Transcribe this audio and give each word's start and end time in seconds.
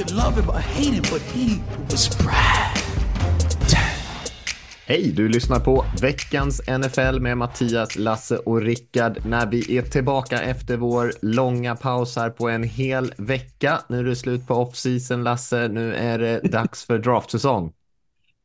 Could 0.00 0.16
love 0.16 0.40
him 0.40 0.50
or 0.50 0.60
hate 0.60 0.94
him, 0.94 1.02
but 1.12 1.22
he 1.22 1.60
was 1.90 2.18
Brad. 2.18 2.78
Hej, 4.86 5.12
du 5.12 5.28
lyssnar 5.28 5.60
på 5.60 5.84
veckans 6.02 6.62
NFL 6.68 7.20
med 7.20 7.38
Mattias, 7.38 7.98
Lasse 7.98 8.36
och 8.36 8.62
Rickard 8.62 9.18
när 9.26 9.46
vi 9.46 9.78
är 9.78 9.82
tillbaka 9.82 10.42
efter 10.42 10.76
vår 10.76 11.12
långa 11.22 11.76
paus 11.76 12.16
här 12.16 12.30
på 12.30 12.48
en 12.48 12.62
hel 12.62 13.12
vecka. 13.16 13.80
Nu 13.88 13.98
är 13.98 14.04
det 14.04 14.16
slut 14.16 14.46
på 14.46 14.54
off-season, 14.54 15.22
Lasse. 15.22 15.68
Nu 15.68 15.94
är 15.94 16.18
det 16.18 16.40
dags 16.40 16.86
för 16.86 16.98
draftsäsong. 16.98 17.72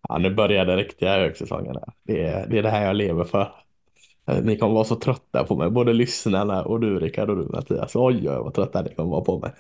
Ja, 0.09 0.17
nu 0.17 0.33
börjar 0.33 0.65
den 0.65 0.77
riktiga 0.77 1.17
högsäsongen. 1.17 1.75
Det 2.03 2.21
är, 2.21 2.47
det 2.47 2.57
är 2.57 2.63
det 2.63 2.69
här 2.69 2.85
jag 2.85 2.95
lever 2.95 3.23
för. 3.23 3.51
Ni 4.43 4.57
kommer 4.57 4.73
vara 4.73 4.85
så 4.85 4.95
trötta 4.95 5.43
på 5.43 5.55
mig, 5.55 5.69
både 5.69 5.93
lyssnarna 5.93 6.63
och 6.63 6.79
du 6.79 6.99
Rickard 6.99 7.29
och 7.29 7.37
du 7.37 7.43
Mattias. 7.43 7.95
Oj, 7.95 8.29
oj, 8.29 8.37
vad 8.37 8.53
trötta 8.53 8.81
ni 8.81 8.95
kommer 8.95 9.11
vara 9.11 9.21
på 9.21 9.39
mig. 9.39 9.51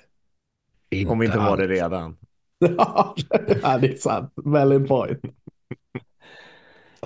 Om 1.07 1.19
vi 1.19 1.25
inte 1.25 1.37
var 1.37 1.57
det 1.57 1.67
redan. 1.67 2.17
ja, 2.77 3.15
det 3.81 3.87
är 3.93 3.97
sant. 3.97 4.33
Valid 4.35 4.87
point. 4.87 5.19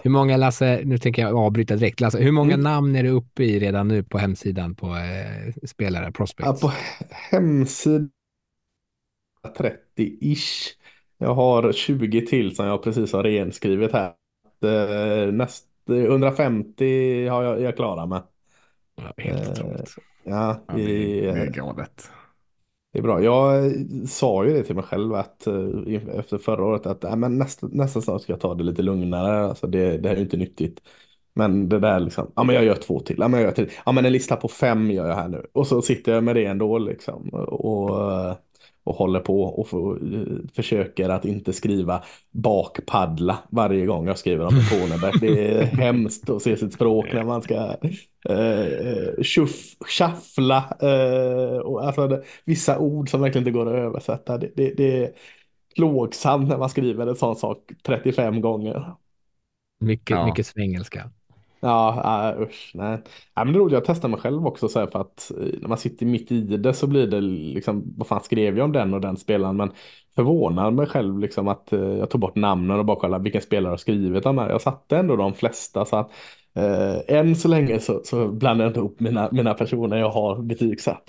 Hur 0.04 0.10
många, 0.12 0.38
Lasse, 0.38 0.82
nu 0.86 0.98
tänker 0.98 1.22
jag 1.22 1.36
avbryta 1.38 1.76
direkt. 1.76 2.00
Lasse, 2.00 2.20
hur 2.20 2.32
många 2.32 2.54
Mm. 2.54 2.64
namn 2.64 2.96
är 2.96 3.04
du 3.04 3.10
uppe 3.10 3.44
i 3.44 3.60
redan 3.60 3.88
nu 3.88 4.04
på 4.04 4.18
hemsidan 4.18 4.76
på 4.76 4.88
eh, 4.88 5.54
spelare, 5.68 6.06
Ja, 6.06 6.12
prospects? 6.12 6.62
på 6.62 6.72
hemsidan 7.10 8.12
30-ish. 9.58 10.76
Jag 11.18 11.36
har 11.36 11.72
20 11.72 12.26
till 12.26 12.56
som 12.56 12.66
jag 12.66 12.84
precis 12.84 13.14
har 13.14 13.24
renskrivit 13.24 13.92
här. 13.92 14.14
Eh, 14.64 15.32
Näst, 15.34 15.66
150 15.90 17.28
har 17.28 17.44
jag, 17.44 17.62
jag 17.62 17.76
klara 17.76 18.06
med. 18.06 18.24
Ja, 18.96 19.14
Helt 19.18 19.48
Eh, 19.48 19.50
otroligt. 19.50 19.96
Ja, 20.24 20.66
Ja, 20.68 20.74
det, 20.76 20.82
är, 21.28 21.34
det 21.34 21.42
är 21.42 21.48
galet. 21.52 22.12
Det 22.92 23.00
är 23.00 23.04
bra. 23.04 23.24
Jag 23.24 23.66
eh, 23.66 23.72
sa 24.08 24.46
ju 24.46 24.54
det 24.54 24.64
till 24.64 24.76
mig 24.76 24.84
själv 24.84 25.14
att 25.14 25.48
eh, 25.48 25.56
efter 26.20 26.38
förra 26.38 26.66
året 26.66 26.86
att 26.86 27.04
äh, 27.04 27.16
men 27.16 27.38
nästa, 27.38 27.68
nästa 27.68 28.02
snart 28.02 28.22
ska 28.22 28.34
jag 28.34 28.40
ta 28.40 28.56
det 28.56 28.64
lite 28.64 28.82
lugnare. 28.82 29.46
Alltså 29.50 29.68
det, 29.68 29.98
det 29.98 30.08
här 30.10 30.16
är 30.16 30.20
ju 30.20 30.24
inte 30.26 30.38
nyttigt. 30.38 30.82
Men 31.34 31.70
det 31.70 31.80
där 31.80 32.00
liksom, 32.00 32.32
ja 32.36 32.44
men 32.44 32.56
jag 32.56 32.66
gör 32.66 32.76
två 32.76 33.00
till, 33.00 33.16
ja 33.20 33.28
men 33.28 33.40
jag 33.40 33.48
gör 33.48 33.56
till. 33.56 33.70
Ja 33.86 33.92
men 33.92 34.06
en 34.06 34.12
lista 34.14 34.36
på 34.36 34.48
fem 34.48 34.92
gör 34.92 35.08
jag 35.08 35.16
här 35.16 35.28
nu. 35.28 35.48
Och 35.54 35.68
så 35.68 35.82
sitter 35.82 36.12
jag 36.14 36.24
med 36.24 36.36
det 36.36 36.46
ändå 36.46 36.78
liksom. 36.78 37.30
Och, 37.30 38.12
eh, 38.12 38.36
och 38.90 38.96
håller 38.96 39.20
på 39.20 39.44
och 39.44 39.68
får, 39.70 40.16
eh, 40.16 40.38
försöker 40.54 41.10
att 41.10 41.26
inte 41.26 41.54
skriva 41.54 42.04
bakpaddla 42.32 43.40
varje 43.52 43.86
gång 43.86 44.08
jag 44.08 44.18
skriver 44.18 44.46
om 44.48 44.58
en 44.58 44.66
cornerback. 44.66 45.20
Det 45.22 45.48
är 45.58 45.64
hemskt 45.78 46.30
att 46.30 46.42
se 46.42 46.58
sitt 46.58 46.74
språk 46.74 47.14
när 47.14 47.24
man 47.24 47.42
ska 47.42 47.56
eh, 48.30 49.24
tjuff, 49.24 49.76
shuffla. 49.98 50.78
Eh, 50.82 51.58
och 51.58 51.86
alltså 51.86 52.08
det, 52.08 52.24
vissa 52.46 52.80
ord 52.80 53.10
som 53.10 53.22
verkligen 53.22 53.48
inte 53.48 53.58
går 53.60 53.68
att 53.68 53.80
översätta. 53.80 54.38
Det, 54.38 54.52
det, 54.56 54.74
det 54.78 55.04
är 55.04 55.14
plågsamt 55.76 56.50
när 56.50 56.58
man 56.58 56.70
skriver 56.70 57.08
en 57.08 57.16
sån 57.16 57.36
sak 57.36 57.72
35 57.84 58.42
gånger. 58.42 58.94
Mycket, 59.80 60.10
Ja. 60.16 60.26
mycket 60.26 60.48
svengelska. 60.48 61.12
Ja, 61.60 62.34
uh, 62.38 62.42
usch, 62.44 62.72
nej. 62.74 63.02
Ja, 63.36 63.44
men 63.44 63.54
det 63.54 63.60
är 63.60 63.72
jag 63.72 63.86
testar 63.86 64.10
mig 64.10 64.20
själv 64.20 64.48
också 64.48 64.68
så 64.68 64.80
här, 64.80 64.88
för 64.88 65.00
att 65.02 65.32
eh, 65.32 65.60
när 65.62 65.68
man 65.68 65.78
sitter 65.78 66.06
mitt 66.06 66.32
i 66.32 66.42
det 66.42 66.74
så 66.74 66.88
blir 66.88 67.08
det 67.08 67.22
liksom, 67.22 67.94
vad 67.98 68.08
fan 68.08 68.24
skrev 68.24 68.58
jag 68.58 68.66
om 68.66 68.72
den 68.72 68.94
och 68.94 69.02
den 69.02 69.18
spelaren? 69.18 69.58
Men 69.58 69.72
förvånar 70.16 70.72
mig 70.72 70.88
själv 70.88 71.20
liksom 71.20 71.48
att 71.48 71.74
eh, 71.74 71.80
jag 71.80 72.10
tog 72.10 72.22
bort 72.22 72.36
namnen 72.36 72.80
och 72.80 72.86
bara 72.86 73.00
kollade 73.00 73.24
vilken 73.24 73.42
spelare 73.42 73.72
har 73.72 73.78
skrivit 73.78 74.24
de 74.24 74.38
här. 74.38 74.50
Jag 74.50 74.62
satte 74.62 74.98
ändå 74.98 75.16
de 75.16 75.34
flesta 75.34 75.86
så 75.86 75.96
att 75.96 76.12
eh, 76.56 77.18
än 77.18 77.36
så 77.36 77.48
länge 77.48 77.80
så, 77.80 78.02
så 78.04 78.28
blandar 78.28 78.66
jag 78.66 78.70
inte 78.70 78.80
ihop 78.80 79.00
mina, 79.00 79.30
mina 79.32 79.54
personer 79.54 79.98
jag 79.98 80.10
har 80.10 80.42
betygsatt. 80.42 81.04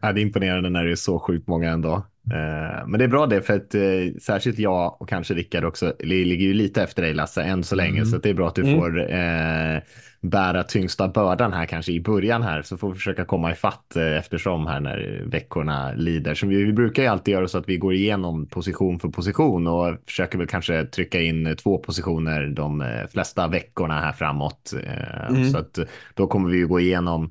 Ja, 0.00 0.12
det 0.12 0.20
är 0.20 0.22
imponerande 0.22 0.70
när 0.70 0.84
det 0.84 0.90
är 0.90 0.96
så 0.96 1.18
sjukt 1.18 1.46
många 1.48 1.70
ändå. 1.70 1.92
Eh, 2.32 2.86
men 2.86 2.98
det 2.98 3.04
är 3.04 3.08
bra 3.08 3.26
det, 3.26 3.42
för 3.42 3.56
att 3.56 3.74
eh, 3.74 3.80
särskilt 4.22 4.58
jag 4.58 5.02
och 5.02 5.08
kanske 5.08 5.34
Rickard 5.34 5.64
också 5.64 5.92
li- 5.98 6.24
ligger 6.24 6.46
ju 6.46 6.54
lite 6.54 6.82
efter 6.82 7.02
dig 7.02 7.14
Lasse 7.14 7.42
än 7.42 7.64
så 7.64 7.76
länge, 7.76 8.06
så 8.06 8.16
att 8.16 8.22
det 8.22 8.30
är 8.30 8.34
bra 8.34 8.48
att 8.48 8.54
du 8.54 8.62
Mm. 8.62 8.78
får 8.80 9.12
eh, 9.12 9.78
bära 10.20 10.62
tyngsta 10.62 11.08
bördan 11.08 11.52
här 11.52 11.66
kanske 11.66 11.92
i 11.92 12.00
början 12.00 12.42
här, 12.42 12.62
så 12.62 12.76
får 12.76 12.88
vi 12.88 12.94
försöka 12.94 13.24
komma 13.24 13.52
ifatt 13.52 13.96
eh, 13.96 14.16
eftersom 14.18 14.66
här 14.66 14.80
när 14.80 15.22
veckorna 15.26 15.92
lider. 15.92 16.34
Så 16.34 16.46
vi, 16.46 16.64
vi 16.64 16.72
brukar 16.72 17.02
ju 17.02 17.08
alltid 17.08 17.32
göra 17.34 17.48
så 17.48 17.58
att 17.58 17.68
vi 17.68 17.76
går 17.76 17.94
igenom 17.94 18.46
position 18.46 18.98
för 19.00 19.08
position 19.08 19.66
och 19.66 19.96
försöker 20.06 20.38
väl 20.38 20.46
kanske 20.46 20.84
trycka 20.84 21.20
in 21.20 21.46
eh, 21.46 21.54
två 21.54 21.78
positioner 21.78 22.46
de 22.46 22.84
flesta 23.12 23.48
veckorna 23.48 24.00
här 24.00 24.12
framåt. 24.12 24.72
Eh, 24.84 25.28
Mm. 25.30 25.50
Så 25.50 25.58
att 25.58 25.78
då 26.14 26.26
kommer 26.26 26.50
vi 26.50 26.56
ju 26.58 26.66
gå 26.66 26.80
igenom 26.80 27.30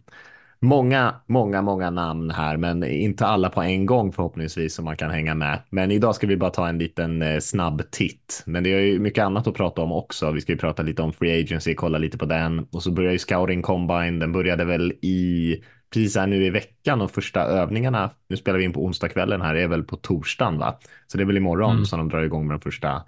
Många, 0.67 1.15
många, 1.25 1.61
många 1.61 1.89
namn 1.89 2.31
här, 2.31 2.57
men 2.57 2.83
inte 2.83 3.25
alla 3.25 3.49
på 3.49 3.61
en 3.61 3.85
gång 3.85 4.11
förhoppningsvis 4.11 4.73
som 4.75 4.85
man 4.85 4.97
kan 4.97 5.11
hänga 5.11 5.35
med. 5.35 5.59
Men 5.69 5.91
idag 5.91 6.15
ska 6.15 6.27
vi 6.27 6.37
bara 6.37 6.49
ta 6.49 6.67
en 6.67 6.77
liten 6.77 7.21
eh, 7.21 7.39
snabb 7.39 7.91
titt. 7.91 8.43
Men 8.45 8.63
det 8.63 8.73
är 8.73 8.79
ju 8.79 8.99
mycket 8.99 9.23
annat 9.23 9.47
att 9.47 9.53
prata 9.53 9.81
om 9.81 9.91
också. 9.91 10.31
Vi 10.31 10.41
ska 10.41 10.51
ju 10.51 10.57
prata 10.57 10.83
lite 10.83 11.01
om 11.01 11.13
free 11.13 11.43
agency, 11.43 11.75
kolla 11.75 11.97
lite 11.97 12.17
på 12.17 12.25
den. 12.25 12.67
Och 12.71 12.83
så 12.83 12.91
börjar 12.91 13.11
ju 13.11 13.17
scouting 13.17 13.61
combine. 13.61 14.19
Den 14.19 14.31
började 14.31 14.65
väl 14.65 14.91
i 15.01 15.55
precis 15.93 16.17
här 16.17 16.27
nu 16.27 16.45
i 16.45 16.49
veckan 16.49 17.01
och 17.01 17.11
första 17.11 17.41
övningarna. 17.41 18.09
Nu 18.29 18.37
spelar 18.37 18.59
vi 18.59 18.65
in 18.65 18.73
på 18.73 18.85
onsdagskvällen 18.85 19.41
här, 19.41 19.55
är 19.55 19.67
väl 19.67 19.83
på 19.83 19.95
torsdagen 19.95 20.57
va? 20.57 20.79
Så 21.07 21.17
det 21.17 21.23
är 21.23 21.25
väl 21.25 21.37
imorgon 21.37 21.71
Mm. 21.71 21.85
som 21.85 21.99
de 21.99 22.09
drar 22.09 22.21
igång 22.23 22.47
med 22.47 22.53
de 22.55 22.61
första 22.61 23.03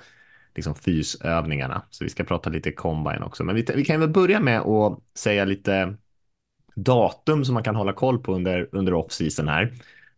liksom 0.56 0.76
fysövningarna. 0.76 1.82
Så 1.90 2.04
vi 2.04 2.10
ska 2.10 2.24
prata 2.24 2.50
lite 2.50 2.72
combine 2.72 3.24
också. 3.24 3.44
Men 3.44 3.56
vi, 3.56 3.66
vi 3.76 3.86
kan 3.86 4.00
väl 4.00 4.10
börja 4.10 4.40
med 4.40 4.60
att 4.60 5.00
säga 5.18 5.46
lite 5.46 5.96
datum 6.84 7.46
som 7.46 7.54
man 7.54 7.64
kan 7.64 7.76
hålla 7.76 7.94
koll 7.94 8.20
på 8.20 8.34
under, 8.36 8.70
under 8.72 8.94
off-season 8.94 9.48
här. 9.48 9.74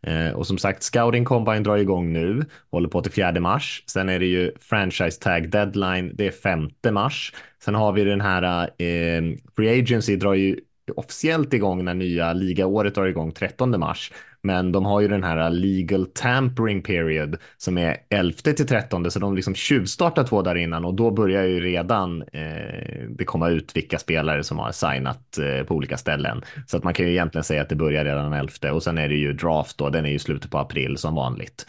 Eh, 0.08 0.34
och 0.34 0.48
som 0.48 0.58
sagt, 0.58 0.84
Scouting 0.84 1.26
Combine 1.26 1.64
drar 1.64 1.78
igång 1.78 2.14
nu, 2.14 2.46
håller 2.72 2.90
på 2.90 3.02
till 3.02 3.12
4 3.12 3.40
mars. 3.40 3.84
Sen 3.88 4.10
är 4.10 4.20
det 4.20 4.26
ju 4.26 4.52
Franchise 4.60 5.20
Tag 5.22 5.50
Deadline, 5.50 6.12
det 6.16 6.28
är 6.28 6.32
5 6.32 6.70
mars. 6.92 7.34
Sen 7.64 7.76
har 7.76 7.92
vi 7.92 8.04
den 8.04 8.22
här 8.22 8.64
eh, 8.64 9.22
Free 9.56 9.80
Agency 9.80 10.16
drar 10.16 10.34
ju 10.34 10.60
officiellt 10.96 11.54
igång 11.54 11.86
när 11.86 11.94
nya 11.94 12.34
ligaåret 12.34 12.96
drar 12.96 13.06
igång 13.06 13.32
13 13.32 13.80
mars. 13.80 14.12
Men 14.44 14.72
de 14.72 14.86
har 14.86 15.02
ju 15.02 15.08
den 15.08 15.24
här 15.24 15.50
legal 15.50 16.06
tampering 16.06 16.82
period 16.84 17.38
som 17.58 17.78
är 17.78 17.98
11 18.10 18.34
till 18.34 18.68
13 18.68 19.12
så 19.12 19.20
de 19.20 19.36
liksom 19.36 19.56
tjuvstartar 19.56 20.24
två 20.24 20.42
där 20.42 20.56
innan 20.56 20.86
och 20.86 20.94
då 20.94 21.12
börjar 21.12 21.44
ju 21.44 21.60
redan 21.60 22.22
eh, 22.22 23.08
det 23.10 23.26
komma 23.26 23.50
ut 23.50 23.76
vilka 23.76 24.00
spelare 24.00 24.44
som 24.44 24.60
har 24.60 24.72
signat 24.72 25.38
eh, 25.38 25.66
på 25.66 25.76
olika 25.76 25.98
ställen. 25.98 26.42
Så 26.68 26.78
att 26.78 26.84
man 26.84 26.94
kan 26.94 27.06
ju 27.06 27.12
egentligen 27.12 27.44
säga 27.44 27.62
att 27.62 27.70
det 27.70 27.76
börjar 27.76 28.06
redan 28.06 28.32
den 28.32 28.40
11 28.40 28.74
och 28.74 28.84
sen 28.84 28.98
är 28.98 29.10
det 29.10 29.16
ju 29.16 29.34
draft 29.34 29.78
då, 29.78 29.90
den 29.90 30.06
är 30.06 30.10
ju 30.10 30.20
slutet 30.20 30.52
på 30.52 30.58
april 30.58 30.98
som 30.98 31.16
vanligt. 31.16 31.66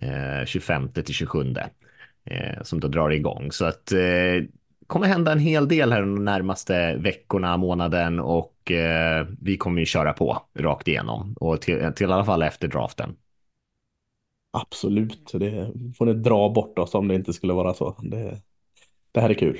Eh, 0.00 0.46
25 0.46 0.92
till 0.92 1.14
27 1.14 1.54
eh, 2.24 2.62
som 2.62 2.80
då 2.80 2.88
drar 2.88 3.10
igång. 3.10 3.52
Så 3.52 3.64
att 3.64 3.92
eh, 3.92 4.44
kommer 4.86 5.06
hända 5.06 5.32
en 5.32 5.38
hel 5.38 5.68
del 5.68 5.92
här 5.92 6.00
de 6.00 6.24
närmaste 6.24 6.96
veckorna, 6.96 7.56
månaden 7.56 8.20
och 8.20 8.70
eh, 8.70 9.26
vi 9.40 9.56
kommer 9.56 9.80
ju 9.80 9.86
köra 9.86 10.12
på 10.12 10.42
rakt 10.54 10.88
igenom 10.88 11.34
och 11.40 11.60
till, 11.60 11.92
till 11.96 12.10
i 12.10 12.12
alla 12.12 12.24
fall 12.24 12.42
efter 12.42 12.68
draften. 12.68 13.16
Absolut, 14.52 15.32
det 15.34 15.72
får 15.96 16.06
ni 16.06 16.14
dra 16.14 16.48
bort 16.48 16.78
oss 16.78 16.94
om 16.94 17.08
det 17.08 17.14
inte 17.14 17.32
skulle 17.32 17.52
vara 17.52 17.74
så. 17.74 17.96
Det, 18.02 18.40
det 19.12 19.20
här 19.20 19.30
är 19.30 19.34
kul. 19.34 19.58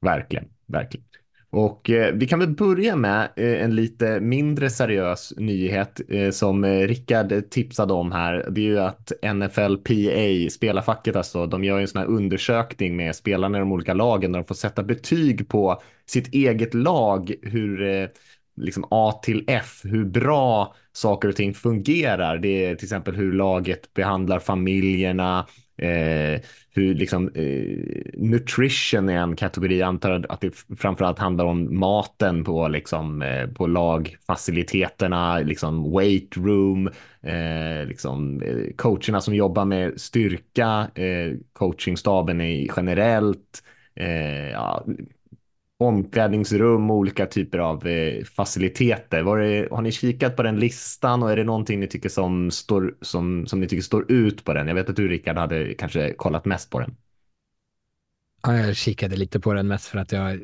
Verkligen, 0.00 0.48
verkligen. 0.66 1.06
Och 1.50 1.90
eh, 1.90 2.14
vi 2.14 2.26
kan 2.26 2.38
väl 2.38 2.48
börja 2.48 2.96
med 2.96 3.28
eh, 3.36 3.62
en 3.62 3.74
lite 3.74 4.20
mindre 4.20 4.70
seriös 4.70 5.32
nyhet 5.36 6.00
eh, 6.08 6.30
som 6.30 6.64
eh, 6.64 6.86
Rickard 6.86 7.50
tipsade 7.50 7.92
om 7.92 8.12
här. 8.12 8.48
Det 8.50 8.60
är 8.60 8.64
ju 8.64 8.78
att 8.78 9.12
NFLPA, 9.34 10.50
spelarfacket 10.50 11.16
alltså, 11.16 11.46
de 11.46 11.64
gör 11.64 11.76
ju 11.76 11.82
en 11.82 11.88
sån 11.88 12.00
här 12.00 12.08
undersökning 12.08 12.96
med 12.96 13.14
spelarna 13.16 13.58
i 13.58 13.60
de 13.60 13.72
olika 13.72 13.94
lagen 13.94 14.32
där 14.32 14.40
de 14.40 14.46
får 14.46 14.54
sätta 14.54 14.82
betyg 14.82 15.48
på 15.48 15.82
sitt 16.06 16.34
eget 16.34 16.74
lag, 16.74 17.32
hur 17.42 17.82
eh, 17.82 18.08
liksom 18.56 18.84
A 18.90 19.20
till 19.22 19.44
F, 19.46 19.80
hur 19.84 20.04
bra 20.04 20.74
saker 20.92 21.28
och 21.28 21.36
ting 21.36 21.54
fungerar. 21.54 22.38
Det 22.38 22.64
är 22.64 22.74
till 22.74 22.86
exempel 22.86 23.16
hur 23.16 23.32
laget 23.32 23.94
behandlar 23.94 24.38
familjerna, 24.38 25.46
Eh, 25.78 26.40
hur 26.70 26.94
liksom 26.94 27.28
eh, 27.34 28.12
nutrition 28.14 29.08
är 29.08 29.18
en 29.18 29.36
kategori. 29.36 29.78
Jag 29.78 29.86
antar 29.88 30.26
att 30.28 30.40
det 30.40 30.64
framförallt 30.78 31.18
handlar 31.18 31.44
om 31.44 31.78
maten 31.78 32.44
på 32.44 32.68
liksom 32.68 33.22
eh, 33.22 33.46
på 33.46 33.66
lagfaciliteterna, 33.66 35.38
liksom 35.38 35.92
weight 35.92 36.36
room, 36.36 36.86
eh, 37.22 37.86
liksom 37.88 38.42
eh, 38.42 38.74
coacherna 38.76 39.20
som 39.20 39.34
jobbar 39.34 39.64
med 39.64 40.00
styrka, 40.00 40.90
eh, 40.94 41.32
coachingstaben 41.52 42.40
i 42.40 42.70
generellt. 42.76 43.62
Eh, 43.94 44.50
ja, 44.50 44.84
omklädningsrum 45.78 46.90
och 46.90 46.96
olika 46.96 47.26
typer 47.26 47.58
av 47.58 47.86
eh, 47.86 48.24
faciliteter. 48.24 49.22
Var 49.22 49.38
det, 49.38 49.68
har 49.70 49.82
ni 49.82 49.92
kikat 49.92 50.36
på 50.36 50.42
den 50.42 50.60
listan 50.60 51.22
och 51.22 51.32
är 51.32 51.36
det 51.36 51.44
någonting 51.44 51.80
ni 51.80 51.86
tycker 51.86 52.08
som, 52.08 52.50
står, 52.50 52.94
som, 53.00 53.46
som 53.46 53.60
ni 53.60 53.68
tycker 53.68 53.82
står 53.82 54.12
ut 54.12 54.44
på 54.44 54.54
den? 54.54 54.68
Jag 54.68 54.74
vet 54.74 54.90
att 54.90 54.96
du 54.96 55.08
Rickard 55.08 55.36
hade 55.36 55.74
kanske 55.74 56.12
kollat 56.12 56.44
mest 56.44 56.70
på 56.70 56.80
den. 56.80 56.96
Ja, 58.42 58.56
jag 58.56 58.76
kikade 58.76 59.16
lite 59.16 59.40
på 59.40 59.52
den 59.52 59.68
mest 59.68 59.86
för 59.86 59.98
att 59.98 60.12
jag 60.12 60.40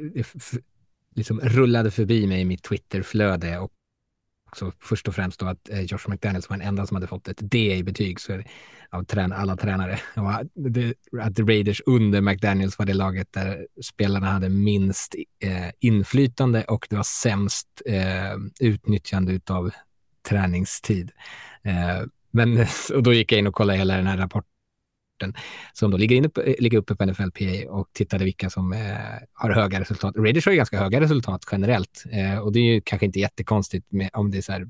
liksom 1.15 1.41
rullade 1.41 1.91
förbi 1.91 2.27
mig 2.27 2.41
i 2.41 2.45
mitt 2.45 2.63
Twitterflöde 2.63 3.59
och 3.59 3.73
också 4.47 4.73
först 4.81 5.09
och 5.09 5.15
främst 5.15 5.41
då 5.41 5.47
att 5.47 5.69
eh, 5.69 5.81
Josh 5.81 6.09
McDaniels 6.09 6.51
var 6.51 6.57
den 6.57 6.67
enda 6.67 6.87
som 6.87 6.95
hade 6.95 7.07
fått 7.07 7.29
ett 7.29 7.39
D 7.41 7.77
i 7.77 7.83
betyg 7.83 8.21
så 8.21 8.43
av 8.95 9.05
trän 9.05 9.33
alla 9.33 9.57
tränare. 9.57 9.99
Och 10.17 10.31
att 11.23 11.39
Raiders 11.39 11.83
under 11.87 12.21
McDaniels 12.21 12.79
var 12.79 12.87
det 12.87 12.95
laget 12.95 13.33
där 13.33 13.67
spelarna 13.83 14.27
hade 14.27 14.49
minst 14.49 15.15
eh, 15.41 15.71
inflytande 15.81 16.65
och 16.65 16.87
det 16.91 16.97
var 16.97 17.03
sämst 17.03 17.69
eh, 17.87 18.37
utnyttjande 18.61 19.41
av 19.51 19.71
träningstid. 20.29 21.11
Eh, 21.63 22.07
men, 22.31 22.67
och 22.95 23.03
då 23.03 23.13
gick 23.13 23.33
jag 23.33 23.39
in 23.39 23.47
och 23.47 23.55
kollade 23.55 23.79
hela 23.79 23.97
den 23.97 24.07
här 24.07 24.17
rapporten 24.17 24.51
som 25.73 25.91
då 25.91 25.97
ligger, 25.97 26.17
inne 26.17 26.29
på, 26.29 26.41
eh, 26.41 26.55
ligger 26.59 26.79
uppe 26.79 26.97
på 26.97 27.05
NFLPA 27.05 27.71
och 27.71 27.89
tittade 27.93 28.25
vilka 28.25 28.51
som 28.51 28.73
eh, 28.73 28.79
har 29.33 29.51
höga 29.51 29.81
resultat. 29.81 30.15
Raiders 30.17 30.47
har 30.47 30.53
ju 30.53 30.57
ganska 30.57 30.79
höga 30.79 31.01
resultat 31.01 31.45
generellt 31.53 32.05
eh, 32.13 32.39
och 32.39 32.53
det 32.53 32.59
är 32.59 32.75
ju 32.75 32.81
kanske 32.81 33.07
inte 33.07 33.21
jättekonstigt 33.21 33.93
med, 33.93 34.11
om 34.13 34.31
det 34.31 34.39
är 34.39 34.43
så 34.43 34.53
här 34.53 34.67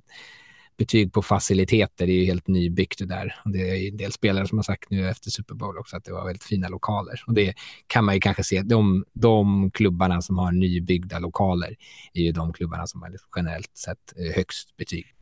betyg 0.77 1.13
på 1.13 1.23
faciliteter. 1.23 2.07
Det 2.07 2.13
är 2.13 2.21
ju 2.21 2.25
helt 2.25 2.49
nybyggt 2.49 2.99
det 2.99 3.07
där. 3.07 3.35
Och 3.45 3.51
det 3.51 3.71
är 3.71 3.89
en 3.89 3.97
del 3.97 4.13
spelare 4.13 4.47
som 4.47 4.59
har 4.59 4.63
sagt 4.63 4.91
nu 4.91 5.09
efter 5.09 5.31
Super 5.31 5.55
Bowl 5.55 5.79
också 5.79 5.97
att 5.97 6.05
det 6.05 6.13
var 6.13 6.25
väldigt 6.25 6.45
fina 6.45 6.69
lokaler. 6.69 7.23
Och 7.27 7.35
det 7.35 7.55
kan 7.87 8.05
man 8.05 8.15
ju 8.15 8.21
kanske 8.21 8.45
se. 8.45 8.63
De, 8.63 9.05
de 9.13 9.71
klubbarna 9.71 10.23
som 10.23 10.39
har 10.39 10.53
nybyggda 10.53 11.19
lokaler 11.19 11.77
är 12.15 12.23
ju 12.23 12.33
de 12.33 12.53
klubbarna 12.53 12.87
som 12.87 13.03
har 13.03 13.11
generellt 13.37 13.77
sett 13.77 14.13
eh, 14.17 14.37
högst 14.37 14.77
betyg. 14.77 15.15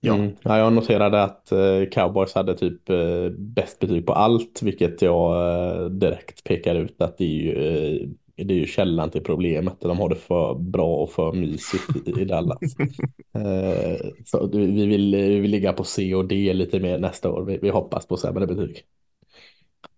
Ja. 0.00 0.14
Mm. 0.14 0.36
ja, 0.42 0.58
jag 0.58 0.72
noterade 0.72 1.22
att 1.22 1.52
eh, 1.52 1.88
Cowboys 1.92 2.34
hade 2.34 2.54
typ 2.54 2.90
eh, 2.90 3.28
bäst 3.38 3.78
betyg 3.78 4.06
på 4.06 4.12
allt, 4.12 4.62
vilket 4.62 5.02
jag 5.02 5.48
eh, 5.52 5.84
direkt 5.84 6.44
pekar 6.44 6.74
ut 6.74 7.02
att 7.02 7.18
det 7.18 7.24
är 7.24 7.28
ju, 7.28 7.52
eh, 7.52 8.08
det 8.44 8.54
är 8.54 8.58
ju 8.58 8.66
källan 8.66 9.10
till 9.10 9.22
problemet. 9.22 9.80
De 9.80 9.98
har 9.98 10.08
det 10.08 10.16
för 10.16 10.54
bra 10.54 10.96
och 10.96 11.10
för 11.10 11.32
mysigt 11.32 12.08
i, 12.18 12.24
Dallas. 12.24 12.58
Eh, 13.34 14.06
så 14.24 14.46
vi 14.52 14.86
vill, 14.86 15.14
vi 15.14 15.40
vill 15.40 15.50
ligga 15.50 15.72
på 15.72 15.84
C 15.84 16.14
och 16.14 16.24
D 16.24 16.52
lite 16.52 16.80
mer 16.80 16.98
nästa 16.98 17.30
år. 17.30 17.44
Vi, 17.44 17.58
vi 17.62 17.68
hoppas 17.68 18.06
på 18.06 18.16
sämre 18.16 18.46
betyg. 18.46 18.84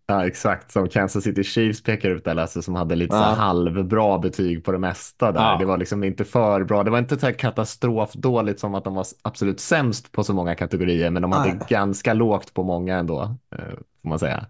Ja, 0.06 0.26
exakt. 0.26 0.72
Som 0.72 0.88
Kansas 0.88 1.24
City 1.24 1.44
Chiefs 1.44 1.82
pekar 1.82 2.10
ut 2.10 2.24
där, 2.24 2.36
alltså, 2.36 2.62
som 2.62 2.74
hade 2.74 2.94
lite 2.94 3.16
ja. 3.16 3.22
halvbra 3.22 4.18
betyg 4.18 4.64
på 4.64 4.72
det 4.72 4.78
mesta 4.78 5.32
där. 5.32 5.40
Ja. 5.40 5.56
Det 5.58 5.64
var 5.64 5.78
liksom 5.78 6.04
inte 6.04 6.24
för 6.24 6.64
bra. 6.64 6.84
Det 6.84 6.90
var 6.90 6.98
inte 6.98 7.18
så 7.18 7.26
här 7.26 7.32
katastrofdåligt 7.32 8.60
som 8.60 8.74
att 8.74 8.84
de 8.84 8.94
var 8.94 9.06
absolut 9.22 9.60
sämst 9.60 10.12
på 10.12 10.24
så 10.24 10.34
många 10.34 10.54
kategorier, 10.54 11.10
men 11.10 11.22
de 11.22 11.32
hade 11.32 11.54
Nej. 11.54 11.66
ganska 11.68 12.14
lågt 12.14 12.54
på 12.54 12.62
många 12.62 12.96
ändå, 12.96 13.36
eh, 13.56 13.74
får 14.02 14.08
man 14.08 14.18
säga. 14.18 14.46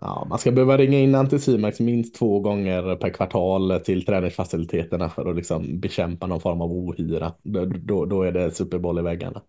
Ja, 0.00 0.26
man 0.30 0.38
ska 0.38 0.52
behöva 0.52 0.76
ringa 0.76 0.98
in 0.98 1.14
Anticimax 1.14 1.80
minst 1.80 2.14
två 2.14 2.40
gånger 2.40 2.96
per 2.96 3.10
kvartal 3.10 3.80
till 3.84 4.06
träningsfaciliteterna 4.06 5.08
för 5.08 5.30
att 5.30 5.36
liksom 5.36 5.80
bekämpa 5.80 6.26
någon 6.26 6.40
form 6.40 6.60
av 6.60 6.72
ohyra. 6.72 7.32
Då, 7.42 7.64
då, 7.64 8.04
då 8.04 8.22
är 8.22 8.32
det 8.32 8.50
Super 8.50 8.78
Bowl 8.78 8.98
i 8.98 9.02
väggarna. 9.02 9.42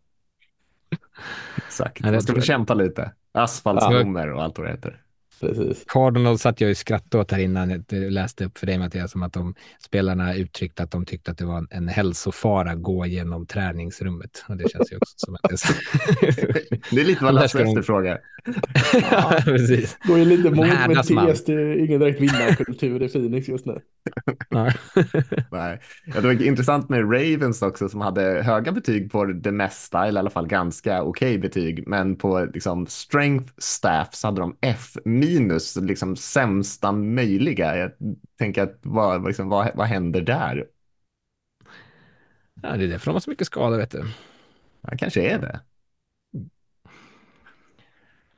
Exakt, 1.57 2.03
man 2.03 2.21
ska 2.21 2.33
bekämpa 2.33 2.73
lite. 2.73 3.11
Asfaltsnummer 3.31 4.33
och 4.33 4.43
allt 4.43 4.57
vad 4.57 4.67
det 4.67 4.71
heter. 4.71 5.01
Precis. 5.39 5.85
Cardinals 5.87 6.41
satt 6.41 6.61
jag 6.61 6.67
ju 6.67 6.75
skrattade 6.75 7.21
åt 7.21 7.31
här 7.31 7.39
innan 7.39 7.83
jag 7.89 8.11
läste 8.11 8.45
upp 8.45 8.57
för 8.57 8.65
dig 8.65 8.77
Mattias, 8.77 9.11
som 9.11 9.23
att 9.23 9.33
de 9.33 9.55
spelarna 9.79 10.35
uttryckte 10.35 10.83
att 10.83 10.91
de 10.91 11.05
tyckte 11.05 11.31
att 11.31 11.37
det 11.37 11.45
var 11.45 11.57
en, 11.57 11.67
en 11.71 11.87
hälsofara 11.87 12.71
att 12.71 12.81
gå 12.81 13.05
genom 13.05 13.45
träningsrummet. 13.45 14.45
Och 14.47 14.57
det 14.57 14.71
känns 14.71 14.91
ju 14.91 14.97
också 14.97 15.13
som 15.17 15.35
att 15.35 15.41
det 15.49 15.53
är... 15.53 16.95
det 16.95 17.01
är 17.01 17.05
lite 17.05 17.23
vad 17.23 17.33
Lasse 17.33 17.63
efterfrågar. 17.63 18.19
ja, 19.11 19.39
precis. 19.45 19.97
Går 20.03 20.19
ju 20.19 20.25
lite 20.25 20.49
mot 20.49 20.67
med 20.67 21.03
tes, 21.27 21.45
det 21.45 21.53
är 21.53 21.85
ingen 21.85 21.99
direkt 21.99 22.21
vinnarkultur 22.21 23.03
i 23.03 23.09
Phoenix 23.09 23.47
just 23.47 23.65
nu. 23.65 23.79
Nej. 24.49 24.73
Ja, 26.05 26.21
det 26.21 26.21
var 26.21 26.43
intressant 26.43 26.89
med 26.89 26.99
Ravens 26.99 27.61
också 27.61 27.89
som 27.89 28.01
hade 28.01 28.21
höga 28.43 28.71
betyg 28.71 29.11
på 29.11 29.25
det 29.25 29.51
mesta, 29.51 30.07
eller 30.07 30.19
i 30.19 30.21
alla 30.21 30.29
fall 30.29 30.47
ganska 30.47 31.03
okej 31.03 31.29
okay 31.29 31.37
betyg, 31.37 31.87
men 31.87 32.15
på 32.15 32.47
liksom, 32.53 32.87
strength 32.87 33.53
staff 33.57 34.09
så 34.15 34.27
hade 34.27 34.41
de 34.41 34.57
F 34.61 34.97
minus, 35.25 35.75
liksom 35.75 36.15
sämsta 36.15 36.91
möjliga. 36.91 37.77
Jag 37.77 37.91
tänker 38.37 38.63
att 38.63 38.79
vad, 38.83 39.27
liksom, 39.27 39.49
vad, 39.49 39.71
vad 39.75 39.87
händer 39.87 40.21
där? 40.21 40.65
Ja, 42.61 42.77
det 42.77 42.83
är 42.83 42.87
därför 42.87 43.05
de 43.05 43.11
har 43.13 43.19
så 43.19 43.29
mycket 43.29 43.47
skador, 43.47 43.77
vet 43.77 43.91
du. 43.91 44.03
Ja, 44.81 44.97
kanske 44.97 45.21
är 45.31 45.39
det. 45.39 45.59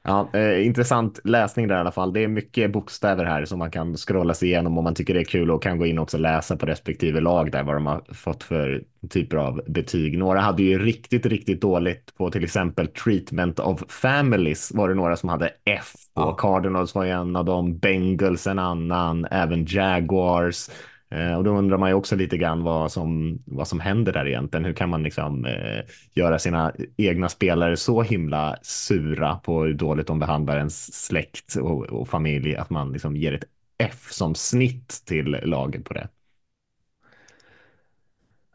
Ja, 0.10 0.30
eh, 0.34 0.66
intressant 0.66 1.20
läsning 1.24 1.68
där 1.68 1.76
i 1.76 1.80
alla 1.80 1.92
fall. 1.92 2.14
Det 2.14 2.24
är 2.24 2.28
mycket 2.28 2.72
bokstäver 2.72 3.26
här 3.26 3.46
som 3.46 3.60
man 3.60 3.72
kan 3.72 3.98
scrolla 3.98 4.34
sig 4.34 4.48
igenom 4.48 4.78
om 4.78 4.84
man 4.84 4.96
tycker 4.96 5.14
det 5.14 5.20
är 5.20 5.24
kul 5.24 5.52
och 5.52 5.64
kan 5.64 5.78
gå 5.78 5.86
in 5.86 5.98
och 5.98 6.04
också 6.04 6.18
läsa 6.18 6.58
på 6.58 6.66
respektive 6.66 7.20
lag 7.22 7.52
där 7.52 7.64
vad 7.64 7.76
de 7.76 7.86
har 7.86 8.02
fått 8.14 8.44
för 8.44 8.84
typer 9.10 9.38
av 9.38 9.62
betyg. 9.68 10.18
Några 10.18 10.40
hade 10.40 10.64
ju 10.64 10.80
riktigt, 10.80 11.26
riktigt 11.26 11.62
dåligt 11.62 12.16
på 12.18 12.32
till 12.32 12.44
exempel 12.44 12.88
treatment 12.88 13.60
of 13.60 13.84
families 13.90 14.72
var 14.74 14.90
det 14.90 14.96
några 14.96 15.16
som 15.16 15.30
hade 15.30 15.52
F 15.66 15.94
och 16.14 16.22
ja. 16.22 16.36
Cardinals 16.36 16.96
var 16.96 17.06
en 17.06 17.36
av 17.36 17.46
dem, 17.46 17.78
Bengals 17.78 18.48
en 18.48 18.60
annan, 18.60 19.28
även 19.32 19.66
Jaguars. 19.66 20.70
Eh, 21.10 21.34
och 21.34 21.44
då 21.44 21.52
undrar 21.58 21.78
man 21.78 21.90
ju 21.90 21.96
också 21.96 22.16
lite 22.16 22.38
grann 22.38 22.64
vad 22.64 22.92
som, 22.92 23.40
vad 23.46 23.68
som 23.68 23.80
händer 23.80 24.14
där 24.14 24.28
egentligen. 24.28 24.66
Hur 24.66 24.74
kan 24.74 24.90
man 24.90 25.04
liksom 25.04 25.46
eh, 25.46 25.82
göra 26.14 26.40
sina 26.40 26.74
egna 26.98 27.30
spelare 27.30 27.78
så 27.78 28.02
himla 28.02 28.58
sura 28.62 29.36
på 29.36 29.64
hur 29.64 29.74
dåligt 29.74 30.08
de 30.08 30.20
behandlar 30.20 30.58
ens 30.58 31.06
släkt 31.06 31.56
och, 31.56 31.84
och 31.86 32.10
familj 32.10 32.56
att 32.56 32.70
man 32.70 32.92
liksom 32.92 33.16
ger 33.16 33.34
ett 33.34 33.46
F 33.78 34.08
som 34.12 34.36
snitt 34.36 35.04
till 35.06 35.26
laget 35.44 35.86
på 35.86 35.94
det? 35.94 36.08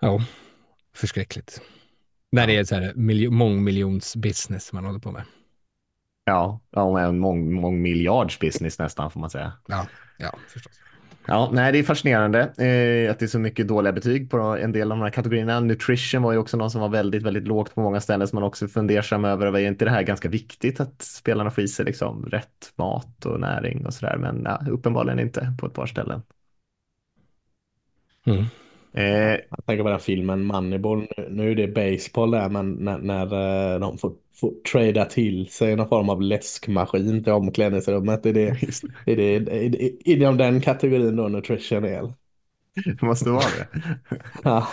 Ja, 0.00 0.20
förskräckligt. 0.94 1.60
När 2.32 2.46
det 2.46 2.56
är 2.56 2.64
så 2.64 2.74
här 2.74 2.92
miljon, 2.94 3.34
mångmiljons 3.34 4.16
business 4.16 4.72
man 4.72 4.84
håller 4.84 4.98
på 4.98 5.10
med. 5.10 5.22
Ja, 6.24 6.60
ja 6.70 7.00
en 7.00 7.18
mång, 7.18 7.52
mångmiljards 7.52 8.38
business 8.38 8.78
nästan 8.78 9.10
får 9.10 9.20
man 9.20 9.30
säga. 9.30 9.52
Ja, 9.66 9.86
ja 10.18 10.34
förstås. 10.48 10.72
Ja, 11.26 11.50
nej, 11.52 11.72
det 11.72 11.78
är 11.78 11.82
fascinerande 11.82 12.40
eh, 12.40 13.10
att 13.10 13.18
det 13.18 13.24
är 13.24 13.26
så 13.26 13.38
mycket 13.38 13.68
dåliga 13.68 13.92
betyg 13.92 14.30
på 14.30 14.38
en 14.38 14.72
del 14.72 14.92
av 14.92 14.98
de 14.98 15.02
här 15.02 15.10
kategorierna. 15.10 15.60
Nutrition 15.60 16.22
var 16.22 16.32
ju 16.32 16.38
också 16.38 16.56
någon 16.56 16.70
som 16.70 16.80
var 16.80 16.88
väldigt, 16.88 17.22
väldigt 17.22 17.48
lågt 17.48 17.74
på 17.74 17.80
många 17.80 18.00
ställen 18.00 18.28
som 18.28 18.36
man 18.36 18.48
också 18.48 18.68
fundersam 18.68 19.24
över. 19.24 19.46
Är 19.46 19.58
inte 19.58 19.84
det 19.84 19.90
här 19.90 20.02
ganska 20.02 20.28
viktigt 20.28 20.80
att 20.80 21.02
spelarna 21.02 21.50
får 21.50 21.64
i 21.64 21.68
sig 21.68 21.84
liksom 21.84 22.26
rätt 22.26 22.72
mat 22.76 23.26
och 23.26 23.40
näring 23.40 23.86
och 23.86 23.94
sådär? 23.94 24.16
Men 24.16 24.42
ja, 24.44 24.60
uppenbarligen 24.70 25.20
inte 25.20 25.52
på 25.60 25.66
ett 25.66 25.74
par 25.74 25.86
ställen. 25.86 26.22
Mm. 28.26 28.44
Eh, 28.94 29.38
jag 29.50 29.66
tänker 29.66 29.82
på 29.82 29.88
den 29.88 30.00
filmen 30.00 30.44
Moneyball. 30.44 31.06
Nu 31.30 31.50
är 31.50 31.54
det 31.54 31.68
baseball 31.68 32.30
där, 32.30 32.48
men 32.48 32.72
när, 32.72 32.98
när 32.98 33.24
eh, 33.74 33.80
de 33.80 33.98
får, 33.98 34.12
får 34.40 34.52
trada 34.72 35.04
till 35.04 35.48
sig 35.48 35.76
någon 35.76 35.88
form 35.88 36.08
av 36.08 36.22
läskmaskin 36.22 37.24
till 37.24 37.32
omklädningsrummet. 37.32 38.26
Är 38.26 38.32
det, 38.32 38.48
är 39.06 39.16
det, 39.16 39.66
är 39.66 39.70
det 39.70 40.08
inom 40.10 40.36
den 40.36 40.60
kategorin 40.60 41.16
då 41.16 41.28
nutrition 41.28 41.84
el? 41.84 42.12
Det 42.84 43.02
måste 43.02 43.30
vara 43.30 43.42
det. 43.58 43.80
ja. 44.44 44.68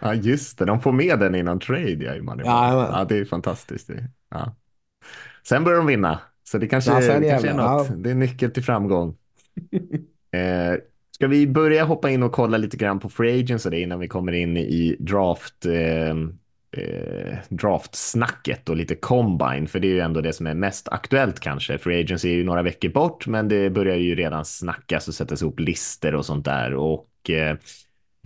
ja, 0.00 0.14
just 0.14 0.58
det. 0.58 0.64
De 0.64 0.80
får 0.80 0.92
med 0.92 1.18
den 1.18 1.34
innan 1.34 1.60
trade 1.60 2.04
ja, 2.04 2.14
i 2.14 2.20
Moneyball. 2.20 2.52
Ja, 2.52 2.88
ja, 2.92 3.04
det 3.04 3.18
är 3.18 3.24
fantastiskt. 3.24 3.90
Ja. 4.30 4.54
Sen 5.42 5.64
börjar 5.64 5.78
de 5.78 5.86
vinna. 5.86 6.20
Så 6.44 6.58
det 6.58 6.68
kanske, 6.68 6.90
ja, 6.90 7.18
det 7.18 7.28
kanske 7.28 7.48
är 7.48 7.54
något. 7.54 8.04
Det 8.04 8.10
är 8.10 8.14
nyckel 8.14 8.50
till 8.50 8.64
framgång. 8.64 9.16
eh, 10.30 10.80
Ska 11.16 11.26
vi 11.26 11.46
börja 11.46 11.84
hoppa 11.84 12.10
in 12.10 12.22
och 12.22 12.32
kolla 12.32 12.56
lite 12.56 12.76
grann 12.76 13.00
på 13.00 13.08
free 13.08 13.40
agents 13.40 13.64
och 13.64 13.70
det 13.70 13.80
innan 13.80 14.00
vi 14.00 14.08
kommer 14.08 14.32
in 14.32 14.56
i 14.56 14.96
draft, 14.98 15.66
eh, 15.66 16.10
eh, 16.82 17.38
draftsnacket 17.48 18.68
och 18.68 18.76
lite 18.76 18.94
combine, 18.94 19.66
för 19.66 19.80
det 19.80 19.88
är 19.88 19.92
ju 19.92 20.00
ändå 20.00 20.20
det 20.20 20.32
som 20.32 20.46
är 20.46 20.54
mest 20.54 20.88
aktuellt 20.88 21.40
kanske. 21.40 21.78
Free 21.78 22.00
agents 22.00 22.24
är 22.24 22.28
ju 22.28 22.44
några 22.44 22.62
veckor 22.62 22.88
bort, 22.88 23.26
men 23.26 23.48
det 23.48 23.70
börjar 23.70 23.96
ju 23.96 24.14
redan 24.14 24.44
snackas 24.44 25.08
och 25.08 25.14
sättas 25.14 25.42
ihop 25.42 25.60
listor 25.60 26.14
och 26.14 26.26
sånt 26.26 26.44
där 26.44 26.74
och 26.74 27.30
eh, 27.30 27.56
Eh, 27.56 27.56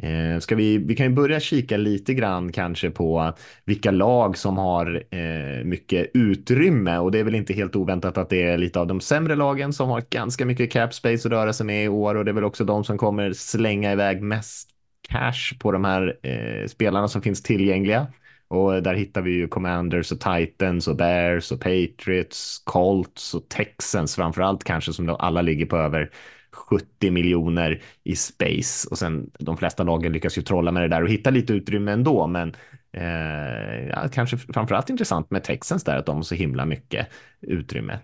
Eh, 0.02 0.38
ska 0.38 0.56
vi, 0.56 0.78
vi 0.78 0.96
kan 0.96 1.06
ju 1.06 1.12
börja 1.12 1.40
kika 1.40 1.76
lite 1.76 2.14
grann 2.14 2.52
kanske 2.52 2.90
på 2.90 3.34
vilka 3.64 3.90
lag 3.90 4.38
som 4.38 4.58
har 4.58 5.04
eh, 5.10 5.64
mycket 5.64 6.10
utrymme. 6.14 6.98
Och 6.98 7.10
det 7.10 7.18
är 7.18 7.24
väl 7.24 7.34
inte 7.34 7.52
helt 7.52 7.76
oväntat 7.76 8.18
att 8.18 8.28
det 8.28 8.42
är 8.42 8.58
lite 8.58 8.80
av 8.80 8.86
de 8.86 9.00
sämre 9.00 9.36
lagen 9.36 9.72
som 9.72 9.88
har 9.88 10.04
ganska 10.10 10.46
mycket 10.46 10.72
cap 10.72 10.94
space 10.94 11.28
att 11.28 11.32
röra 11.32 11.52
sig 11.52 11.66
med 11.66 11.84
i 11.84 11.88
år. 11.88 12.14
Och 12.14 12.24
det 12.24 12.30
är 12.30 12.32
väl 12.32 12.44
också 12.44 12.64
de 12.64 12.84
som 12.84 12.98
kommer 12.98 13.32
slänga 13.32 13.92
iväg 13.92 14.22
mest 14.22 14.70
cash 15.08 15.58
på 15.58 15.72
de 15.72 15.84
här 15.84 16.18
eh, 16.22 16.66
spelarna 16.66 17.08
som 17.08 17.22
finns 17.22 17.42
tillgängliga. 17.42 18.06
Och 18.48 18.82
där 18.82 18.94
hittar 18.94 19.22
vi 19.22 19.30
ju 19.30 19.48
Commanders 19.48 20.12
och 20.12 20.20
Titans 20.20 20.88
och 20.88 20.96
Bears 20.96 21.52
och 21.52 21.60
Patriots, 21.60 22.62
Colts 22.64 23.34
och 23.34 23.48
Texans 23.48 24.14
framför 24.16 24.42
allt 24.42 24.64
kanske 24.64 24.92
som 24.92 25.06
då 25.06 25.16
alla 25.16 25.42
ligger 25.42 25.66
på 25.66 25.76
över. 25.76 26.10
70 26.52 27.10
miljoner 27.10 27.82
i 28.04 28.16
space 28.16 28.88
och 28.90 28.98
sen 28.98 29.30
de 29.38 29.56
flesta 29.56 29.82
lagen 29.82 30.12
lyckas 30.12 30.38
ju 30.38 30.42
trolla 30.42 30.72
med 30.72 30.82
det 30.82 30.88
där 30.88 31.02
och 31.02 31.08
hitta 31.08 31.30
lite 31.30 31.52
utrymme 31.52 31.92
ändå. 31.92 32.26
Men 32.26 32.54
eh, 32.92 33.88
ja, 33.88 34.08
kanske 34.12 34.38
framförallt 34.38 34.90
intressant 34.90 35.30
med 35.30 35.44
Texans 35.44 35.84
där 35.84 35.96
att 35.96 36.06
de 36.06 36.16
har 36.16 36.22
så 36.22 36.34
himla 36.34 36.64
mycket 36.64 37.06
utrymme. 37.40 37.98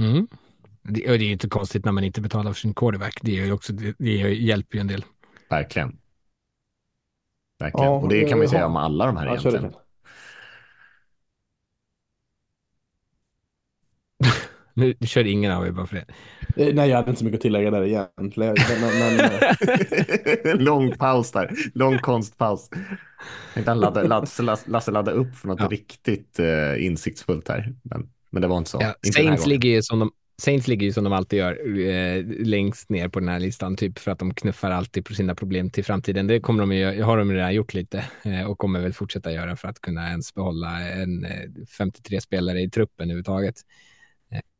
Mm. 0.00 0.26
Det, 0.82 1.00
det 1.00 1.08
är 1.08 1.18
ju 1.18 1.32
inte 1.32 1.48
konstigt 1.48 1.84
när 1.84 1.92
man 1.92 2.04
inte 2.04 2.20
betalar 2.20 2.52
för 2.52 2.60
sin 2.60 2.74
quarterback. 2.74 3.18
Det, 3.22 3.38
är 3.38 3.44
ju 3.44 3.52
också, 3.52 3.72
det, 3.72 3.94
det 3.98 4.10
hjälper 4.34 4.76
ju 4.76 4.80
en 4.80 4.86
del. 4.86 5.04
Verkligen. 5.50 5.98
Verkligen. 7.58 7.86
Ja, 7.86 7.98
och 7.98 8.08
det 8.08 8.28
kan 8.28 8.38
man 8.38 8.44
ju 8.44 8.48
säga 8.48 8.66
om 8.66 8.76
alla 8.76 9.06
de 9.06 9.16
här 9.16 9.26
egentligen. 9.26 9.72
Nu 14.78 14.94
kör 15.06 15.26
ingen 15.26 15.52
av 15.52 15.66
er 15.66 15.70
bara 15.70 15.86
för 15.86 15.96
det. 15.96 16.04
Eh, 16.68 16.74
nej, 16.74 16.88
jag 16.88 16.96
hade 16.96 17.10
inte 17.10 17.18
så 17.18 17.24
mycket 17.24 17.38
att 17.38 17.42
tillägga 17.42 17.70
där 17.70 17.84
egentligen. 17.84 18.56
Men, 18.80 19.16
men... 19.16 19.30
Eh. 19.30 20.56
Lång 20.60 20.92
paus 20.92 21.32
där. 21.32 21.50
Lång 21.74 21.98
konstpaus. 21.98 22.70
Ladda, 23.66 24.02
Lasse, 24.02 24.42
Lasse 24.66 24.90
ladda 24.90 25.10
upp 25.10 25.34
för 25.34 25.48
något 25.48 25.60
ja. 25.60 25.68
riktigt 25.68 26.40
uh, 26.40 26.84
insiktsfullt 26.84 27.48
här. 27.48 27.74
Men, 27.82 28.08
men 28.30 28.42
det 28.42 28.48
var 28.48 28.58
inte 28.58 28.70
så. 28.70 28.78
Ja, 28.80 28.94
inte 29.02 29.22
Saints, 29.22 29.46
ligger 29.46 29.70
ju 29.70 29.82
som 29.82 29.98
de, 29.98 30.10
Saints 30.42 30.68
ligger 30.68 30.86
ju 30.86 30.92
som 30.92 31.04
de 31.04 31.12
alltid 31.12 31.38
gör 31.38 31.80
eh, 31.80 32.24
längst 32.26 32.90
ner 32.90 33.08
på 33.08 33.20
den 33.20 33.28
här 33.28 33.40
listan, 33.40 33.76
typ 33.76 33.98
för 33.98 34.10
att 34.10 34.18
de 34.18 34.34
knuffar 34.34 34.70
alltid 34.70 35.04
på 35.04 35.14
sina 35.14 35.34
problem 35.34 35.70
till 35.70 35.84
framtiden. 35.84 36.26
Det 36.26 36.40
kommer 36.40 36.60
de 36.60 36.72
ju, 36.72 37.02
har 37.02 37.18
de 37.18 37.32
redan 37.32 37.54
gjort 37.54 37.74
lite 37.74 38.04
eh, 38.22 38.44
och 38.44 38.58
kommer 38.58 38.80
väl 38.80 38.92
fortsätta 38.92 39.32
göra 39.32 39.56
för 39.56 39.68
att 39.68 39.80
kunna 39.80 40.08
ens 40.08 40.34
behålla 40.34 40.80
en 40.80 41.24
eh, 41.24 41.64
53 41.78 42.20
spelare 42.20 42.60
i 42.60 42.70
truppen 42.70 43.04
överhuvudtaget. 43.04 43.54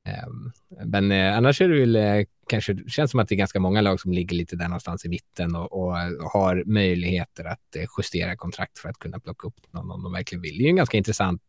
Ehm, 0.09 0.53
men 0.87 1.13
eh, 1.13 1.37
annars 1.37 1.61
är 1.61 1.69
det 1.69 1.81
väl 1.81 1.97
eh, 1.97 2.27
kanske, 2.49 2.77
känns 2.89 3.11
som 3.11 3.21
att 3.21 3.29
det 3.29 3.35
är 3.35 3.37
ganska 3.37 3.61
många 3.61 3.81
lag 3.81 4.01
som 4.01 4.13
ligger 4.13 4.37
lite 4.37 4.57
där 4.57 4.69
någonstans 4.69 5.05
i 5.05 5.09
mitten 5.09 5.57
och, 5.57 5.73
och 5.73 5.99
eh, 5.99 6.11
har 6.33 6.63
möjligheter 6.67 7.45
att 7.45 7.77
justera 7.99 8.37
kontrakt 8.37 8.79
för 8.79 8.89
att 8.89 8.99
kunna 8.99 9.21
plocka 9.21 9.47
upp 9.47 9.73
någon 9.73 9.91
om 9.91 10.03
de 10.03 10.13
verkligen 10.13 10.43
vill. 10.43 10.59
Det 10.59 10.63
är 10.63 10.65
ju 10.65 10.71
en 10.71 10.77
ganska 10.77 10.97
intressant 10.97 11.43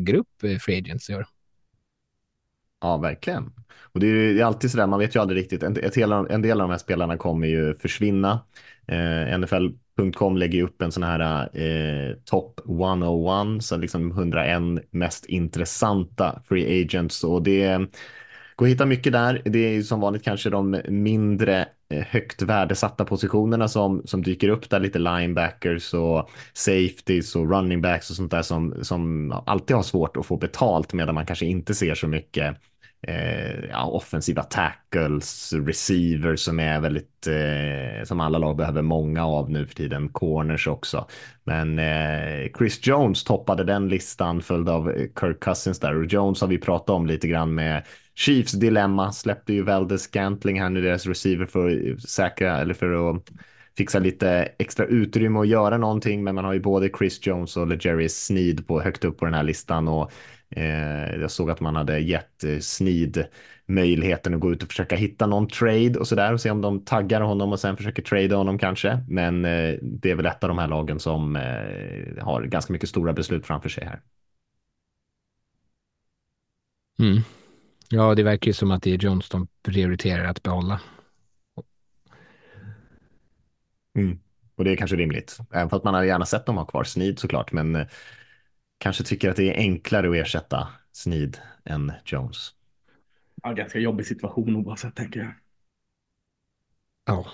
grupp 0.00 0.28
Free 0.60 0.78
Agents 0.78 1.10
i 1.10 1.14
år. 1.14 1.26
Ja, 2.80 2.96
verkligen. 2.96 3.52
Och 3.92 4.00
det 4.00 4.06
är, 4.06 4.34
det 4.34 4.40
är 4.40 4.44
alltid 4.44 4.70
så 4.70 4.76
där, 4.76 4.86
man 4.86 4.98
vet 4.98 5.16
ju 5.16 5.20
aldrig 5.20 5.42
riktigt. 5.42 5.62
En, 5.62 5.76
ett, 5.76 5.96
en 6.30 6.42
del 6.42 6.60
av 6.60 6.68
de 6.68 6.70
här 6.70 6.78
spelarna 6.78 7.16
kommer 7.16 7.46
ju 7.46 7.74
försvinna. 7.74 8.40
Eh, 8.88 9.32
Com 10.14 10.36
lägger 10.36 10.58
ju 10.58 10.64
upp 10.64 10.82
en 10.82 10.92
sån 10.92 11.02
här 11.02 11.48
eh, 11.58 12.14
top 12.24 12.60
101, 12.68 13.64
så 13.64 13.76
liksom 13.76 14.10
101 14.10 14.84
mest 14.90 15.26
intressanta 15.26 16.42
free 16.48 16.82
agents 16.82 17.24
och 17.24 17.42
det 17.42 17.78
går 18.56 18.66
att 18.66 18.72
hitta 18.72 18.86
mycket 18.86 19.12
där. 19.12 19.42
Det 19.44 19.58
är 19.58 19.72
ju 19.72 19.82
som 19.82 20.00
vanligt 20.00 20.22
kanske 20.24 20.50
de 20.50 20.82
mindre 20.88 21.68
eh, 21.90 22.04
högt 22.06 22.42
värdesatta 22.42 23.04
positionerna 23.04 23.68
som, 23.68 24.02
som 24.04 24.22
dyker 24.22 24.48
upp 24.48 24.70
där, 24.70 24.80
lite 24.80 24.98
linebackers 24.98 25.94
och 25.94 26.30
safeties 26.52 27.36
och 27.36 27.50
running 27.50 27.82
backs 27.82 28.10
och 28.10 28.16
sånt 28.16 28.30
där 28.30 28.42
som, 28.42 28.74
som 28.84 29.32
alltid 29.46 29.76
har 29.76 29.82
svårt 29.82 30.16
att 30.16 30.26
få 30.26 30.36
betalt 30.36 30.92
medan 30.92 31.14
man 31.14 31.26
kanske 31.26 31.46
inte 31.46 31.74
ser 31.74 31.94
så 31.94 32.08
mycket 32.08 32.56
eh, 33.02 33.64
ja, 33.70 33.84
offensiva 33.84 34.42
tackles, 34.42 35.52
receivers 35.52 36.40
som 36.40 36.60
är 36.60 36.80
väldigt, 36.80 37.26
eh, 37.26 38.04
som 38.04 38.20
alla 38.20 38.38
lag 38.38 38.56
behöver 38.56 38.82
många 38.82 39.26
av 39.26 39.50
nu 39.50 39.66
för 39.66 39.74
tiden, 39.74 40.08
corners 40.08 40.66
också. 40.66 41.06
Men 41.44 41.78
eh, 41.78 42.52
Chris 42.58 42.86
Jones 42.86 43.24
toppade 43.24 43.64
den 43.64 43.88
listan 43.88 44.42
följd 44.42 44.68
av 44.68 44.92
Kirk 45.20 45.40
Cousins 45.40 45.80
där. 45.80 45.96
Och 45.96 46.06
Jones 46.06 46.40
har 46.40 46.48
vi 46.48 46.58
pratat 46.58 46.90
om 46.90 47.06
lite 47.06 47.28
grann 47.28 47.54
med 47.54 47.82
Chiefs 48.14 48.52
dilemma, 48.52 49.12
släppte 49.12 49.52
ju 49.52 49.62
Valdez 49.62 50.02
Scantling 50.02 50.60
här 50.60 50.70
nu, 50.70 50.80
deras 50.80 51.06
receiver 51.06 51.46
för 51.46 51.92
att 51.92 52.02
säkra 52.02 52.60
eller 52.60 52.74
för 52.74 53.10
att 53.10 53.30
fixa 53.76 53.98
lite 53.98 54.48
extra 54.58 54.86
utrymme 54.86 55.38
och 55.38 55.46
göra 55.46 55.78
någonting, 55.78 56.24
men 56.24 56.34
man 56.34 56.44
har 56.44 56.52
ju 56.52 56.60
både 56.60 56.90
Chris 56.98 57.26
Jones 57.26 57.56
och 57.56 57.84
Jerry 57.84 58.08
Sneed 58.08 58.66
på 58.66 58.80
högt 58.80 59.04
upp 59.04 59.18
på 59.18 59.24
den 59.24 59.34
här 59.34 59.42
listan. 59.42 59.88
Och 59.88 60.12
Eh, 60.50 61.20
jag 61.20 61.30
såg 61.30 61.50
att 61.50 61.60
man 61.60 61.76
hade 61.76 61.98
gett 61.98 62.44
eh, 62.44 62.58
Sneed 62.58 63.26
möjligheten 63.66 64.34
att 64.34 64.40
gå 64.40 64.52
ut 64.52 64.62
och 64.62 64.68
försöka 64.68 64.96
hitta 64.96 65.26
någon 65.26 65.48
trade 65.48 65.98
och 65.98 66.08
så 66.08 66.14
där 66.14 66.32
och 66.32 66.40
se 66.40 66.50
om 66.50 66.60
de 66.60 66.84
taggar 66.84 67.20
honom 67.20 67.52
och 67.52 67.60
sen 67.60 67.76
försöker 67.76 68.02
trade 68.02 68.34
honom 68.34 68.58
kanske. 68.58 69.00
Men 69.08 69.44
eh, 69.44 69.74
det 69.82 70.10
är 70.10 70.14
väl 70.14 70.26
ett 70.26 70.44
av 70.44 70.48
de 70.48 70.58
här 70.58 70.68
lagen 70.68 70.98
som 70.98 71.34
har 72.20 72.42
ganska 72.42 72.72
mycket 72.72 72.88
stora 72.88 73.12
beslut 73.12 73.46
framför 73.46 73.68
sig 73.68 73.84
här. 73.84 74.00
Mm. 76.98 77.22
Ja, 77.88 78.14
det 78.14 78.22
verkar 78.22 78.46
ju 78.46 78.52
som 78.52 78.70
att 78.70 78.82
det 78.82 78.94
är 78.94 78.98
Jones 78.98 79.28
de 79.28 79.48
prioriterar 79.62 80.24
att 80.24 80.42
behålla. 80.42 80.80
Mm. 83.96 84.18
Och 84.56 84.64
det 84.64 84.72
är 84.72 84.76
kanske 84.76 84.96
rimligt, 84.96 85.38
även 85.52 85.68
för 85.68 85.76
att 85.76 85.84
man 85.84 85.94
hade 85.94 86.06
gärna 86.06 86.26
sett 86.26 86.46
dem 86.46 86.56
ha 86.56 86.64
kvar 86.64 86.84
Sneed 86.84 87.18
såklart, 87.18 87.52
men 87.52 87.86
kanske 88.78 89.04
tycker 89.04 89.30
att 89.30 89.36
det 89.36 89.54
är 89.54 89.56
enklare 89.56 90.10
att 90.10 90.26
ersätta 90.26 90.68
Sneed 90.92 91.38
än 91.64 91.92
Jones. 92.04 92.50
Ja, 93.42 93.52
ganska 93.52 93.78
jobbig 93.78 94.06
situation 94.06 94.56
oavsett 94.56 94.94
tänker 94.94 95.20
jag. 95.20 95.32
Ja. 97.06 97.26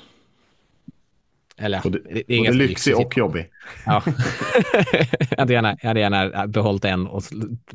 Eller 1.57 1.81
både, 1.83 1.99
det, 1.99 2.23
det 2.27 2.35
är 2.35 2.39
både 2.39 2.53
lyxig 2.53 2.97
och 2.97 3.17
jobbig. 3.17 3.51
Ja. 3.87 4.03
jag, 5.31 5.39
hade 5.39 5.53
gärna, 5.53 5.77
jag 5.83 5.89
hade 5.89 6.01
gärna 6.01 6.47
behållit 6.47 6.85
en 6.85 7.07
och 7.07 7.23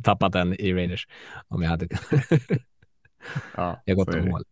tappat 0.04 0.36
en 0.36 0.54
i 0.54 0.74
Raiders 0.74 1.08
om 1.48 1.62
jag 1.62 1.70
hade 1.70 1.88
Ja, 3.56 3.82
jag 3.86 3.96
har 3.96 4.06
gått 4.06 4.26
mål. 4.26 4.44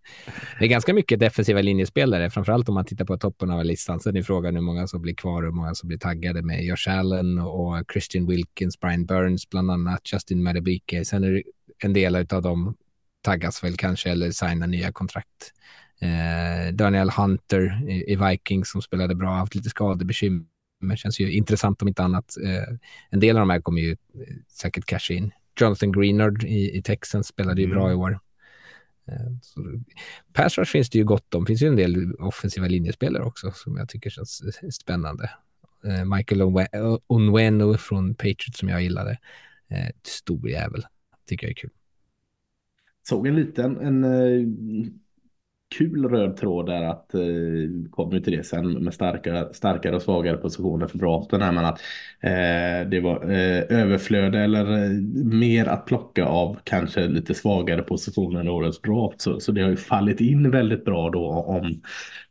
Det 0.59 0.65
är 0.65 0.69
ganska 0.69 0.93
mycket 0.93 1.19
defensiva 1.19 1.61
linjespelare, 1.61 2.29
framförallt 2.29 2.69
om 2.69 2.75
man 2.75 2.85
tittar 2.85 3.05
på 3.05 3.17
toppen 3.17 3.51
av 3.51 3.65
listan. 3.65 3.99
Sen 3.99 4.17
är 4.17 4.23
frågan 4.23 4.55
hur 4.55 4.61
många 4.61 4.87
som 4.87 5.01
blir 5.01 5.15
kvar 5.15 5.41
och 5.41 5.47
hur 5.47 5.55
många 5.55 5.75
som 5.75 5.87
blir 5.87 5.97
taggade 5.97 6.41
med 6.41 6.65
Josh 6.65 6.89
Allen 6.89 7.39
och 7.39 7.91
Christian 7.91 8.27
Wilkins, 8.27 8.79
Brian 8.79 9.05
Burns 9.05 9.49
bland 9.49 9.71
annat, 9.71 10.01
Justin 10.13 10.43
Madebike. 10.43 11.05
Sen 11.05 11.23
är 11.23 11.31
det 11.31 11.43
en 11.83 11.93
del 11.93 12.15
av 12.15 12.41
dem 12.41 12.75
taggas 13.21 13.63
väl 13.63 13.77
kanske 13.77 14.09
eller 14.09 14.31
signar 14.31 14.67
nya 14.67 14.91
kontrakt. 14.91 15.53
Eh, 16.01 16.73
Daniel 16.73 17.09
Hunter 17.09 17.89
i, 17.89 18.11
i 18.11 18.15
Vikings 18.15 18.71
som 18.71 18.81
spelade 18.81 19.15
bra, 19.15 19.29
haft 19.29 19.55
lite 19.55 19.69
skadebekymmer. 19.69 20.45
Men 20.81 20.97
känns 20.97 21.19
ju 21.19 21.31
intressant 21.31 21.81
om 21.81 21.87
inte 21.87 22.03
annat. 22.03 22.35
Eh, 22.43 22.75
en 23.09 23.19
del 23.19 23.35
av 23.35 23.39
de 23.39 23.49
här 23.49 23.61
kommer 23.61 23.81
ju 23.81 23.91
eh, 23.91 24.35
säkert 24.49 24.85
casha 24.85 25.13
in. 25.13 25.31
Jonathan 25.59 25.91
Greenard 25.91 26.43
i, 26.43 26.77
i 26.77 26.81
Texans 26.81 27.27
spelade 27.27 27.61
ju 27.61 27.65
mm. 27.65 27.77
bra 27.77 27.91
i 27.91 27.95
år. 27.95 28.19
Eh, 29.07 29.37
så, 29.41 29.61
pass 30.33 30.57
rush 30.57 30.71
finns 30.71 30.89
det 30.89 30.97
ju 30.97 31.05
gott 31.05 31.33
om. 31.35 31.43
Det 31.43 31.47
finns 31.47 31.61
ju 31.61 31.67
en 31.67 31.75
del 31.75 32.15
offensiva 32.15 32.67
linjespelare 32.67 33.23
också 33.23 33.51
som 33.51 33.77
jag 33.77 33.89
tycker 33.89 34.09
känns 34.09 34.41
spännande. 34.75 35.29
Eh, 35.85 36.05
Michael 36.05 36.41
Onwenu 37.07 37.77
från 37.77 38.15
Patriots 38.15 38.59
som 38.59 38.69
jag 38.69 38.81
gillade. 38.81 39.17
Eh, 39.67 39.89
stor 40.03 40.49
jävel. 40.49 40.85
Tycker 41.27 41.47
jag 41.47 41.51
är 41.51 41.55
kul. 41.55 41.71
Såg 43.07 43.27
en 43.27 43.35
liten, 43.35 43.77
en 43.77 44.03
kul 45.77 46.09
röd 46.09 46.37
tråd 46.37 46.65
där 46.65 46.83
att 46.83 47.13
eh, 47.13 47.21
kommer 47.91 48.19
till 48.19 48.37
det 48.37 48.43
sen 48.43 48.71
med 48.71 48.93
starkare, 48.93 49.53
starkare 49.53 49.95
och 49.95 50.01
svagare 50.01 50.37
positioner 50.37 50.87
för 50.87 50.97
draften 50.97 51.41
här 51.41 51.51
men 51.51 51.65
att 51.65 51.79
eh, 52.19 52.89
det 52.89 52.99
var 52.99 53.23
eh, 53.23 53.79
överflöde 53.81 54.39
eller 54.39 54.83
eh, 54.83 54.89
mer 55.25 55.65
att 55.65 55.85
plocka 55.85 56.25
av 56.25 56.57
kanske 56.63 57.07
lite 57.07 57.33
svagare 57.33 57.81
positioner 57.81 58.39
än 58.39 58.49
årets 58.49 58.81
draft 58.81 59.21
så, 59.21 59.39
så 59.39 59.51
det 59.51 59.61
har 59.61 59.69
ju 59.69 59.77
fallit 59.77 60.21
in 60.21 60.51
väldigt 60.51 60.85
bra 60.85 61.09
då 61.09 61.29
om 61.29 61.81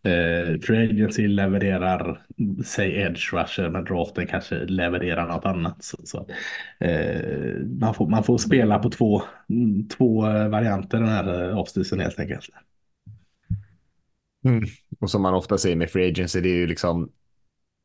eh, 0.03 0.61
Free 0.61 0.91
Agency 0.91 1.29
levererar 1.29 2.21
säg 2.65 3.01
edge 3.01 3.33
rusher 3.33 3.71
men 3.71 3.85
draften 3.85 4.27
kanske 4.27 4.65
levererar 4.65 5.27
något 5.27 5.45
annat 5.45 5.85
så, 5.85 5.97
så 6.05 6.27
eh, 6.81 7.21
man, 7.81 7.95
får, 7.95 8.09
man 8.09 8.25
får 8.25 8.39
spela 8.39 8.79
på 8.79 8.91
två, 8.91 9.23
två 9.97 10.27
eh, 10.27 10.49
varianter 10.49 10.99
den 10.99 11.09
här 11.09 11.51
eh, 11.51 11.59
offseason 11.59 12.01
helt 12.01 12.21
enkelt. 12.21 12.51
Mm. 14.45 14.65
Och 15.01 15.11
som 15.11 15.23
man 15.23 15.35
ofta 15.35 15.59
säger 15.59 15.77
med 15.77 15.91
free 15.91 16.09
agency, 16.09 16.41
det 16.41 16.49
är 16.49 16.57
ju 16.57 16.67
liksom 16.67 17.11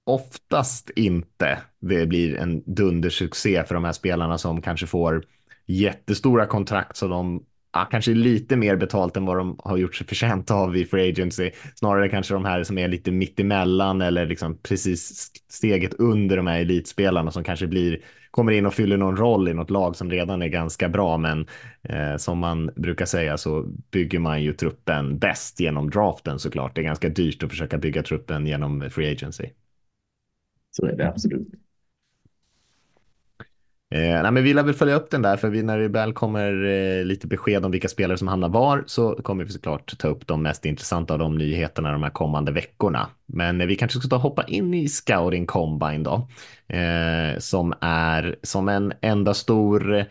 oftast 0.06 0.90
inte 0.90 1.62
det 1.80 2.06
blir 2.06 2.36
en 2.36 2.64
dundersuccé 2.66 3.64
för 3.64 3.76
de 3.76 3.84
här 3.84 3.92
spelarna 3.92 4.38
som 4.38 4.62
kanske 4.62 4.88
får 4.88 5.26
jättestora 5.66 6.46
kontrakt 6.46 6.98
som 6.98 7.10
de 7.10 7.46
ja, 7.74 7.88
kanske 7.92 8.14
lite 8.14 8.56
mer 8.56 8.76
betalt 8.76 9.18
än 9.18 9.26
vad 9.26 9.38
de 9.38 9.60
har 9.64 9.78
gjort 9.78 9.96
sig 9.96 10.08
förtjänta 10.08 10.54
av 10.54 10.78
i 10.78 10.86
Free 10.86 11.10
Agency. 11.10 11.52
Snarare 11.76 12.10
kanske 12.10 12.34
de 12.34 12.46
här 12.46 12.64
som 12.64 12.78
är 12.78 12.88
lite 12.88 13.12
mittemellan 13.12 14.02
eller 14.02 14.26
liksom 14.26 14.58
precis 14.58 15.32
steget 15.50 15.94
under 15.94 16.38
de 16.38 16.48
här 16.48 16.60
elitspelarna 16.60 17.32
som 17.32 17.44
kanske 17.44 17.68
blir, 17.68 18.02
kommer 18.32 18.52
in 18.52 18.66
och 18.66 18.74
fyller 18.74 18.98
någon 18.98 19.18
roll 19.18 19.48
i 19.48 19.54
något 19.54 19.70
lag 19.70 19.96
som 19.96 20.12
redan 20.12 20.42
är 20.42 20.48
ganska 20.48 20.90
bra. 20.90 21.18
Men 21.18 21.48
eh, 21.84 22.18
som 22.18 22.40
man 22.40 22.72
brukar 22.76 23.06
säga 23.06 23.38
så 23.38 23.64
bygger 23.92 24.20
man 24.20 24.44
ju 24.44 24.54
truppen 24.54 25.20
bäst 25.20 25.60
genom 25.60 25.90
draften 25.90 26.40
såklart. 26.40 26.76
Det 26.76 26.82
är 26.82 26.86
ganska 26.86 27.10
dyrt 27.10 27.44
att 27.44 27.50
försöka 27.50 27.78
bygga 27.78 28.04
truppen 28.04 28.48
genom 28.48 28.90
Free 28.90 29.12
Agency. 29.12 29.46
Så 30.72 30.86
är 30.86 30.96
det 30.96 31.08
absolut. 31.08 31.48
Eh, 33.92 34.22
nej, 34.22 34.32
men 34.32 34.44
vi 34.44 34.54
lär 34.54 34.64
väl 34.64 34.74
följa 34.74 34.96
upp 34.96 35.10
den 35.10 35.22
där, 35.22 35.38
för 35.38 35.50
vi, 35.50 35.64
när 35.64 35.80
det 35.80 35.88
väl 35.88 36.14
kommer 36.14 36.66
eh, 36.66 37.06
lite 37.06 37.28
besked 37.28 37.66
om 37.66 37.72
vilka 37.72 37.88
spelare 37.88 38.18
som 38.18 38.28
hamnar 38.28 38.50
var 38.50 38.84
så 38.88 39.16
kommer 39.16 39.44
vi 39.44 39.52
såklart 39.52 39.98
ta 39.98 40.08
upp 40.08 40.28
de 40.28 40.44
mest 40.44 40.66
intressanta 40.66 41.14
av 41.14 41.20
de 41.20 41.36
nyheterna 41.36 41.92
de 41.92 42.04
här 42.04 42.10
kommande 42.10 42.52
veckorna. 42.52 43.10
Men 43.26 43.62
eh, 43.62 43.68
vi 43.68 43.76
kanske 43.76 44.00
ska 44.00 44.08
ta 44.08 44.18
hoppa 44.18 44.44
in 44.44 44.74
i 44.74 44.88
Scouting 44.90 45.46
Combine 45.46 46.04
då, 46.04 46.28
eh, 46.76 47.40
som 47.40 47.74
är 47.82 48.36
som 48.44 48.70
en 48.70 48.94
enda 49.02 49.34
stor 49.34 50.06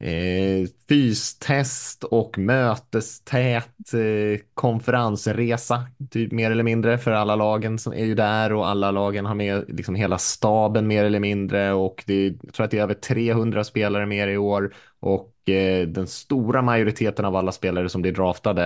eh, 0.00 0.68
fystest 0.88 2.04
och 2.04 2.38
mötestät 2.38 3.94
eh, 3.94 4.40
konferensresa, 4.54 5.86
typ 6.10 6.32
mer 6.32 6.50
eller 6.50 6.62
mindre 6.62 6.98
för 6.98 7.10
alla 7.10 7.36
lagen 7.36 7.78
som 7.78 7.92
är 7.92 8.04
ju 8.04 8.14
där 8.14 8.52
och 8.52 8.68
alla 8.68 8.90
lagen 8.90 9.26
har 9.26 9.34
med 9.34 9.64
liksom 9.68 9.94
hela 9.94 10.18
staben 10.18 10.86
mer 10.86 11.04
eller 11.04 11.20
mindre 11.20 11.72
och 11.72 12.04
det 12.06 12.14
är, 12.14 12.34
jag 12.42 12.54
tror 12.54 12.64
att 12.64 12.70
det 12.70 12.78
är 12.78 12.82
över 12.82 12.94
300 12.94 13.64
spelare 13.64 14.06
mer 14.06 14.28
i 14.28 14.36
år 14.36 14.74
och 15.00 15.48
eh, 15.48 15.88
den 15.88 16.06
stora 16.06 16.62
majoriteten 16.62 17.24
av 17.24 17.36
alla 17.36 17.52
spelare 17.52 17.88
som 17.88 18.02
blir 18.02 18.12
draftade 18.12 18.64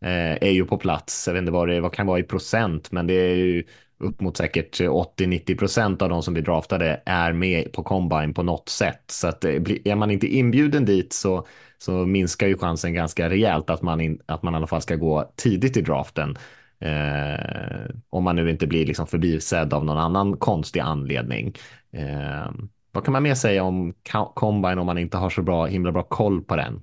eh, 0.00 0.32
är 0.42 0.50
ju 0.50 0.64
på 0.64 0.78
plats. 0.78 1.26
Jag 1.26 1.34
vet 1.34 1.40
inte 1.40 1.52
vad 1.52 1.68
det 1.68 1.80
vad 1.80 1.92
kan 1.92 2.06
vara 2.06 2.18
i 2.18 2.22
procent, 2.22 2.92
men 2.92 3.06
det 3.06 3.14
är 3.14 3.34
ju 3.34 3.64
upp 4.04 4.20
mot 4.20 4.36
säkert 4.36 4.80
80-90 4.80 5.58
procent 5.58 6.02
av 6.02 6.08
de 6.08 6.22
som 6.22 6.34
blir 6.34 6.44
draftade 6.44 7.02
är 7.06 7.32
med 7.32 7.72
på 7.72 7.82
combine 7.82 8.34
på 8.34 8.42
något 8.42 8.68
sätt. 8.68 9.02
Så 9.06 9.28
att 9.28 9.44
eh, 9.44 9.54
är 9.84 9.94
man 9.94 10.10
inte 10.10 10.26
inbjuden 10.26 10.84
dit 10.84 11.12
så, 11.12 11.46
så 11.78 11.92
minskar 11.92 12.46
ju 12.46 12.58
chansen 12.58 12.94
ganska 12.94 13.30
rejält 13.30 13.70
att 13.70 13.82
man, 13.82 14.00
in, 14.00 14.20
att 14.26 14.42
man 14.42 14.54
i 14.54 14.56
alla 14.56 14.66
fall 14.66 14.82
ska 14.82 14.96
gå 14.96 15.32
tidigt 15.36 15.76
i 15.76 15.80
draften. 15.80 16.36
Eh, 16.80 17.94
om 18.10 18.24
man 18.24 18.36
nu 18.36 18.50
inte 18.50 18.66
blir 18.66 18.86
liksom 18.86 19.06
förbisedd 19.06 19.72
av 19.72 19.84
någon 19.84 19.98
annan 19.98 20.36
konstig 20.36 20.80
anledning. 20.80 21.54
Eh, 21.92 22.52
vad 22.92 23.04
kan 23.04 23.12
man 23.12 23.22
mer 23.22 23.34
säga 23.34 23.62
om 23.62 23.94
combine 24.34 24.78
om 24.78 24.86
man 24.86 24.98
inte 24.98 25.16
har 25.16 25.30
så 25.30 25.42
bra, 25.42 25.66
himla 25.66 25.92
bra 25.92 26.02
koll 26.02 26.42
på 26.42 26.56
den? 26.56 26.82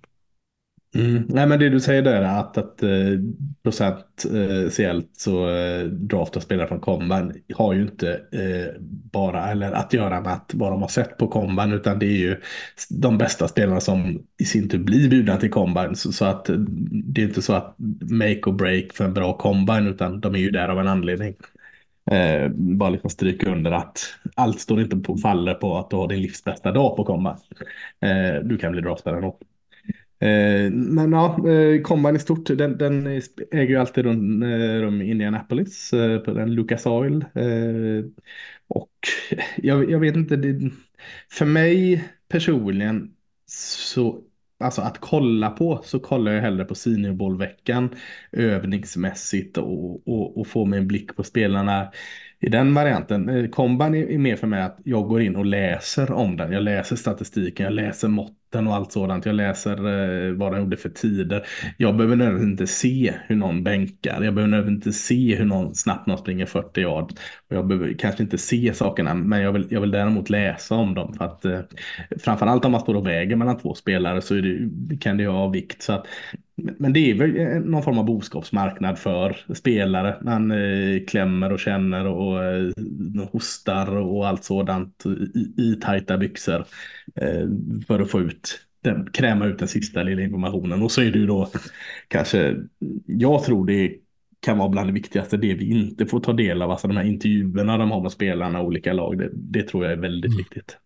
Mm. 0.96 1.26
Nej 1.30 1.48
men 1.48 1.60
det 1.60 1.70
du 1.70 1.80
säger 1.80 2.02
där 2.02 2.22
är 2.22 2.40
att, 2.40 2.58
att 2.58 2.84
eh, 2.84 2.90
procentuellt 3.64 5.06
eh, 5.06 5.10
så 5.18 5.50
eh, 5.50 5.84
draftar 5.86 6.42
spelare 6.42 6.68
från 6.68 6.80
Combine 6.80 7.34
har 7.56 7.74
ju 7.74 7.82
inte 7.82 8.12
eh, 8.32 8.82
bara 9.12 9.52
eller 9.52 9.72
att 9.72 9.94
göra 9.94 10.22
med 10.22 10.34
att 10.34 10.52
vad 10.54 10.72
de 10.72 10.82
har 10.82 10.90
sett 10.90 11.18
på 11.18 11.28
Combine 11.28 11.74
utan 11.74 12.00
det 12.00 12.06
är 12.06 12.18
ju 12.18 12.38
de 12.90 13.18
bästa 13.18 13.48
spelarna 13.48 13.80
som 13.80 14.24
i 14.42 14.46
sin 14.46 14.70
tur 14.70 14.80
blir 14.80 15.10
bjudna 15.10 15.38
till 15.38 15.52
Combine 15.52 15.96
så, 15.96 16.12
så 16.12 16.26
att 16.26 16.50
det 17.06 17.22
är 17.22 17.26
inte 17.26 17.42
så 17.42 17.54
att 17.54 17.76
make 18.12 18.42
or 18.46 18.54
break 18.54 18.94
för 18.94 19.06
en 19.06 19.14
bra 19.14 19.38
Combine 19.38 19.88
utan 19.88 20.20
de 20.22 20.36
är 20.36 20.40
ju 20.40 20.52
där 20.52 20.70
av 20.70 20.80
en 20.80 20.88
anledning. 20.88 21.36
Eh, 22.12 22.50
bara 22.50 22.90
liksom 22.90 23.10
stryka 23.10 23.52
under 23.52 23.72
att 23.72 24.00
allt 24.36 24.60
står 24.60 24.82
inte 24.82 24.98
på 24.98 25.18
faller 25.18 25.54
på 25.54 25.78
att 25.78 25.90
du 25.90 25.96
har 25.96 26.08
din 26.08 26.22
livs 26.22 26.44
bästa 26.44 26.72
dag 26.72 26.98
på 26.98 27.04
Combine. 27.06 27.38
Eh, 28.02 28.44
du 28.44 28.58
kan 28.58 28.72
bli 28.72 28.82
draftad 28.82 29.16
ändå. 29.16 29.38
Eh, 30.22 30.72
men 30.72 31.12
ja, 31.12 31.50
eh, 31.50 31.82
Combine 31.82 32.16
i 32.16 32.20
stort, 32.20 32.46
den, 32.46 32.78
den 32.78 33.08
äger 33.52 33.70
ju 33.70 33.78
alltid 33.78 34.06
rum, 34.06 34.44
eh, 34.44 35.08
i 35.08 35.10
Indianapolis 35.12 35.92
på 36.26 36.34
den 36.34 36.56
Lucas 36.56 36.86
Oil. 36.86 37.26
Och 38.68 38.92
jag, 39.58 39.92
jag 39.92 40.00
vet 40.00 40.16
inte, 40.16 40.36
det, 40.36 40.72
för 41.30 41.46
mig 41.46 42.04
personligen 42.28 43.16
så 43.46 44.24
Alltså 44.62 44.82
att 44.82 44.98
kolla 44.98 45.50
på 45.50 45.82
så 45.84 46.00
kollar 46.00 46.32
jag 46.32 46.42
hellre 46.42 46.66
på 46.66 46.76
Senior 46.76 47.14
Bowl-veckan 47.14 47.96
övningsmässigt 48.32 49.58
och, 49.58 50.08
och, 50.08 50.38
och 50.38 50.48
få 50.48 50.66
mig 50.66 50.80
en 50.80 50.88
blick 50.88 51.16
på 51.16 51.24
spelarna 51.24 51.92
i 52.40 52.50
den 52.50 52.74
varianten. 52.74 53.52
Combine 53.52 53.96
är 53.96 54.18
mer 54.18 54.36
för 54.36 54.48
mig 54.48 54.62
att 54.62 54.80
jag 54.84 55.08
går 55.08 55.22
in 55.22 55.36
och 55.36 55.46
läser 55.46 56.12
om 56.12 56.38
den. 56.38 56.52
Jag 56.52 56.64
läser 56.64 56.96
statistiken, 56.96 57.64
jag 57.64 57.74
läser 57.74 58.08
mått 58.08 58.41
vatten 58.52 58.68
och 58.68 58.76
allt 58.76 58.92
sådant. 58.92 59.26
Jag 59.26 59.36
läser 59.36 59.78
eh, 59.78 60.34
vad 60.34 60.52
den 60.52 60.62
gjorde 60.62 60.78
för 60.78 60.90
tider. 60.90 61.46
Jag 61.78 61.96
behöver 61.96 62.16
nödvändigtvis 62.16 62.52
inte 62.52 62.68
se 62.68 63.14
hur 63.28 63.36
någon 63.36 63.64
bänkar. 63.64 64.24
Jag 64.24 64.34
behöver 64.34 64.52
nödvändigtvis 64.52 64.88
inte 64.88 64.98
se 65.00 65.36
hur 65.36 65.46
någon 65.46 65.76
snabbt 65.76 66.08
någon 66.08 66.18
springer 66.18 66.46
40 66.46 66.82
yard. 66.82 67.12
Och 67.50 67.56
jag 67.56 67.68
behöver 67.68 67.94
kanske 67.94 68.24
inte 68.24 68.38
se 68.38 68.74
sakerna, 68.74 69.14
men 69.14 69.42
jag 69.42 69.52
vill, 69.52 69.68
jag 69.70 69.82
vill 69.82 69.92
däremot 69.92 70.30
läsa 70.30 70.76
om 70.76 70.94
dem. 70.94 71.14
För 71.14 71.26
att, 71.26 71.46
eh, 71.46 71.60
framförallt 72.20 72.66
om 72.66 72.72
man 72.72 72.82
står 72.82 72.96
och 72.96 73.08
väger 73.08 73.36
mellan 73.36 73.58
två 73.58 73.74
spelare 73.74 74.22
så 74.22 74.34
det, 74.34 74.98
kan 75.02 75.18
det 75.18 75.28
ha 75.28 75.48
vikt. 75.48 75.82
Så 75.82 75.94
att, 75.94 76.06
men 76.78 76.94
det 76.94 77.12
är 77.12 77.16
väl 77.16 77.62
någon 77.66 77.84
form 77.84 77.98
av 77.98 78.06
boskapsmarknad 78.06 79.00
för 79.00 79.54
spelare. 79.54 80.18
Man 80.22 80.52
eh, 80.52 81.06
klämmer 81.08 81.52
och 81.52 81.60
känner 81.60 82.08
och 82.08 82.44
eh, 82.44 82.72
hostar 83.32 83.98
och 83.98 84.28
allt 84.28 84.44
sådant 84.44 85.04
i, 85.36 85.62
i 85.62 85.76
tajta 85.82 86.18
byxor 86.18 86.66
eh, 87.16 87.48
för 87.88 88.00
att 88.00 88.12
få 88.12 88.20
ut 88.20 88.60
den, 88.84 89.12
kräma 89.12 89.46
ut 89.46 89.60
den 89.60 89.68
sista 89.68 90.04
lilla 90.04 90.22
informationen. 90.22 90.82
Och 90.82 90.92
så 90.92 91.02
är 91.02 91.12
det 91.12 91.20
ju 91.20 91.28
då 91.28 91.50
kanske, 92.08 92.56
jag 93.06 93.44
tror 93.44 93.66
det 93.66 93.96
kan 94.40 94.58
vara 94.58 94.70
bland 94.70 94.90
det 94.90 94.94
viktigaste, 94.94 95.38
det 95.38 95.54
vi 95.54 95.70
inte 95.70 96.06
får 96.06 96.20
ta 96.20 96.34
del 96.34 96.62
av, 96.62 96.72
alltså 96.72 96.88
de 96.88 96.98
här 96.98 97.04
intervjuerna 97.04 97.78
de 97.78 97.92
har 97.92 98.02
med 98.02 98.12
spelarna, 98.12 98.62
olika 98.62 98.94
lag, 98.94 99.18
det, 99.18 99.30
det 99.34 99.64
tror 99.64 99.84
jag 99.84 99.94
är 99.94 99.98
väldigt 99.98 100.32
mm. 100.32 100.38
viktigt. 100.38 100.78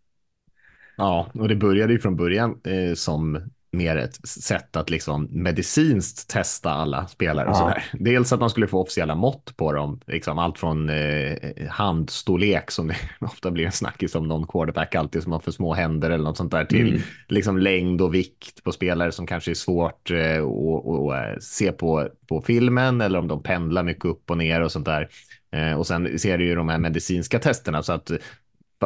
Ja, 0.98 1.32
och 1.34 1.48
det 1.48 1.56
började 1.56 1.94
ju 1.94 2.00
från 2.00 2.16
början 2.16 2.60
eh, 2.64 2.94
som 2.94 3.42
mer 3.76 3.98
ett 3.98 4.28
sätt 4.28 4.76
att 4.76 4.90
liksom 4.90 5.28
medicinskt 5.32 6.30
testa 6.30 6.72
alla 6.72 7.08
spelare. 7.08 7.48
Ja. 7.48 7.56
Sådär. 7.56 7.84
Dels 7.94 8.34
att 8.34 8.40
man 8.40 8.50
skulle 8.50 8.68
få 8.68 8.82
officiella 8.82 9.16
mått 9.16 9.58
på 9.58 9.72
dem, 9.72 10.00
liksom 10.08 10.40
allt 10.40 10.60
från 10.60 10.90
eh, 10.90 11.36
handstorlek 11.70 12.72
som 12.72 12.88
det 12.88 12.96
ofta 13.20 13.52
blir 13.52 13.66
en 13.66 13.72
snackis 13.72 14.16
om 14.16 14.28
någon 14.28 14.48
quarterback 14.48 14.96
alltid 14.96 15.24
som 15.24 15.32
har 15.32 15.40
för 15.40 15.52
små 15.52 15.74
händer 15.74 16.10
eller 16.10 16.24
något 16.24 16.38
sånt 16.38 16.52
där 16.52 16.66
till 16.66 16.90
mm. 16.90 17.02
liksom 17.28 17.58
längd 17.58 18.02
och 18.02 18.14
vikt 18.14 18.64
på 18.64 18.72
spelare 18.72 19.12
som 19.12 19.28
kanske 19.28 19.52
är 19.52 19.56
svårt 19.56 20.12
eh, 20.12 20.46
att 20.46 21.34
eh, 21.34 21.40
se 21.40 21.72
på, 21.72 22.10
på 22.30 22.42
filmen 22.42 23.02
eller 23.02 23.20
om 23.20 23.28
de 23.28 23.44
pendlar 23.44 23.84
mycket 23.84 24.06
upp 24.06 24.32
och 24.32 24.38
ner 24.38 24.62
och 24.62 24.72
sånt 24.72 24.86
där. 24.86 25.10
Eh, 25.52 25.74
och 25.74 25.88
sen 25.88 26.20
ser 26.20 26.38
du 26.38 26.46
ju 26.46 26.56
de 26.56 26.70
här 26.70 26.78
medicinska 26.78 27.40
testerna 27.40 27.84
så 27.84 27.94
att 27.94 28.12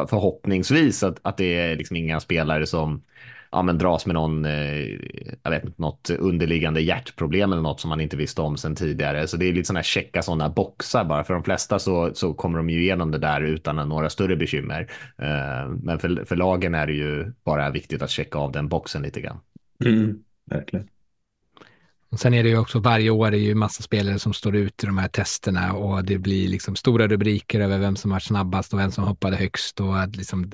förhoppningsvis 0.08 1.02
att, 1.02 1.18
att 1.22 1.36
det 1.36 1.58
är 1.58 1.76
liksom 1.76 1.96
inga 1.96 2.20
spelare 2.20 2.66
som 2.66 3.02
ja, 3.52 3.62
men 3.62 3.78
dras 3.78 4.06
med 4.06 4.14
någon, 4.14 4.44
eh, 4.44 4.84
jag 5.42 5.50
vet 5.50 5.64
inte, 5.64 5.82
något 5.82 6.10
underliggande 6.10 6.80
hjärtproblem 6.80 7.52
eller 7.52 7.62
något 7.62 7.80
som 7.80 7.88
man 7.88 8.00
inte 8.00 8.16
visste 8.16 8.40
om 8.40 8.56
sedan 8.56 8.74
tidigare. 8.74 9.26
Så 9.26 9.36
det 9.36 9.48
är 9.48 9.52
lite 9.52 9.66
sådana 9.66 9.78
här 9.78 9.84
checka 9.84 10.22
sådana 10.22 10.48
boxar 10.48 11.04
bara. 11.04 11.24
För 11.24 11.34
de 11.34 11.44
flesta 11.44 11.78
så, 11.78 12.14
så 12.14 12.34
kommer 12.34 12.58
de 12.58 12.70
ju 12.70 12.82
igenom 12.82 13.10
det 13.10 13.18
där 13.18 13.40
utan 13.40 13.88
några 13.88 14.10
större 14.10 14.36
bekymmer. 14.36 14.90
Eh, 15.18 15.68
men 15.82 15.98
för, 15.98 16.24
för 16.24 16.36
lagen 16.36 16.74
är 16.74 16.86
det 16.86 16.92
ju 16.92 17.32
bara 17.44 17.70
viktigt 17.70 18.02
att 18.02 18.10
checka 18.10 18.38
av 18.38 18.52
den 18.52 18.68
boxen 18.68 19.02
lite 19.02 19.20
grann. 19.20 19.38
Mm, 19.84 20.18
verkligen. 20.46 20.88
Och 22.12 22.20
sen 22.20 22.34
är 22.34 22.42
det 22.42 22.48
ju 22.48 22.58
också 22.58 22.78
varje 22.78 23.10
år 23.10 23.34
är 23.34 23.38
ju 23.38 23.54
massa 23.54 23.82
spelare 23.82 24.18
som 24.18 24.32
står 24.32 24.56
ut 24.56 24.84
i 24.84 24.86
de 24.86 24.98
här 24.98 25.08
testerna 25.08 25.72
och 25.72 26.04
det 26.04 26.18
blir 26.18 26.48
liksom 26.48 26.76
stora 26.76 27.08
rubriker 27.08 27.60
över 27.60 27.78
vem 27.78 27.96
som 27.96 28.10
var 28.10 28.20
snabbast 28.20 28.72
och 28.72 28.78
vem 28.78 28.90
som 28.90 29.04
hoppade 29.04 29.36
högst 29.36 29.80
och 29.80 30.00
att 30.00 30.16
liksom 30.16 30.52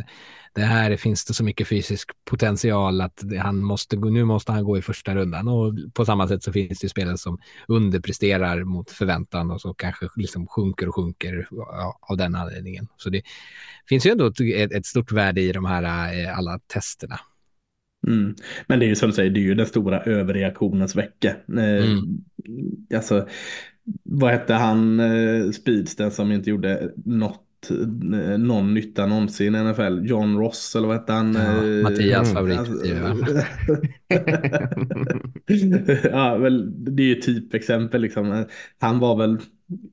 det 0.54 0.62
här 0.62 0.96
finns 0.96 1.24
det 1.24 1.34
så 1.34 1.44
mycket 1.44 1.68
fysisk 1.68 2.10
potential 2.24 3.00
att 3.00 3.22
han 3.40 3.58
måste, 3.58 3.96
nu 3.96 4.24
måste 4.24 4.52
han 4.52 4.64
gå 4.64 4.78
i 4.78 4.82
första 4.82 5.14
rundan 5.14 5.48
och 5.48 5.74
på 5.94 6.04
samma 6.04 6.28
sätt 6.28 6.42
så 6.42 6.52
finns 6.52 6.78
det 6.78 6.88
spelare 6.88 7.18
som 7.18 7.38
underpresterar 7.68 8.64
mot 8.64 8.90
förväntan 8.90 9.50
och 9.50 9.60
så 9.60 9.74
kanske 9.74 10.08
liksom 10.16 10.46
sjunker 10.46 10.88
och 10.88 10.94
sjunker 10.94 11.48
av 12.00 12.16
den 12.16 12.34
anledningen. 12.34 12.88
Så 12.96 13.10
det 13.10 13.22
finns 13.88 14.06
ju 14.06 14.10
ändå 14.10 14.26
ett, 14.26 14.72
ett 14.72 14.86
stort 14.86 15.12
värde 15.12 15.40
i 15.40 15.52
de 15.52 15.64
här 15.64 15.82
eh, 16.22 16.38
alla 16.38 16.58
testerna. 16.58 17.20
Mm. 18.06 18.34
Men 18.66 18.78
det 18.78 18.84
är 18.84 18.88
ju 18.88 18.94
som 18.94 19.08
du 19.08 19.14
säger, 19.14 19.30
det 19.30 19.40
är 19.40 19.42
ju 19.42 19.54
den 19.54 19.66
stora 19.66 20.00
överreaktionens 20.00 20.96
vecka. 20.96 21.36
Eh, 21.48 21.86
mm. 21.86 22.24
Alltså, 22.94 23.28
vad 24.02 24.30
hette 24.30 24.54
han, 24.54 25.00
eh, 25.00 25.50
Speedsten 25.50 26.10
som 26.10 26.32
inte 26.32 26.50
gjorde 26.50 26.92
något 27.04 27.42
eh, 27.70 28.38
någon 28.38 28.74
nytta 28.74 29.06
någonsin 29.06 29.54
i 29.54 29.64
NFL. 29.64 30.00
John 30.04 30.38
Ross 30.38 30.76
eller 30.76 30.88
vad 30.88 30.96
hette 30.96 31.12
han? 31.12 31.34
Ja, 31.34 31.62
Mattias 31.82 32.32
favorit. 32.32 32.58
Alltså, 32.68 33.36
ja, 36.08 36.36
väl, 36.36 36.72
det 36.96 37.02
är 37.02 37.06
ju 37.06 37.14
typexempel 37.14 38.00
liksom. 38.00 38.44
Han 38.78 38.98
var 38.98 39.16
väl 39.16 39.38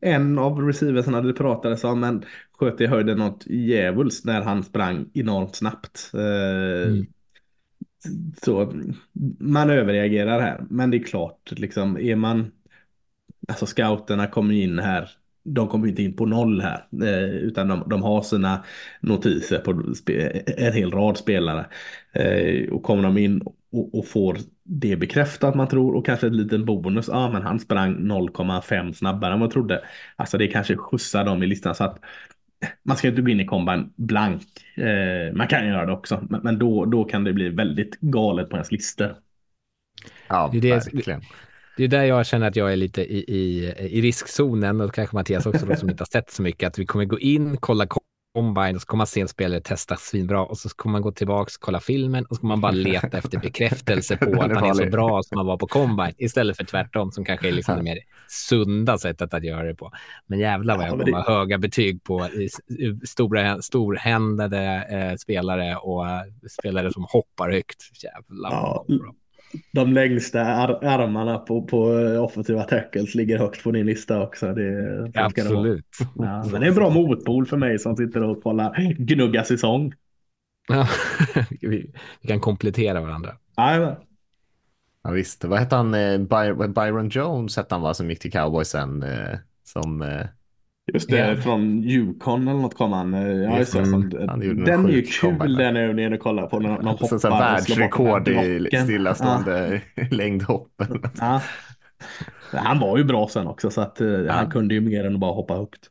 en 0.02 0.40
av 0.40 0.60
receiversarna 0.60 1.22
det 1.22 1.34
pratades 1.34 1.84
om 1.84 2.00
men 2.00 2.24
sköt 2.60 2.82
i 2.82 2.86
höjden 2.86 3.18
något 3.18 3.48
djävulskt 3.48 4.26
när 4.26 4.42
han 4.42 4.64
sprang 4.64 5.10
enormt 5.14 5.56
snabbt. 5.56 6.12
Mm 6.14 7.06
så, 8.44 8.74
man 9.40 9.70
överreagerar 9.70 10.42
här. 10.42 10.64
Men 10.70 10.92
det 10.92 10.98
är 10.98 11.04
klart, 11.04 11.52
liksom, 11.52 11.98
är 11.98 12.16
man, 12.16 12.52
alltså 13.48 13.66
scouterna 13.66 14.28
kommer 14.28 14.54
in 14.54 14.80
här 14.80 15.10
de 15.46 15.68
kommer 15.68 15.88
inte 15.88 16.04
in 16.04 16.16
på 16.16 16.26
noll 16.26 16.62
här, 16.62 16.88
eh, 17.02 17.36
utan 17.36 17.68
de, 17.68 17.84
de, 17.90 18.04
har 18.04 18.22
sina 18.22 18.64
notiser 19.02 19.60
på 19.60 19.72
en 20.58 20.74
hel 20.74 20.92
rad 20.92 21.18
spelare. 21.18 21.66
Eh, 22.12 22.70
och 22.74 22.84
kommer 22.84 23.04
de 23.04 23.18
in 23.18 23.42
och, 23.72 23.96
och, 23.96 24.08
får 24.08 24.38
det 24.64 24.96
bekräftat 24.96 25.56
man 25.56 25.68
tror 25.68 25.96
och 25.96 26.06
kanske 26.06 26.28
en 26.28 26.38
liten 26.38 26.66
bonus, 26.66 27.08
ja 27.08 27.32
men 27.32 27.42
han 27.42 27.60
sprang 27.60 27.96
0,5 27.96 28.94
snabbare 28.94 29.34
än 29.34 29.40
vad 29.40 29.48
man 29.48 29.54
trodde. 29.54 29.84
Alltså 30.16 30.38
det 30.38 30.48
kanske 30.48 30.78
skjutsar 30.78 31.26
dem 31.26 31.44
i 31.44 31.48
listan 31.48 31.76
så 31.76 31.84
att 31.84 32.00
man 32.84 32.98
ska 32.98 33.08
inte 33.08 33.22
gå 33.22 33.30
in 33.30 33.40
i 33.40 33.46
komban 33.46 33.94
blank. 33.96 34.42
Eh, 34.76 35.34
man 35.34 35.48
kan 35.48 35.68
göra 35.68 35.86
det 35.86 35.92
också, 35.92 36.28
men, 36.30 36.42
men, 36.44 36.60
då, 36.60 36.86
då 36.86 37.04
kan 37.04 37.24
det 37.24 37.34
bli 37.34 37.50
väldigt 37.50 38.00
galet 38.00 38.50
på 38.50 38.56
ens 38.56 38.72
listor. 38.72 39.16
Ja, 40.28 40.50
det 40.52 40.58
är 40.58 40.62
det, 40.62 40.70
verkligen. 40.70 41.22
Det 41.78 41.84
är 41.84 41.88
där 41.88 42.04
jag 42.04 42.26
känner 42.26 42.48
att 42.48 42.56
jag 42.56 42.74
är 42.74 42.76
lite 42.76 43.02
i, 43.02 43.18
i, 43.18 43.74
i 43.90 44.02
riskzonen 44.02 44.82
och 44.82 44.94
kanske 44.94 45.16
Mattias 45.16 45.46
också 45.46 45.66
då, 45.66 45.76
som 45.76 45.90
inte 45.90 46.02
har 46.02 46.06
sett 46.06 46.32
så 46.32 46.42
mycket. 46.42 46.68
Att 46.68 46.80
vi 46.80 46.86
kommer 46.86 47.06
gå 47.06 47.20
in, 47.20 47.58
kolla 47.58 47.88
combine 48.34 48.76
och 48.76 48.82
så 48.82 48.88
kommer 48.88 48.98
man 48.98 49.08
se 49.08 49.22
en 49.22 49.28
spelare 49.28 49.62
testa 49.62 49.96
svinbra 49.96 50.46
och 50.46 50.58
så 50.58 50.70
kommer 50.70 50.92
man 50.92 51.02
gå 51.02 51.12
tillbaka, 51.12 51.52
kolla 51.60 51.80
filmen 51.80 52.26
och 52.26 52.36
så 52.36 52.42
kommer 52.42 52.56
man 52.56 52.62
bara 52.62 52.72
leta 52.72 53.18
efter 53.18 53.40
bekräftelse 53.40 54.18
på 54.18 54.26
att 54.42 54.56
han 54.56 54.70
är 54.70 54.74
så 54.74 54.86
bra 54.86 55.24
som 55.24 55.38
han 55.38 55.48
var 55.48 55.58
på 55.58 55.68
combine 55.68 56.14
istället 56.18 56.58
för 56.58 56.64
tvärtom 56.64 57.12
som 57.12 57.26
kanske 57.26 57.48
är 57.48 57.52
liksom 57.52 57.76
det 57.78 57.84
mer 57.84 58.00
sunda 58.28 58.98
sättet 58.98 59.34
att 59.34 59.44
göra 59.44 59.64
det 59.64 59.76
på. 59.76 59.92
Men 60.28 60.40
jävlar 60.40 60.78
vad 60.78 60.86
jag 60.86 60.92
kommer 60.92 61.12
ha 61.12 61.40
höga 61.40 61.58
betyg 61.58 62.04
på 62.04 62.30
stora, 63.04 63.62
storhändade 63.62 64.88
eh, 64.90 65.16
spelare 65.16 65.76
och 65.76 66.10
eh, 66.10 66.22
spelare 66.60 66.94
som 66.94 67.06
hoppar 67.10 67.52
högt. 67.52 68.04
Jävlar. 68.04 68.52
Ja, 68.52 68.86
de 69.72 69.94
längsta 69.94 70.42
ar 70.42 70.70
armarna 70.84 71.38
på, 71.38 71.62
på 71.62 71.78
offensiva 72.20 72.64
tackles 72.64 73.16
ligger 73.16 73.38
högt 73.38 73.64
på 73.64 73.72
din 73.72 73.86
lista 73.86 74.22
också. 74.22 74.54
Det, 74.54 75.12
Absolut. 75.16 75.86
Det, 76.00 76.06
ja, 76.16 76.44
men 76.52 76.62
det 76.62 76.68
är 76.68 76.70
en 76.70 76.76
bra 76.76 76.90
motpol 76.90 77.46
för 77.46 77.58
mig 77.58 77.80
som 77.80 77.98
sitter 77.98 78.24
och 78.24 78.44
kollar 78.44 78.94
gnugga 78.98 79.44
säsong. 79.44 79.94
Ja, 80.68 80.88
vi, 81.62 81.94
vi 82.22 82.28
kan 82.28 82.40
komplettera 82.40 83.02
varandra. 83.02 83.38
Ja, 83.56 83.98
ja, 85.04 85.12
visst. 85.12 85.44
Vad 85.44 85.60
hette 85.60 85.76
han? 85.76 85.94
Eh, 85.94 86.20
Byron 86.68 87.10
Jones 87.10 87.58
hette 87.58 87.76
han 87.76 87.82
va, 87.82 87.94
som 87.94 88.10
gick 88.10 88.20
till 88.20 88.32
cowboysen. 88.32 89.04
Eh, 89.04 89.38
som 89.64 90.02
eh, 90.02 90.26
Just 90.94 91.10
det, 91.10 91.16
yeah. 91.16 91.40
från 91.40 91.84
Yukon 91.84 92.48
eller 92.48 92.60
något 92.60 92.78
kom 92.78 92.92
han. 92.92 93.14
Ja, 93.14 93.60
just 93.60 93.74
det, 93.74 93.86
som, 93.86 94.10
den 94.66 94.86
är 94.86 94.90
ju 94.90 95.02
kul 95.02 95.56
den 95.56 95.78
övningen 95.78 96.14
att 96.14 96.20
kolla 96.20 96.48
på. 96.48 96.60
När 96.60 96.78
de 96.78 96.88
hoppar. 96.88 97.18
Så, 97.18 97.30
världsrekord 97.30 98.28
i 98.28 98.70
stillastående 98.84 99.82
ja. 99.96 100.04
längdhoppen. 100.12 101.04
Ja. 101.20 101.42
Han 102.52 102.80
var 102.80 102.98
ju 102.98 103.04
bra 103.04 103.28
sen 103.28 103.48
också 103.48 103.70
så 103.70 103.82
att 103.82 104.00
ja. 104.00 104.34
han 104.34 104.52
kunde 104.52 104.74
ju 104.74 104.82
mer 104.82 105.06
än 105.06 105.14
att 105.14 105.20
bara 105.20 105.34
hoppa 105.34 105.56
högt. 105.56 105.90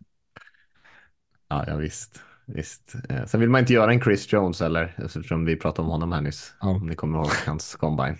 Ja, 1.49 1.65
ja 1.67 1.77
visst. 1.77 2.23
Visst. 2.47 2.95
Eh, 3.09 3.25
sen 3.27 3.41
vill 3.41 3.51
man 3.51 3.61
inte 3.61 3.73
göra 3.73 3.93
en 3.93 4.01
Chris 4.01 4.33
Jones 4.33 4.63
eller 4.63 4.95
eftersom 5.05 5.45
vi 5.45 5.57
pratade 5.57 5.87
om 5.87 5.93
honom 5.93 6.13
här 6.13 6.21
nyss. 6.21 6.55
Ja. 6.61 6.69
Om 6.69 6.87
ni 6.87 6.95
kommer 6.95 7.19
ihåg 7.19 7.31
hans 7.47 7.77
combine. 7.77 8.17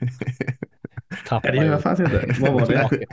Tappade 1.26 1.56
det 1.56 1.64
gör 1.64 1.72
jag 1.72 1.82
faktiskt 1.82 2.12
inte. 2.12 2.36
Vad 2.40 2.52
var 2.52 2.66
det? 2.66 3.06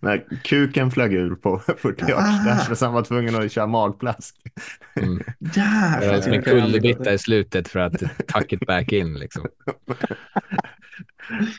När 0.00 0.24
kuken 0.44 0.90
flög 0.90 1.14
ur 1.14 1.34
på 1.34 1.58
40 1.58 2.08
yards 2.08 2.70
ah. 2.70 2.74
så 2.74 2.84
han 2.84 2.94
var 2.94 3.02
tvungen 3.02 3.34
att 3.34 3.52
köra 3.52 3.66
magplask. 3.66 4.36
Mm. 4.96 5.22
Ja, 5.38 5.98
det 6.00 6.10
var 6.10 6.20
som 6.20 6.32
en 6.32 6.42
kullerbytta 6.42 7.12
i 7.12 7.18
slutet 7.18 7.68
för 7.68 7.80
att 7.80 7.98
tuck 8.34 8.52
it 8.52 8.66
back 8.66 8.92
in 8.92 9.14
liksom. 9.14 9.46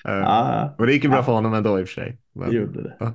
uh, 0.07 0.69
och 0.77 0.85
det 0.85 0.93
gick 0.93 1.03
ju 1.03 1.09
bra 1.09 1.23
för 1.23 1.31
honom 1.31 1.53
ändå 1.53 1.79
i 1.79 1.83
och 1.83 1.87
för 1.87 1.93
sig. 1.93 2.17
Men, 2.33 2.49
det 2.49 2.55
gjorde 2.55 2.83
det. 2.83 3.13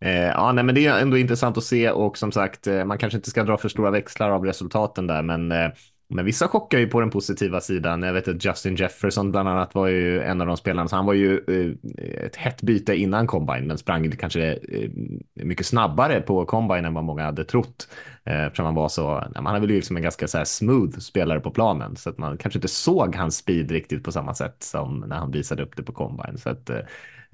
Eh, 0.00 0.28
ja, 0.28 0.52
nej, 0.52 0.64
men 0.64 0.74
det 0.74 0.86
är 0.86 0.98
ändå 0.98 1.18
intressant 1.18 1.56
att 1.56 1.64
se 1.64 1.90
och 1.90 2.18
som 2.18 2.32
sagt, 2.32 2.66
eh, 2.66 2.84
man 2.84 2.98
kanske 2.98 3.16
inte 3.16 3.30
ska 3.30 3.44
dra 3.44 3.56
för 3.56 3.68
stora 3.68 3.90
växlar 3.90 4.30
av 4.30 4.44
resultaten 4.44 5.06
där, 5.06 5.22
men 5.22 5.52
eh, 5.52 5.70
men 6.14 6.24
vissa 6.24 6.48
chockar 6.48 6.78
ju 6.78 6.86
på 6.86 7.00
den 7.00 7.10
positiva 7.10 7.60
sidan. 7.60 8.02
Jag 8.02 8.12
vet 8.12 8.28
att 8.28 8.44
Justin 8.44 8.76
Jefferson 8.76 9.30
bland 9.30 9.48
annat 9.48 9.74
var 9.74 9.86
ju 9.86 10.22
en 10.22 10.40
av 10.40 10.46
de 10.46 10.56
spelarna. 10.56 10.88
Så 10.88 10.96
han 10.96 11.06
var 11.06 11.14
ju 11.14 11.40
eh, 11.48 12.24
ett 12.24 12.36
hett 12.36 12.62
byte 12.62 12.94
innan 12.94 13.26
combine, 13.26 13.66
men 13.66 13.78
sprang 13.78 14.10
kanske 14.10 14.52
eh, 14.52 14.90
mycket 15.34 15.66
snabbare 15.66 16.20
på 16.20 16.44
combine 16.44 16.84
än 16.84 16.94
vad 16.94 17.04
många 17.04 17.24
hade 17.24 17.44
trott. 17.44 17.88
Eh, 18.24 18.46
eftersom 18.46 18.66
han 18.66 18.74
var 18.74 18.88
så, 18.88 19.24
han 19.34 19.46
är 19.46 19.60
väl 19.60 19.68
liksom 19.68 19.96
en 19.96 20.02
ganska 20.02 20.28
så 20.28 20.44
smooth 20.44 20.98
spelare 20.98 21.40
på 21.40 21.50
planen, 21.50 21.96
så 21.96 22.10
att 22.10 22.18
man 22.18 22.38
kanske 22.38 22.58
inte 22.58 22.68
såg 22.68 23.16
hans 23.16 23.36
speed 23.36 23.70
riktigt 23.70 24.04
på 24.04 24.12
samma 24.12 24.34
sätt 24.34 24.56
som 24.58 25.04
när 25.08 25.16
han 25.16 25.30
visade 25.30 25.62
upp 25.62 25.76
det 25.76 25.82
på 25.82 25.92
combine. 25.92 26.38
Så 26.38 26.50
att 26.50 26.70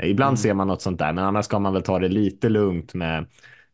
ibland 0.02 0.30
mm. 0.30 0.36
ser 0.36 0.54
man 0.54 0.68
något 0.68 0.82
sånt 0.82 0.98
där, 0.98 1.12
men 1.12 1.24
annars 1.24 1.44
ska 1.44 1.58
man 1.58 1.72
väl 1.72 1.82
ta 1.82 1.98
det 1.98 2.08
lite 2.08 2.48
lugnt 2.48 2.94
med 2.94 3.26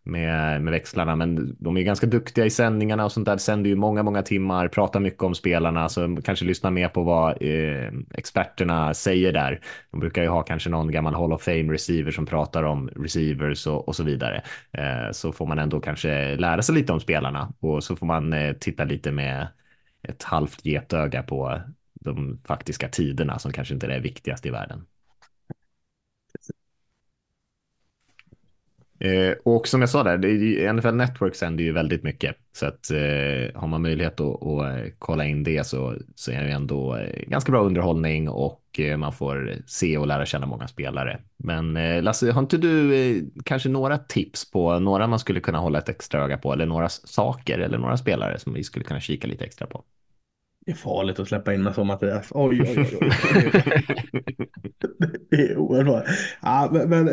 med, 0.04 0.62
med 0.62 0.70
växlarna, 0.70 1.16
men 1.16 1.56
de 1.58 1.76
är 1.76 1.82
ganska 1.82 2.06
duktiga 2.06 2.46
i 2.46 2.50
sändningarna 2.50 3.04
och 3.04 3.12
sånt 3.12 3.26
där. 3.26 3.36
Sänder 3.36 3.70
ju 3.70 3.76
många, 3.76 4.02
många 4.02 4.22
timmar, 4.22 4.68
pratar 4.68 5.00
mycket 5.00 5.22
om 5.22 5.34
spelarna, 5.34 5.88
så 5.88 6.16
kanske 6.24 6.44
lyssna 6.44 6.70
mer 6.70 6.88
på 6.88 7.02
vad 7.02 7.42
eh, 7.42 7.92
experterna 8.14 8.94
säger 8.94 9.32
där. 9.32 9.60
De 9.90 10.00
brukar 10.00 10.22
ju 10.22 10.28
ha 10.28 10.42
kanske 10.42 10.70
någon 10.70 10.92
gammal 10.92 11.14
Hall 11.14 11.32
of 11.32 11.42
Fame 11.42 11.72
receiver 11.72 12.10
som 12.10 12.26
pratar 12.26 12.62
om 12.62 12.88
receivers 12.88 13.66
och, 13.66 13.88
och 13.88 13.96
så 13.96 14.02
vidare. 14.02 14.42
Eh, 14.72 15.12
så 15.12 15.32
får 15.32 15.46
man 15.46 15.58
ändå 15.58 15.80
kanske 15.80 16.36
lära 16.36 16.62
sig 16.62 16.74
lite 16.74 16.92
om 16.92 17.00
spelarna 17.00 17.52
och 17.60 17.84
så 17.84 17.96
får 17.96 18.06
man 18.06 18.32
eh, 18.32 18.52
titta 18.52 18.84
lite 18.84 19.12
med 19.12 19.48
ett 20.08 20.22
halvt 20.22 20.64
getöga 20.64 21.22
på 21.22 21.60
de 21.94 22.40
faktiska 22.44 22.88
tiderna 22.88 23.38
som 23.38 23.52
kanske 23.52 23.74
inte 23.74 23.86
är 23.86 23.90
det 23.90 24.00
viktigaste 24.00 24.48
i 24.48 24.50
världen. 24.50 24.86
Eh, 29.04 29.34
och 29.44 29.68
som 29.68 29.80
jag 29.80 29.90
sa 29.90 30.02
där, 30.02 30.18
det 30.18 30.72
NFL 30.72 30.94
Network 30.94 31.34
sänder 31.34 31.64
ju 31.64 31.72
väldigt 31.72 32.02
mycket. 32.02 32.36
Så 32.52 32.66
att 32.66 32.90
eh, 32.90 33.60
har 33.60 33.66
man 33.66 33.82
möjlighet 33.82 34.20
att, 34.20 34.42
att, 34.42 34.64
eh, 34.64 34.92
kolla 34.98 35.24
in 35.24 35.44
det 35.44 35.66
så, 35.66 35.94
så 36.14 36.30
är 36.30 36.44
det 36.44 36.50
ändå 36.50 36.98
ganska 37.26 37.52
bra 37.52 37.62
underhållning 37.62 38.28
och 38.28 38.62
eh, 38.78 38.96
man 38.96 39.12
får 39.12 39.54
se 39.66 39.98
och 39.98 40.06
lära 40.06 40.26
känna 40.26 40.46
många 40.46 40.68
spelare. 40.68 41.20
Men 41.36 41.74
Lasse, 42.04 42.32
har 42.32 42.40
inte 42.40 42.56
du 42.56 43.30
kanske 43.44 43.68
några 43.68 43.98
tips 43.98 44.50
på 44.50 44.78
några 44.78 45.06
man 45.06 45.18
skulle 45.18 45.40
kunna 45.40 45.58
hålla 45.58 45.78
ett 45.78 45.88
extra 45.88 46.24
öga 46.24 46.38
på 46.38 46.52
eller 46.52 46.66
några 46.66 46.88
saker 46.88 47.58
eller 47.58 47.78
några 47.78 47.96
spelare 47.96 48.38
som 48.38 48.54
vi 48.54 48.64
skulle 48.64 48.84
kunna 48.84 49.00
kika 49.00 49.26
lite 49.26 49.44
extra 49.44 49.66
på? 49.66 49.84
Det 50.66 50.72
är 50.72 50.76
farligt 50.76 51.18
att 51.18 51.28
släppa 51.28 51.54
in 51.54 51.62
mig 51.62 51.74
så 51.74 51.84
Mattias. 51.84 52.28
Oj, 52.30 52.62
oj, 52.62 52.74
oj. 52.78 52.98
oj. 53.00 53.10
det 55.30 55.36
är 55.36 55.56
oerhört. 55.56 56.04
Ja, 56.42 56.68
men, 56.72 56.88
men 56.88 57.08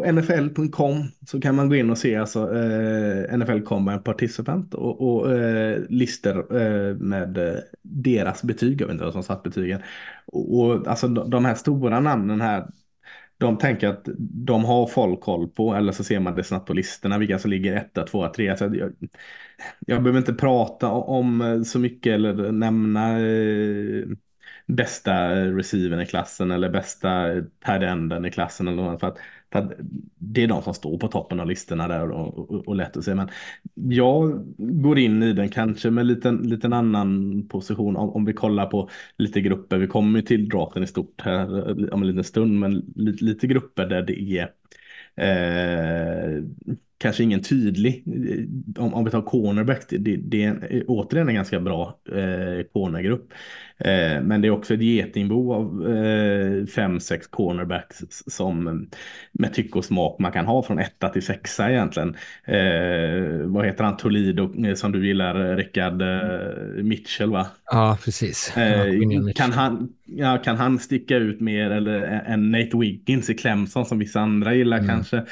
på 0.00 0.12
nfl.com 0.12 1.02
så 1.26 1.40
kan 1.40 1.54
man 1.54 1.68
gå 1.68 1.74
in 1.74 1.90
och 1.90 1.98
se 1.98 2.16
alltså, 2.16 2.56
eh, 2.56 3.38
NFL 3.38 3.60
Combine 3.60 3.98
Participant 3.98 4.74
och, 4.74 5.00
och 5.00 5.32
eh, 5.32 5.82
listor 5.88 6.56
eh, 6.62 6.94
med 6.96 7.38
eh, 7.38 7.58
deras 7.82 8.42
betyg. 8.42 8.80
Jag 8.80 8.86
vet 8.86 8.92
inte 8.92 9.04
vad 9.04 9.12
som 9.12 9.22
satt 9.22 9.42
betygen. 9.42 9.82
Och, 10.26 10.60
och 10.60 10.88
alltså 10.88 11.08
de, 11.08 11.30
de 11.30 11.44
här 11.44 11.54
stora 11.54 12.00
namnen 12.00 12.40
här 12.40 12.66
de 13.38 13.58
tänker 13.58 13.88
att 13.88 14.08
de 14.18 14.64
har 14.64 14.86
folk 14.86 15.20
koll 15.20 15.48
på 15.48 15.74
eller 15.74 15.92
så 15.92 16.04
ser 16.04 16.20
man 16.20 16.34
det 16.34 16.44
snabbt 16.44 16.66
på 16.66 16.74
listorna 16.74 17.18
vilka 17.18 17.38
som 17.38 17.50
ligger 17.50 17.76
etta, 17.76 18.06
tvåa, 18.06 18.28
trea. 18.28 18.56
Så 18.56 18.64
jag, 18.64 18.92
jag 19.78 20.02
behöver 20.02 20.18
inte 20.18 20.34
prata 20.34 20.90
om 20.90 21.40
eh, 21.40 21.62
så 21.62 21.78
mycket 21.78 22.14
eller 22.14 22.52
nämna 22.52 23.20
eh, 23.20 24.04
bästa 24.66 25.34
receivern 25.34 26.00
i 26.00 26.06
klassen 26.06 26.50
eller 26.50 26.70
bästa 26.70 27.24
tight 27.64 28.26
i 28.26 28.30
klassen 28.30 28.68
eller 28.68 28.82
något 28.82 29.00
för 29.00 29.06
att 29.06 29.18
det 30.18 30.42
är 30.42 30.48
de 30.48 30.62
som 30.62 30.74
står 30.74 30.98
på 30.98 31.08
toppen 31.08 31.40
av 31.40 31.46
listorna 31.46 31.88
där 31.88 32.10
och, 32.10 32.50
och, 32.50 32.68
och 32.68 32.76
lätt 32.76 32.96
att 32.96 33.04
se. 33.04 33.14
Men 33.14 33.28
jag 33.76 34.44
går 34.56 34.98
in 34.98 35.22
i 35.22 35.32
den 35.32 35.48
kanske 35.48 35.90
med 35.90 36.26
en 36.26 36.36
liten 36.36 36.72
annan 36.72 37.48
position 37.48 37.96
om, 37.96 38.10
om 38.10 38.24
vi 38.24 38.32
kollar 38.32 38.66
på 38.66 38.90
lite 39.18 39.40
grupper. 39.40 39.78
Vi 39.78 39.86
kommer 39.86 40.22
till 40.22 40.48
draften 40.48 40.82
i 40.82 40.86
stort 40.86 41.20
här 41.20 41.68
eh, 41.70 41.94
om 41.94 42.02
en 42.02 42.08
liten 42.08 42.24
stund, 42.24 42.58
men 42.58 42.92
lite, 42.96 43.24
lite 43.24 43.46
grupper 43.46 43.86
där 43.86 44.02
det 44.02 44.20
är 44.20 44.50
eh, 45.16 46.42
kanske 47.00 47.22
ingen 47.22 47.42
tydlig, 47.42 48.04
om, 48.78 48.94
om 48.94 49.04
vi 49.04 49.10
tar 49.10 49.22
cornerback, 49.22 49.84
det, 49.88 50.16
det 50.16 50.44
är 50.44 50.84
återigen 50.88 51.28
en 51.28 51.34
ganska 51.34 51.60
bra 51.60 51.98
eh, 52.08 52.64
cornergrupp. 52.72 53.32
Eh, 53.84 54.22
men 54.22 54.40
det 54.40 54.48
är 54.48 54.50
också 54.50 54.74
ett 54.74 54.82
getingbo 54.82 55.52
av 55.52 55.94
eh, 55.94 56.66
fem, 56.66 57.00
sex 57.00 57.26
cornerbacks 57.26 57.98
som 58.26 58.88
med 59.32 59.54
tycke 59.54 59.78
och 59.78 59.84
smak 59.84 60.18
man 60.18 60.32
kan 60.32 60.46
ha 60.46 60.62
från 60.62 60.78
etta 60.78 61.08
till 61.08 61.22
sexa 61.22 61.70
egentligen. 61.70 62.16
Eh, 62.44 63.46
vad 63.46 63.66
heter 63.66 63.84
han, 63.84 63.96
Toledo 63.96 64.66
eh, 64.66 64.74
som 64.74 64.92
du 64.92 65.06
gillar, 65.06 65.56
Rickard 65.56 66.02
eh, 66.02 66.84
Mitchell 66.84 67.30
va? 67.30 67.46
Ja, 67.70 67.98
precis. 68.04 68.56
Eh, 68.56 68.86
ja, 68.86 69.32
kan, 69.34 69.52
han, 69.52 69.88
ja, 70.04 70.38
kan 70.44 70.56
han 70.56 70.78
sticka 70.78 71.16
ut 71.16 71.40
mer 71.40 71.70
eller 71.70 72.22
än 72.26 72.50
Nate 72.50 72.76
Wiggins 72.78 73.30
i 73.30 73.34
Clemson 73.34 73.86
som 73.86 73.98
vissa 73.98 74.20
andra 74.20 74.54
gillar 74.54 74.78
mm. 74.78 74.88
kanske? 74.88 75.24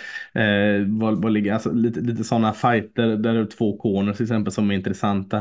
vad, 0.86 1.22
vad 1.22 1.32
ligger, 1.32 1.57
alltså, 1.58 1.72
lite, 1.72 2.00
lite 2.00 2.24
sådana 2.24 2.52
fighter 2.52 3.16
där 3.16 3.34
det 3.34 3.40
är 3.40 3.44
två 3.44 3.76
corners 3.78 4.16
till 4.16 4.24
exempel 4.24 4.52
som 4.52 4.70
är 4.70 4.74
intressanta. 4.74 5.36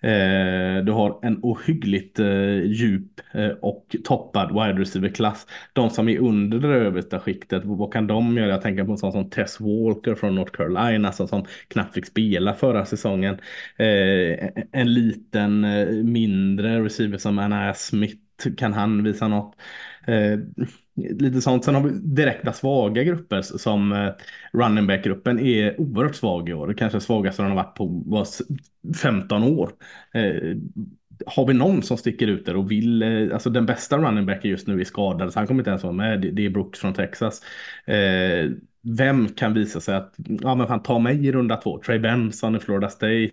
Eh, 0.00 0.84
du 0.84 0.92
har 0.92 1.18
en 1.22 1.38
ohyggligt 1.42 2.18
eh, 2.18 2.62
djup 2.64 3.20
eh, 3.32 3.48
och 3.48 3.96
toppad 4.04 4.48
wide 4.52 4.80
receiver-klass. 4.80 5.46
De 5.72 5.90
som 5.90 6.08
är 6.08 6.18
under 6.18 6.58
det 6.58 6.68
översta 6.68 7.20
skiktet, 7.20 7.62
vad 7.64 7.92
kan 7.92 8.06
de 8.06 8.36
göra? 8.36 8.48
Jag 8.50 8.62
tänker 8.62 8.84
på 8.84 8.92
en 8.92 8.98
sån 8.98 9.12
som 9.12 9.30
Tess 9.30 9.60
Walker 9.60 10.14
från 10.14 10.34
North 10.34 10.52
Carolina 10.52 11.08
alltså, 11.08 11.26
som 11.26 11.44
knappt 11.68 11.94
fick 11.94 12.06
spela 12.06 12.54
förra 12.54 12.84
säsongen. 12.84 13.34
Eh, 13.76 14.48
en 14.72 14.94
liten 14.94 15.64
eh, 15.64 15.88
mindre 15.88 16.84
receiver 16.84 17.18
som 17.18 17.38
Anna 17.38 17.74
Smith, 17.74 18.16
kan 18.56 18.72
han 18.72 19.02
visa 19.04 19.28
något? 19.28 19.56
Eh, 20.06 20.38
Lite 20.96 21.40
sånt. 21.40 21.64
Sen 21.64 21.74
har 21.74 21.82
vi 21.82 21.90
direkta 21.90 22.52
svaga 22.52 23.02
grupper 23.04 23.42
som 23.42 23.92
eh, 23.92 24.12
running 24.52 24.86
back-gruppen 24.86 25.38
är 25.40 25.80
oerhört 25.80 26.14
svag 26.14 26.48
i 26.48 26.52
år. 26.52 26.74
Kanske 26.78 27.00
svagaste 27.00 27.42
den 27.42 27.50
har 27.50 27.56
varit 27.56 27.74
på 27.74 28.02
var 28.06 28.26
15 29.02 29.42
år. 29.42 29.70
Eh, 30.14 30.56
har 31.26 31.46
vi 31.46 31.54
någon 31.54 31.82
som 31.82 31.96
sticker 31.96 32.26
ut 32.26 32.46
där 32.46 32.56
och 32.56 32.70
vill, 32.70 33.02
eh, 33.02 33.34
alltså 33.34 33.50
den 33.50 33.66
bästa 33.66 33.98
running 33.98 34.26
backen 34.26 34.50
just 34.50 34.66
nu 34.66 34.80
är 34.80 34.84
skadad 34.84 35.32
så 35.32 35.38
han 35.38 35.46
kommer 35.46 35.60
inte 35.60 35.70
ens 35.70 35.82
vara 35.82 35.92
med. 35.92 36.20
Det, 36.20 36.30
det 36.30 36.46
är 36.46 36.50
Brooks 36.50 36.78
från 36.80 36.94
Texas. 36.94 37.42
Eh, 37.84 38.50
vem 38.82 39.28
kan 39.28 39.54
visa 39.54 39.80
sig 39.80 39.94
att, 39.96 40.14
ja 40.16 40.54
men 40.54 40.66
fan 40.66 40.82
ta 40.82 40.98
mig 40.98 41.26
i 41.26 41.32
runda 41.32 41.56
två. 41.56 41.82
Trey 41.82 41.98
Benson 41.98 42.56
i 42.56 42.58
Florida 42.58 42.88
State 42.88 43.30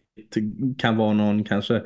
kan 0.77 0.97
vara 0.97 1.13
någon 1.13 1.43
kanske 1.43 1.83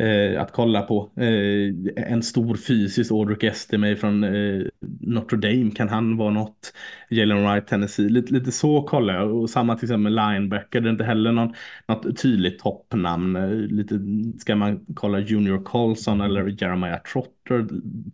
eh, 0.00 0.42
att 0.42 0.52
kolla 0.52 0.82
på. 0.82 1.10
Eh, 1.16 2.12
en 2.12 2.22
stor 2.22 2.56
fysisk 2.56 3.12
Audric 3.12 3.44
Estimay 3.44 3.96
från 3.96 4.24
eh, 4.24 4.62
Notre 5.00 5.38
Dame, 5.38 5.70
kan 5.70 5.88
han 5.88 6.16
vara 6.16 6.30
något? 6.30 6.72
Jalen 7.10 7.44
Wright, 7.44 7.66
Tennessee, 7.66 8.08
lite, 8.08 8.34
lite 8.34 8.52
så 8.52 8.82
kollar 8.82 9.14
jag. 9.14 9.36
Och 9.36 9.50
samma 9.50 9.76
till 9.76 9.84
exempel 9.84 10.12
med 10.12 10.32
linebacker, 10.32 10.80
det 10.80 10.88
är 10.88 10.90
inte 10.90 11.04
heller 11.04 11.32
någon, 11.32 11.54
något 11.88 12.18
tydligt 12.18 12.58
toppnamn. 12.58 13.36
Eh, 13.36 13.50
lite, 13.50 14.00
ska 14.38 14.56
man 14.56 14.84
kolla 14.94 15.18
Junior 15.18 15.64
Colson 15.64 16.20
eller 16.20 16.62
Jeremiah 16.62 17.02
Trotter, 17.12 17.66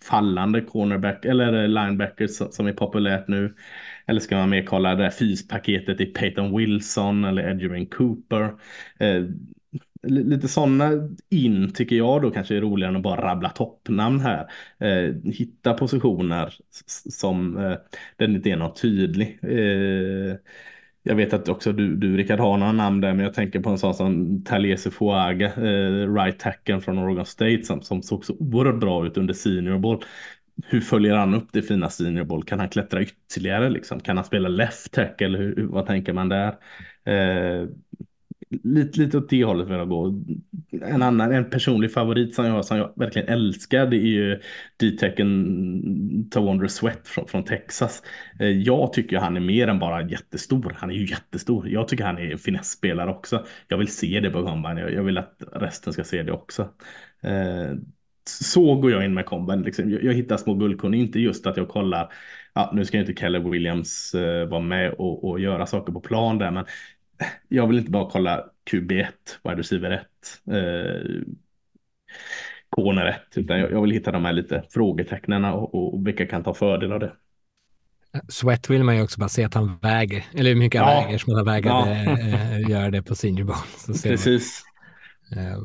fallande 0.04 0.60
cornerback 0.60 1.24
eller 1.24 1.62
eh, 1.62 1.68
linebacker 1.68 2.26
som 2.26 2.66
är 2.66 2.72
populärt 2.72 3.28
nu. 3.28 3.54
Eller 4.06 4.20
ska 4.20 4.36
man 4.36 4.50
mer 4.50 4.64
kolla 4.64 4.94
det 4.94 5.02
här 5.02 5.10
fyspaketet 5.10 6.00
i 6.00 6.06
Peyton 6.06 6.56
Wilson 6.56 7.24
eller 7.24 7.50
Edgerrin 7.50 7.86
Cooper. 7.86 8.42
Eh, 8.98 9.22
Lite 10.06 10.48
sådana 10.48 10.92
in 11.30 11.72
tycker 11.72 11.96
jag 11.96 12.22
då 12.22 12.30
kanske 12.30 12.56
är 12.56 12.60
roligare 12.60 12.90
än 12.90 12.96
att 12.96 13.02
bara 13.02 13.30
rabbla 13.30 13.48
toppnamn 13.48 14.20
här. 14.20 14.50
Eh, 14.78 15.14
hitta 15.24 15.74
positioner 15.74 16.54
som 17.10 17.56
eh, 17.58 17.76
den 18.16 18.36
inte 18.36 18.50
är 18.50 18.56
något 18.56 18.80
tydlig. 18.82 19.38
Eh, 19.42 20.36
jag 21.02 21.14
vet 21.16 21.32
att 21.32 21.48
också 21.48 21.72
du, 21.72 21.96
du 21.96 22.16
Rickard 22.16 22.40
har 22.40 22.56
några 22.56 22.72
namn 22.72 23.00
där, 23.00 23.14
men 23.14 23.24
jag 23.24 23.34
tänker 23.34 23.60
på 23.60 23.70
en 23.70 23.78
sån 23.78 23.94
som 23.94 24.42
Talese 24.44 24.90
Fuaga, 24.90 25.46
eh, 25.46 26.14
right 26.14 26.38
tacken 26.38 26.80
från 26.80 26.98
Oregon 26.98 27.26
State 27.26 27.62
som, 27.62 27.82
som 27.82 28.02
såg 28.02 28.24
så 28.24 28.36
oerhört 28.38 28.80
bra 28.80 29.06
ut 29.06 29.16
under 29.18 29.34
senior 29.34 29.78
ball. 29.78 30.02
Hur 30.66 30.80
följer 30.80 31.14
han 31.14 31.34
upp 31.34 31.48
det 31.52 31.62
fina 31.62 31.90
senior 31.90 32.24
ball? 32.24 32.44
Kan 32.44 32.60
han 32.60 32.68
klättra 32.68 33.02
ytterligare 33.02 33.70
liksom? 33.70 34.00
Kan 34.00 34.16
han 34.16 34.24
spela 34.26 34.48
left 34.48 34.92
tackle? 34.92 35.38
Hur, 35.38 35.66
vad 35.66 35.86
tänker 35.86 36.12
man 36.12 36.28
där? 36.28 36.54
Eh, 37.04 37.68
lite, 38.50 39.00
lite 39.00 39.18
åt 39.18 39.28
det 39.28 39.44
hållet 39.44 39.68
vill 39.68 39.76
jag 39.76 39.88
gå. 39.88 40.22
En 40.82 41.02
annan, 41.02 41.32
en 41.32 41.50
personlig 41.50 41.92
favorit 41.92 42.34
som 42.34 42.46
jag, 42.46 42.64
som 42.64 42.76
jag 42.76 42.92
verkligen 42.96 43.28
älskar 43.28 43.86
det 43.86 43.96
är 43.96 44.06
ju 44.06 44.40
D-Tecken 44.76 46.28
Tawandre 46.30 46.68
Sweat 46.68 47.08
från, 47.08 47.28
från 47.28 47.44
Texas. 47.44 48.02
Eh, 48.40 48.48
jag 48.48 48.92
tycker 48.92 49.18
han 49.18 49.36
är 49.36 49.40
mer 49.40 49.68
än 49.68 49.78
bara 49.78 50.08
jättestor. 50.08 50.76
Han 50.78 50.90
är 50.90 50.94
ju 50.94 51.06
jättestor. 51.06 51.68
Jag 51.68 51.88
tycker 51.88 52.04
han 52.04 52.18
är 52.18 52.30
en 52.30 52.38
finessspelare 52.38 53.10
också. 53.10 53.46
Jag 53.68 53.78
vill 53.78 53.88
se 53.88 54.20
det 54.20 54.30
på 54.30 54.46
combine. 54.46 54.78
Jag, 54.78 54.92
jag 54.92 55.02
vill 55.02 55.18
att 55.18 55.42
resten 55.52 55.92
ska 55.92 56.04
se 56.04 56.22
det 56.22 56.32
också. 56.32 56.62
Eh, 57.22 57.74
så 58.28 58.74
går 58.74 58.90
jag 58.90 59.04
in 59.04 59.14
med 59.14 59.26
combine. 59.26 59.62
Liksom. 59.62 59.90
Jag, 59.90 60.04
jag 60.04 60.14
hittar 60.14 60.36
små 60.36 60.54
guldkorn, 60.54 60.94
inte 60.94 61.20
just 61.20 61.46
att 61.46 61.56
jag 61.56 61.68
kollar 61.68 62.12
Ja, 62.56 62.70
nu 62.74 62.84
ska 62.84 62.98
inte 62.98 63.14
Keller 63.14 63.40
Williams 63.40 64.14
uh, 64.14 64.44
vara 64.44 64.60
med 64.60 64.92
och, 64.92 65.24
och, 65.24 65.40
göra 65.40 65.66
saker 65.66 65.92
på 65.92 66.00
plan 66.00 66.38
där, 66.38 66.50
men 66.50 66.64
jag 67.48 67.66
vill 67.66 67.78
inte 67.78 67.90
bara 67.90 68.10
kolla 68.10 68.44
QB1, 68.70 69.06
wide 69.44 69.56
receiver 69.56 69.90
1, 69.90 70.02
eh, 70.50 71.22
corner 72.68 73.06
1, 73.06 73.20
utan 73.36 73.58
jag, 73.58 73.72
jag, 73.72 73.82
vill 73.82 73.90
hitta 73.90 74.12
de 74.12 74.24
här 74.24 74.32
lite 74.32 74.64
frågetecknen 74.70 75.44
och, 75.44 75.74
och, 75.74 75.94
och 75.94 76.06
vilka 76.06 76.26
kan 76.26 76.42
ta 76.42 76.54
fördel 76.54 76.92
av 76.92 77.00
det. 77.00 77.12
Sweat 78.28 78.70
vill 78.70 78.84
man 78.84 78.96
ju 78.96 79.02
också 79.02 79.20
bara 79.20 79.28
se 79.28 79.44
att 79.44 79.54
han 79.54 79.78
väger, 79.82 80.24
eller 80.34 80.50
hur 80.50 80.56
mycket 80.56 80.80
han 80.80 80.92
ja. 80.92 81.02
väger 81.04 81.18
som 81.18 81.34
han 81.34 81.44
vägade 81.44 82.04
ja. 82.04 82.18
äh, 82.18 82.70
göra 82.70 82.90
det 82.90 83.02
på 83.02 83.14
senior 83.14 83.44
bowl. 83.44 83.56
Så 83.76 84.08
Precis. 84.08 84.62
Man, 85.34 85.46
äh, 85.46 85.58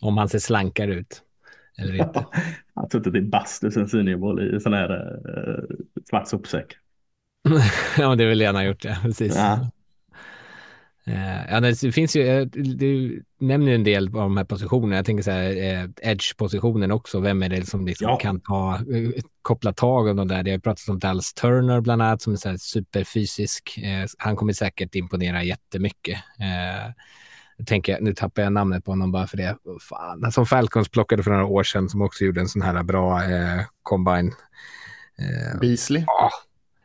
om 0.00 0.16
han 0.16 0.28
ser 0.28 0.38
slankare 0.38 0.94
ut 0.94 1.22
eller 1.78 1.94
inte. 1.94 2.26
han 2.74 2.82
har 2.82 2.88
suttit 2.88 3.14
i 3.14 3.20
bastu 3.20 3.70
sen 3.70 3.88
senior 3.88 4.16
bowl 4.16 4.56
i 4.56 4.60
sån 4.60 4.72
här 4.72 4.90
äh, 4.90 5.76
svart 6.10 6.28
sopsäck. 6.28 6.76
ja, 7.98 8.14
det 8.14 8.24
är 8.24 8.28
väl 8.28 8.46
han 8.46 8.54
har 8.54 8.62
gjort, 8.62 8.84
ja. 8.84 8.96
Precis. 9.02 9.36
Ja. 9.36 9.70
Uh, 11.10 11.52
ja, 11.52 11.60
det 11.60 11.92
finns 11.92 12.16
ju, 12.16 12.28
eh, 12.28 12.46
du 12.52 13.22
nämner 13.40 13.72
en 13.72 13.84
del 13.84 14.06
av 14.06 14.12
de 14.12 14.36
här 14.36 14.44
positionerna. 14.44 14.96
Jag 14.96 15.06
tänker 15.06 15.22
så 15.22 15.30
här, 15.30 15.50
uh, 15.50 15.90
edge-positionen 16.02 16.90
också. 16.90 17.20
Vem 17.20 17.42
är 17.42 17.48
det 17.48 17.66
som 17.66 17.86
liksom 17.86 18.08
ja. 18.08 18.16
kan 18.16 18.40
ta, 18.40 18.78
koppla 19.42 19.72
tag 19.72 20.06
om 20.06 20.16
de 20.16 20.28
där? 20.28 20.42
Det 20.42 20.50
har 20.50 20.58
pratats 20.58 20.88
om 20.88 20.98
Dallas 20.98 21.34
Turner 21.34 21.80
bland 21.80 22.02
annat 22.02 22.22
som 22.22 22.32
är 22.32 22.36
så 22.36 22.58
superfysisk. 22.58 23.78
han 24.18 24.36
kommer 24.36 24.52
säkert 24.52 24.94
imponera 24.94 25.42
jättemycket. 25.42 26.18
Jag 27.56 27.66
tänker, 27.66 28.00
nu 28.00 28.14
tappar 28.14 28.42
jag 28.42 28.52
namnet 28.52 28.84
på 28.84 28.92
honom 28.92 29.12
bara 29.12 29.26
för 29.26 29.36
det. 29.36 29.56
Fan, 29.80 30.32
som 30.32 30.46
Falcons 30.46 30.88
plockade 30.88 31.22
för 31.22 31.30
några 31.30 31.46
år 31.46 31.62
sedan 31.62 31.88
som 31.88 32.02
också 32.02 32.24
gjorde 32.24 32.40
en 32.40 32.48
sån 32.48 32.62
här 32.62 32.82
bra 32.82 33.20
combine. 33.82 34.32
Beasley? 35.60 36.04
Ja, 36.06 36.30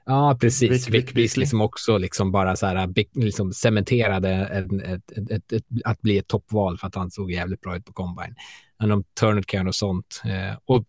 Ja, 0.05 0.37
precis. 0.41 0.89
Vic, 0.89 1.13
Beasley 1.13 1.47
som 1.47 1.61
också 1.61 1.97
liksom 1.97 2.31
bara 2.31 2.55
så 2.55 2.65
här, 2.65 2.93
liksom 3.19 3.53
cementerade 3.53 4.29
en, 4.29 4.79
ett, 4.79 5.11
ett, 5.11 5.31
ett, 5.31 5.53
ett, 5.53 5.63
att 5.85 6.01
bli 6.01 6.17
ett 6.17 6.27
toppval 6.27 6.77
för 6.77 6.87
att 6.87 6.95
han 6.95 7.11
såg 7.11 7.31
jävligt 7.31 7.61
bra 7.61 7.77
ut 7.77 7.85
på 7.85 7.93
combine. 7.93 8.35
Men 8.79 8.91
om 8.91 9.03
Turner 9.19 9.41
kan 9.41 9.67
och 9.67 9.75
sånt. 9.75 10.21
Eh, 10.25 10.57
och 10.65 10.85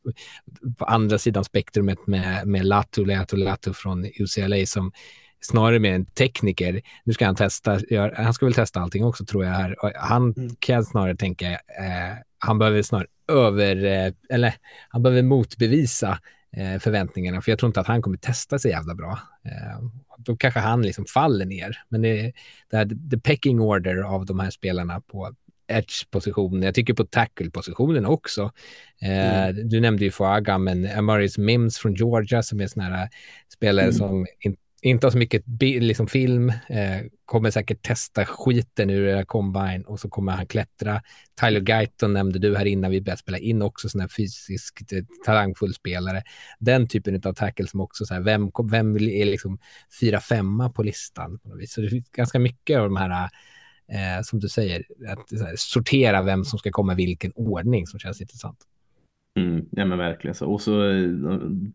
på 0.79 0.85
andra 0.85 1.19
sidan 1.19 1.45
spektrumet 1.45 2.07
med, 2.07 2.47
med 2.47 2.65
Latu, 2.65 3.05
Latu, 3.05 3.37
Latu 3.37 3.73
från 3.73 4.05
UCLA 4.05 4.67
som 4.67 4.93
snarare 5.41 5.79
med 5.79 5.95
en 5.95 6.07
tekniker. 6.07 6.83
Nu 7.05 7.13
ska 7.13 7.27
han 7.27 7.37
testa, 7.37 7.81
han 8.17 8.35
ska 8.35 8.47
väl 8.47 8.55
testa 8.55 8.81
allting 8.81 9.05
också 9.05 9.25
tror 9.25 9.45
jag 9.45 9.53
här. 9.53 9.77
Han 9.97 10.35
mm. 10.37 10.57
kan 10.59 10.85
snarare 10.85 11.17
tänka, 11.17 11.51
eh, 11.51 12.17
han 12.39 12.59
behöver 12.59 12.83
snarare 12.83 13.07
över, 13.29 13.85
eh, 13.85 14.13
eller 14.31 14.55
han 14.89 15.03
behöver 15.03 15.23
motbevisa 15.23 16.19
förväntningarna. 16.81 17.43
För 17.43 17.53
jag 17.53 17.59
tror 17.59 17.69
inte 17.69 17.81
att 17.81 17.87
han 17.87 18.03
kommer 18.03 18.17
testa 18.17 18.59
sig 18.59 18.71
jävla 18.71 18.95
bra. 18.95 19.19
Eh, 19.45 19.81
då 20.19 20.37
kanske 20.37 20.61
han 20.61 20.83
liksom 20.83 21.07
faller 21.07 21.45
ner. 21.45 21.79
Men 21.89 22.03
det, 22.03 22.33
det 22.71 22.77
här, 22.77 23.11
the 23.11 23.19
pecking 23.19 23.61
order 23.61 23.97
av 23.97 24.27
de 24.27 24.41
här 24.41 24.51
spelarna 24.51 25.01
på 25.01 25.35
edge-positionen. 25.69 26.63
Jag 26.63 26.75
tycker 26.75 26.95
på 26.95 27.05
tackle-positionen 27.05 28.07
också. 28.07 28.53
Eh, 29.03 29.45
mm. 29.45 29.69
Du 29.69 29.81
nämnde 29.81 30.05
ju 30.05 30.11
Fuaga, 30.11 30.59
men 30.59 30.99
Amaris 30.99 31.39
Mims 31.39 31.79
från 31.79 31.95
Georgia 31.95 32.43
som 32.43 32.61
är 32.61 32.67
sån 32.67 32.83
här 32.83 33.09
spelare 33.53 33.87
mm. 33.87 33.97
som 33.97 34.27
inte 34.91 35.07
har 35.07 35.11
så 35.11 35.19
mycket 35.19 35.45
liksom 35.61 36.07
film, 36.07 36.49
eh, 36.49 37.01
kommer 37.25 37.51
säkert 37.51 37.83
testa 37.83 38.25
skiten 38.25 38.91
ur 38.91 39.07
era 39.09 39.25
combine 39.25 39.85
och 39.87 40.01
så 40.01 40.09
kommer 40.09 40.33
han 40.33 40.47
klättra. 40.47 41.03
Tyler 41.41 41.61
Guyton 41.61 42.13
nämnde 42.13 42.39
du 42.39 42.57
här 42.57 42.65
innan 42.65 42.91
vi 42.91 43.01
började 43.01 43.21
spela 43.21 43.39
in 43.39 43.63
också, 43.63 43.89
sån 43.89 44.01
här 44.01 44.09
fysiskt 44.09 44.93
eh, 44.93 45.03
talangfull 45.25 45.75
spelare. 45.75 46.23
Den 46.59 46.89
typen 46.89 47.21
av 47.25 47.33
tackle 47.33 47.67
som 47.67 47.81
också 47.81 48.05
så 48.05 48.15
här, 48.15 48.21
vem, 48.21 48.51
vem 48.71 48.97
är 48.97 49.25
liksom 49.25 49.59
fyra 50.01 50.21
femma 50.21 50.71
på 50.71 50.83
listan? 50.83 51.39
På 51.39 51.49
något 51.49 51.61
vis. 51.61 51.73
Så 51.73 51.81
det 51.81 51.89
finns 51.89 52.11
ganska 52.11 52.39
mycket 52.39 52.79
av 52.79 52.85
de 52.85 52.97
här 52.97 53.31
eh, 53.89 54.23
som 54.23 54.41
du 54.41 54.49
säger, 54.49 54.85
att 55.09 55.41
här, 55.41 55.55
sortera 55.57 56.23
vem 56.23 56.45
som 56.45 56.59
ska 56.59 56.71
komma 56.71 56.93
i 56.93 56.97
vilken 56.97 57.33
ordning 57.33 57.87
som 57.87 58.01
känns 58.01 58.21
intressant. 58.21 58.59
Mm, 59.37 59.67
ja 59.71 59.85
men 59.85 59.99
verkligen 59.99 60.35
så. 60.35 60.47
Och 60.47 60.61
så 60.61 60.91
eh, 60.91 61.09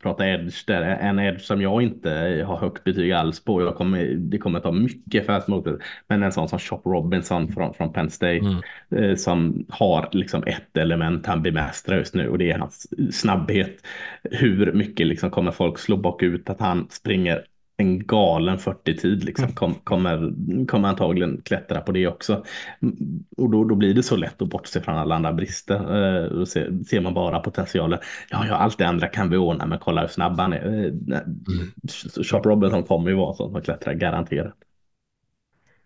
prata 0.01 0.27
edge 0.27 0.63
där. 0.67 0.81
En 0.81 1.19
edge 1.19 1.41
som 1.41 1.61
jag 1.61 1.81
inte 1.81 2.09
har 2.47 2.57
högt 2.57 2.83
betyg 2.83 3.11
alls 3.11 3.43
på. 3.43 3.61
Jag 3.61 3.75
kommer, 3.75 4.05
det 4.05 4.37
kommer 4.37 4.59
ta 4.59 4.71
mycket 4.71 5.25
fast 5.25 5.47
mot 5.47 5.65
det. 5.65 5.77
Men 6.07 6.23
en 6.23 6.31
sån 6.31 6.49
som 6.49 6.59
Chop 6.59 6.85
Robinson 6.85 7.51
från, 7.51 7.73
från 7.73 7.93
Penn 7.93 8.09
State. 8.09 8.37
Mm. 8.37 9.03
Eh, 9.03 9.15
som 9.15 9.65
har 9.69 10.09
liksom 10.11 10.43
ett 10.47 10.77
element 10.77 11.25
han 11.25 11.41
bemästrar 11.41 11.97
just 11.97 12.15
nu. 12.15 12.29
Och 12.29 12.37
det 12.37 12.51
är 12.51 12.59
hans 12.59 12.87
snabbhet. 13.11 13.77
Hur 14.23 14.73
mycket 14.73 15.07
liksom 15.07 15.29
kommer 15.31 15.51
folk 15.51 15.79
slå 15.79 15.97
bakut 15.97 16.49
att 16.49 16.59
han 16.59 16.87
springer 16.89 17.43
en 17.81 18.07
galen 18.07 18.57
40-tid 18.57 19.23
liksom. 19.23 19.43
Mm. 19.43 19.55
Kom, 19.55 19.73
kommer, 19.73 20.33
kommer 20.67 20.89
antagligen 20.89 21.41
klättra 21.45 21.81
på 21.81 21.91
det 21.91 22.07
också. 22.07 22.43
Och 23.37 23.49
då, 23.49 23.63
då 23.63 23.75
blir 23.75 23.93
det 23.93 24.03
så 24.03 24.15
lätt 24.15 24.41
att 24.41 24.49
bortse 24.49 24.81
från 24.81 24.97
alla 24.97 25.15
andra 25.15 25.33
brister. 25.33 25.75
Eh, 25.75 26.29
då 26.29 26.45
ser, 26.45 26.83
ser, 26.83 27.01
man 27.01 27.13
bara 27.13 27.39
potentialen. 27.39 27.99
Ja, 28.29 28.45
ja, 28.47 28.55
allt 28.55 28.77
det 28.77 28.87
andra 28.87 29.07
kan 29.07 29.29
vi 29.29 29.37
ordna, 29.37 29.65
men 29.65 29.79
kolla 29.79 30.01
hur 30.01 30.07
snabb 30.07 30.39
han 30.39 30.53
är. 30.53 30.65
Eh, 30.65 30.71
mm. 30.73 31.71
Sharp 32.23 32.45
Robinson 32.45 32.83
kommer 32.83 33.09
ju 33.09 33.15
vara 33.15 33.33
sån 33.33 33.51
som 33.51 33.61
klättrar 33.61 33.93
garanterat. 33.93 34.55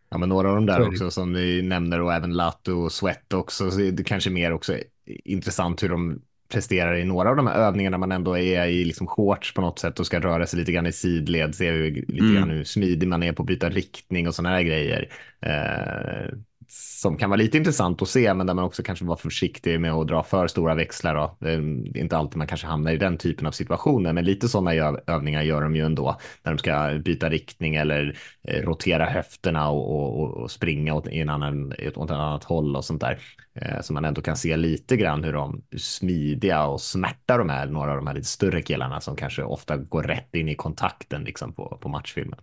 Ja, 0.09 0.17
men 0.17 0.29
några 0.29 0.49
av 0.49 0.55
de 0.55 0.65
där 0.65 0.79
Så- 0.79 0.87
också 0.87 1.11
som 1.11 1.33
ni 1.33 1.61
nämner 1.61 2.01
och 2.01 2.13
även 2.13 2.33
Lato 2.33 2.71
och 2.71 2.91
Sweat 2.91 3.33
också, 3.33 3.71
så 3.71 3.81
är 3.81 3.91
det 3.91 4.03
kanske 4.03 4.29
mer 4.29 4.53
också 4.53 4.77
intressant 5.07 5.83
hur 5.83 5.89
de 5.89 6.21
presterar 6.49 6.95
i 6.95 7.05
några 7.05 7.29
av 7.29 7.35
de 7.35 7.47
här 7.47 7.55
övningarna 7.55 7.97
man 7.97 8.11
ändå 8.11 8.37
är 8.37 8.65
i 8.67 8.85
liksom 8.85 9.07
shorts 9.07 9.53
på 9.53 9.61
något 9.61 9.79
sätt 9.79 9.99
och 9.99 10.05
ska 10.05 10.19
röra 10.19 10.47
sig 10.47 10.59
lite 10.59 10.71
grann 10.71 10.85
i 10.85 10.91
sidled, 10.91 11.55
ser 11.55 11.73
vi 11.73 11.91
lite 12.07 12.31
Mm. 12.31 12.33
grann 12.33 12.49
hur 12.49 12.63
smidig 12.63 13.07
man 13.07 13.23
är 13.23 13.33
på 13.33 13.41
att 13.43 13.47
byta 13.47 13.69
riktning 13.69 14.27
och 14.27 14.35
sådana 14.35 14.55
här 14.55 14.63
grejer. 14.63 15.09
Eh, 15.41 16.37
som 16.67 17.17
kan 17.17 17.29
vara 17.29 17.37
lite 17.37 17.57
intressant 17.57 18.01
att 18.01 18.09
se, 18.09 18.33
men 18.33 18.47
där 18.47 18.53
man 18.53 18.65
också 18.65 18.83
kanske 18.83 19.05
var 19.05 19.15
försiktig 19.15 19.79
med 19.79 19.91
att 19.91 20.07
dra 20.07 20.23
för 20.23 20.47
stora 20.47 20.75
växlar. 20.75 21.15
Då. 21.15 21.37
Det 21.39 21.51
är 21.51 21.97
inte 21.97 22.17
alltid 22.17 22.37
man 22.37 22.47
kanske 22.47 22.67
hamnar 22.67 22.91
i 22.91 22.97
den 22.97 23.17
typen 23.17 23.47
av 23.47 23.51
situationer, 23.51 24.13
men 24.13 24.25
lite 24.25 24.47
sådana 24.47 24.73
övningar 25.07 25.41
gör 25.41 25.61
de 25.61 25.75
ju 25.75 25.85
ändå 25.85 26.19
när 26.43 26.51
de 26.51 26.57
ska 26.57 26.99
byta 27.05 27.29
riktning 27.29 27.75
eller 27.75 28.17
eh, 28.43 28.61
rotera 28.61 29.05
höfterna 29.05 29.69
och, 29.69 30.19
och, 30.19 30.33
och 30.33 30.51
springa 30.51 30.93
åt, 30.93 31.07
en 31.07 31.29
annan, 31.29 31.71
åt 31.71 32.05
ett 32.05 32.11
annat 32.11 32.43
håll 32.43 32.75
och 32.75 32.85
sånt 32.85 33.01
där. 33.01 33.19
Eh, 33.55 33.81
så 33.81 33.93
man 33.93 34.05
ändå 34.05 34.21
kan 34.21 34.37
se 34.37 34.57
lite 34.57 34.97
grann 34.97 35.23
hur 35.23 35.33
de 35.33 35.61
hur 35.71 35.79
smidiga 35.79 36.65
och 36.65 36.81
smärta 36.81 37.37
de 37.37 37.49
är, 37.49 37.65
några 37.65 37.91
av 37.91 37.97
de 37.97 38.07
här 38.07 38.13
lite 38.13 38.27
större 38.27 38.61
killarna 38.61 39.01
som 39.01 39.15
kanske 39.15 39.43
ofta 39.43 39.77
går 39.77 40.03
rätt 40.03 40.35
in 40.35 40.49
i 40.49 40.55
kontakten 40.55 41.23
liksom 41.23 41.53
på, 41.53 41.77
på 41.81 41.89
matchfilmen. 41.89 42.39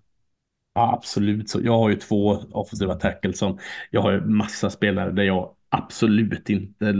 Ja, 0.74 0.92
absolut. 0.92 1.50
Så 1.50 1.61
jag 1.62 1.78
har 1.78 1.88
ju 1.90 1.96
två 1.96 2.28
offensiva 2.50 2.94
tackles 2.94 3.38
som 3.38 3.58
jag 3.90 4.00
har 4.02 4.12
ju 4.12 4.20
massa 4.20 4.70
spelare 4.70 5.12
där 5.12 5.22
jag 5.22 5.54
absolut 5.70 6.50
inte 6.50 6.94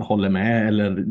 håller 0.00 0.28
med 0.28 0.68
eller 0.68 1.04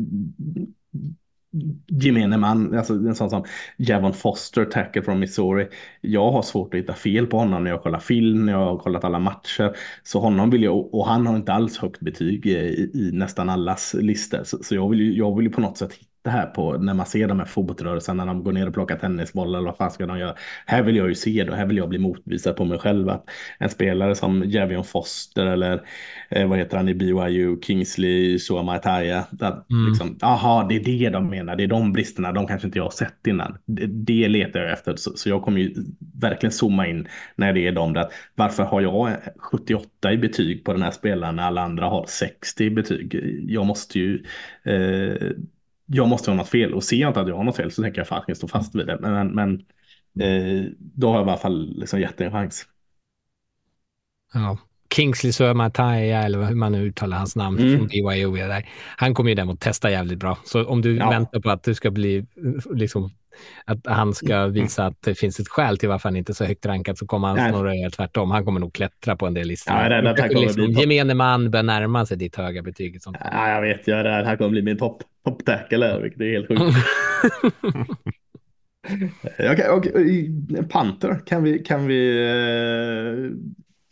gemene 1.86 2.36
man, 2.36 2.74
alltså 2.78 2.94
en 2.94 3.14
sån 3.14 3.30
som 3.30 3.44
Javon 3.78 4.12
Foster, 4.14 4.64
tackle 4.64 5.02
från 5.02 5.18
Missouri. 5.20 5.68
Jag 6.00 6.32
har 6.32 6.42
svårt 6.42 6.74
att 6.74 6.80
hitta 6.80 6.94
fel 6.94 7.26
på 7.26 7.38
honom 7.38 7.64
när 7.64 7.70
jag 7.70 7.82
kollar 7.82 7.98
film, 7.98 8.46
när 8.46 8.52
jag 8.52 8.58
har 8.66 8.78
kollat 8.78 9.04
alla 9.04 9.18
matcher. 9.18 9.76
Så 10.02 10.20
honom 10.20 10.50
vill 10.50 10.62
jag, 10.62 10.94
och 10.94 11.06
han 11.06 11.26
har 11.26 11.36
inte 11.36 11.52
alls 11.52 11.78
högt 11.78 12.00
betyg 12.00 12.46
eh, 12.46 12.52
i, 12.62 12.90
i 12.94 13.10
nästan 13.12 13.50
allas 13.50 13.94
listor. 13.94 14.44
Så, 14.44 14.58
så 14.62 14.74
jag, 14.74 14.90
vill 14.90 15.00
ju, 15.00 15.16
jag 15.16 15.36
vill 15.36 15.46
ju 15.46 15.52
på 15.52 15.60
något 15.60 15.78
sätt 15.78 15.92
hitta 15.92 16.15
här 16.30 16.46
på 16.46 16.72
när 16.78 16.94
man 16.94 17.06
ser 17.06 17.28
de 17.28 17.38
här 17.38 17.46
fotrörelserna 17.46 18.24
när 18.24 18.32
de 18.32 18.44
går 18.44 18.52
ner 18.52 18.66
och 18.66 18.74
plockar 18.74 18.96
tennisbollar 18.96 19.58
eller 19.58 19.68
vad 19.68 19.76
fan 19.76 19.90
ska 19.90 20.06
de 20.06 20.18
göra. 20.18 20.34
Här 20.66 20.82
vill 20.82 20.96
jag 20.96 21.08
ju 21.08 21.14
se 21.14 21.44
det 21.44 21.50
och 21.50 21.56
här 21.56 21.66
vill 21.66 21.76
jag 21.76 21.88
bli 21.88 21.98
motbevisad 21.98 22.56
på 22.56 22.64
mig 22.64 22.78
själv 22.78 23.08
att 23.08 23.24
en 23.58 23.68
spelare 23.68 24.14
som 24.14 24.42
Javion 24.46 24.84
Foster 24.84 25.46
eller 25.46 25.82
eh, 26.28 26.48
vad 26.48 26.58
heter 26.58 26.76
han 26.76 26.88
i 26.88 26.94
BYU, 26.94 27.60
Kingsley 27.60 28.38
Suamaitaya. 28.38 29.24
Mm. 29.40 29.88
Liksom, 29.88 30.18
aha, 30.22 30.66
det 30.68 30.76
är 30.76 30.84
det 30.84 31.10
de 31.10 31.30
menar, 31.30 31.56
det 31.56 31.64
är 31.64 31.68
de 31.68 31.92
bristerna, 31.92 32.32
de 32.32 32.46
kanske 32.46 32.66
inte 32.66 32.78
jag 32.78 32.84
har 32.84 32.90
sett 32.90 33.26
innan. 33.26 33.58
Det, 33.66 33.86
det 33.86 34.28
letar 34.28 34.60
jag 34.60 34.72
efter, 34.72 34.96
så, 34.96 35.16
så 35.16 35.28
jag 35.28 35.42
kommer 35.42 35.60
ju 35.60 35.74
verkligen 36.20 36.52
zooma 36.52 36.86
in 36.86 37.08
när 37.36 37.52
det 37.52 37.66
är 37.66 37.72
de 37.72 37.92
där. 37.92 38.06
Varför 38.34 38.62
har 38.62 38.80
jag 38.80 39.16
78 39.36 40.12
i 40.12 40.18
betyg 40.18 40.64
på 40.64 40.72
den 40.72 40.82
här 40.82 40.90
spelaren 40.90 41.36
när 41.36 41.42
alla 41.42 41.62
andra 41.62 41.86
har 41.86 42.06
60 42.08 42.64
i 42.64 42.70
betyg? 42.70 43.20
Jag 43.48 43.66
måste 43.66 43.98
ju 43.98 44.24
eh, 44.64 45.30
jag 45.86 46.08
måste 46.08 46.30
ha 46.30 46.36
något 46.36 46.48
fel 46.48 46.74
och 46.74 46.84
ser 46.84 46.96
jag 46.96 47.10
inte 47.10 47.20
att 47.20 47.28
jag 47.28 47.36
har 47.36 47.44
något 47.44 47.56
fel 47.56 47.70
så 47.70 47.82
tänker 47.82 48.00
jag 48.00 48.08
fan 48.08 48.24
jag 48.26 48.36
ska 48.36 48.46
stå 48.46 48.58
fast 48.58 48.74
vid 48.74 48.86
det. 48.86 48.98
Men, 49.00 49.28
men 49.34 49.52
eh, 50.20 50.64
då 50.78 51.08
har 51.08 51.14
jag 51.18 51.26
i 51.26 51.30
alla 51.30 51.36
fall 51.38 51.74
liksom 51.78 52.00
gett 52.00 52.20
en 52.20 52.32
chans. 52.32 52.66
Ja. 54.34 54.58
Kingsley 54.94 55.32
Suamatia, 55.32 56.22
eller 56.22 56.42
hur 56.42 56.54
man 56.54 56.72
nu 56.72 56.82
uttalar 56.86 57.16
hans 57.18 57.36
namn, 57.36 57.58
Mm. 57.58 57.78
från 57.78 57.90
är 57.92 58.48
Där. 58.48 58.68
Han 58.96 59.14
kommer 59.14 59.30
ju 59.30 59.34
däremot 59.34 59.60
testa 59.60 59.90
jävligt 59.90 60.18
bra. 60.18 60.38
Så 60.44 60.64
om 60.64 60.82
du 60.82 60.96
Ja. 60.96 61.10
väntar 61.10 61.40
på 61.40 61.50
att 61.50 61.62
du 61.62 61.74
ska 61.74 61.90
bli, 61.90 62.26
liksom, 62.74 63.10
att 63.64 63.78
han 63.86 64.14
ska 64.14 64.46
visa 64.46 64.86
att 64.86 65.02
det 65.02 65.14
finns 65.14 65.40
ett 65.40 65.48
skäl 65.48 65.78
till 65.78 65.88
varför 65.88 66.08
han 66.08 66.16
inte 66.16 66.32
är 66.32 66.34
så 66.34 66.44
högt 66.44 66.66
rankad 66.66 66.98
så 66.98 67.06
kommer 67.06 67.28
han 67.28 67.36
Nej. 67.36 67.50
snarare 67.50 67.90
tvärtom. 67.90 68.30
Han 68.30 68.44
kommer 68.44 68.60
nog 68.60 68.72
klättra 68.72 69.16
på 69.16 69.26
en 69.26 69.34
del 69.34 69.46
listor. 69.48 69.74
Ja, 69.74 69.90
rädd 69.90 70.18
han 70.20 70.28
liksom, 70.30 70.64
bli 70.66 70.80
gemene 70.80 71.14
man 71.14 71.50
bör 71.50 71.62
närma 71.62 72.06
sig 72.06 72.16
ditt 72.16 72.36
höga 72.36 72.62
betyg. 72.62 73.02
sånt. 73.02 73.16
Ja, 73.32 73.48
jag 73.50 73.62
vet, 73.62 73.86
jag 73.86 73.98
är 74.00 74.04
där. 74.04 74.24
Här 74.24 74.36
kommer 74.36 74.50
bli 74.50 74.62
min 74.62 74.78
topp 74.78 75.02
top 75.26 75.44
tackle 75.44 75.86
här, 75.86 76.00
vilket 76.00 76.20
är 76.20 76.30
helt 76.30 76.48
sjukt. 76.48 76.60
Okej, 79.38 79.68
okej, 79.70 80.30
Panther 80.70 81.20
kan 81.26 81.42
vi, 81.42 81.58
kan 81.58 81.86
vi 81.86 82.26
eh, 82.26 83.30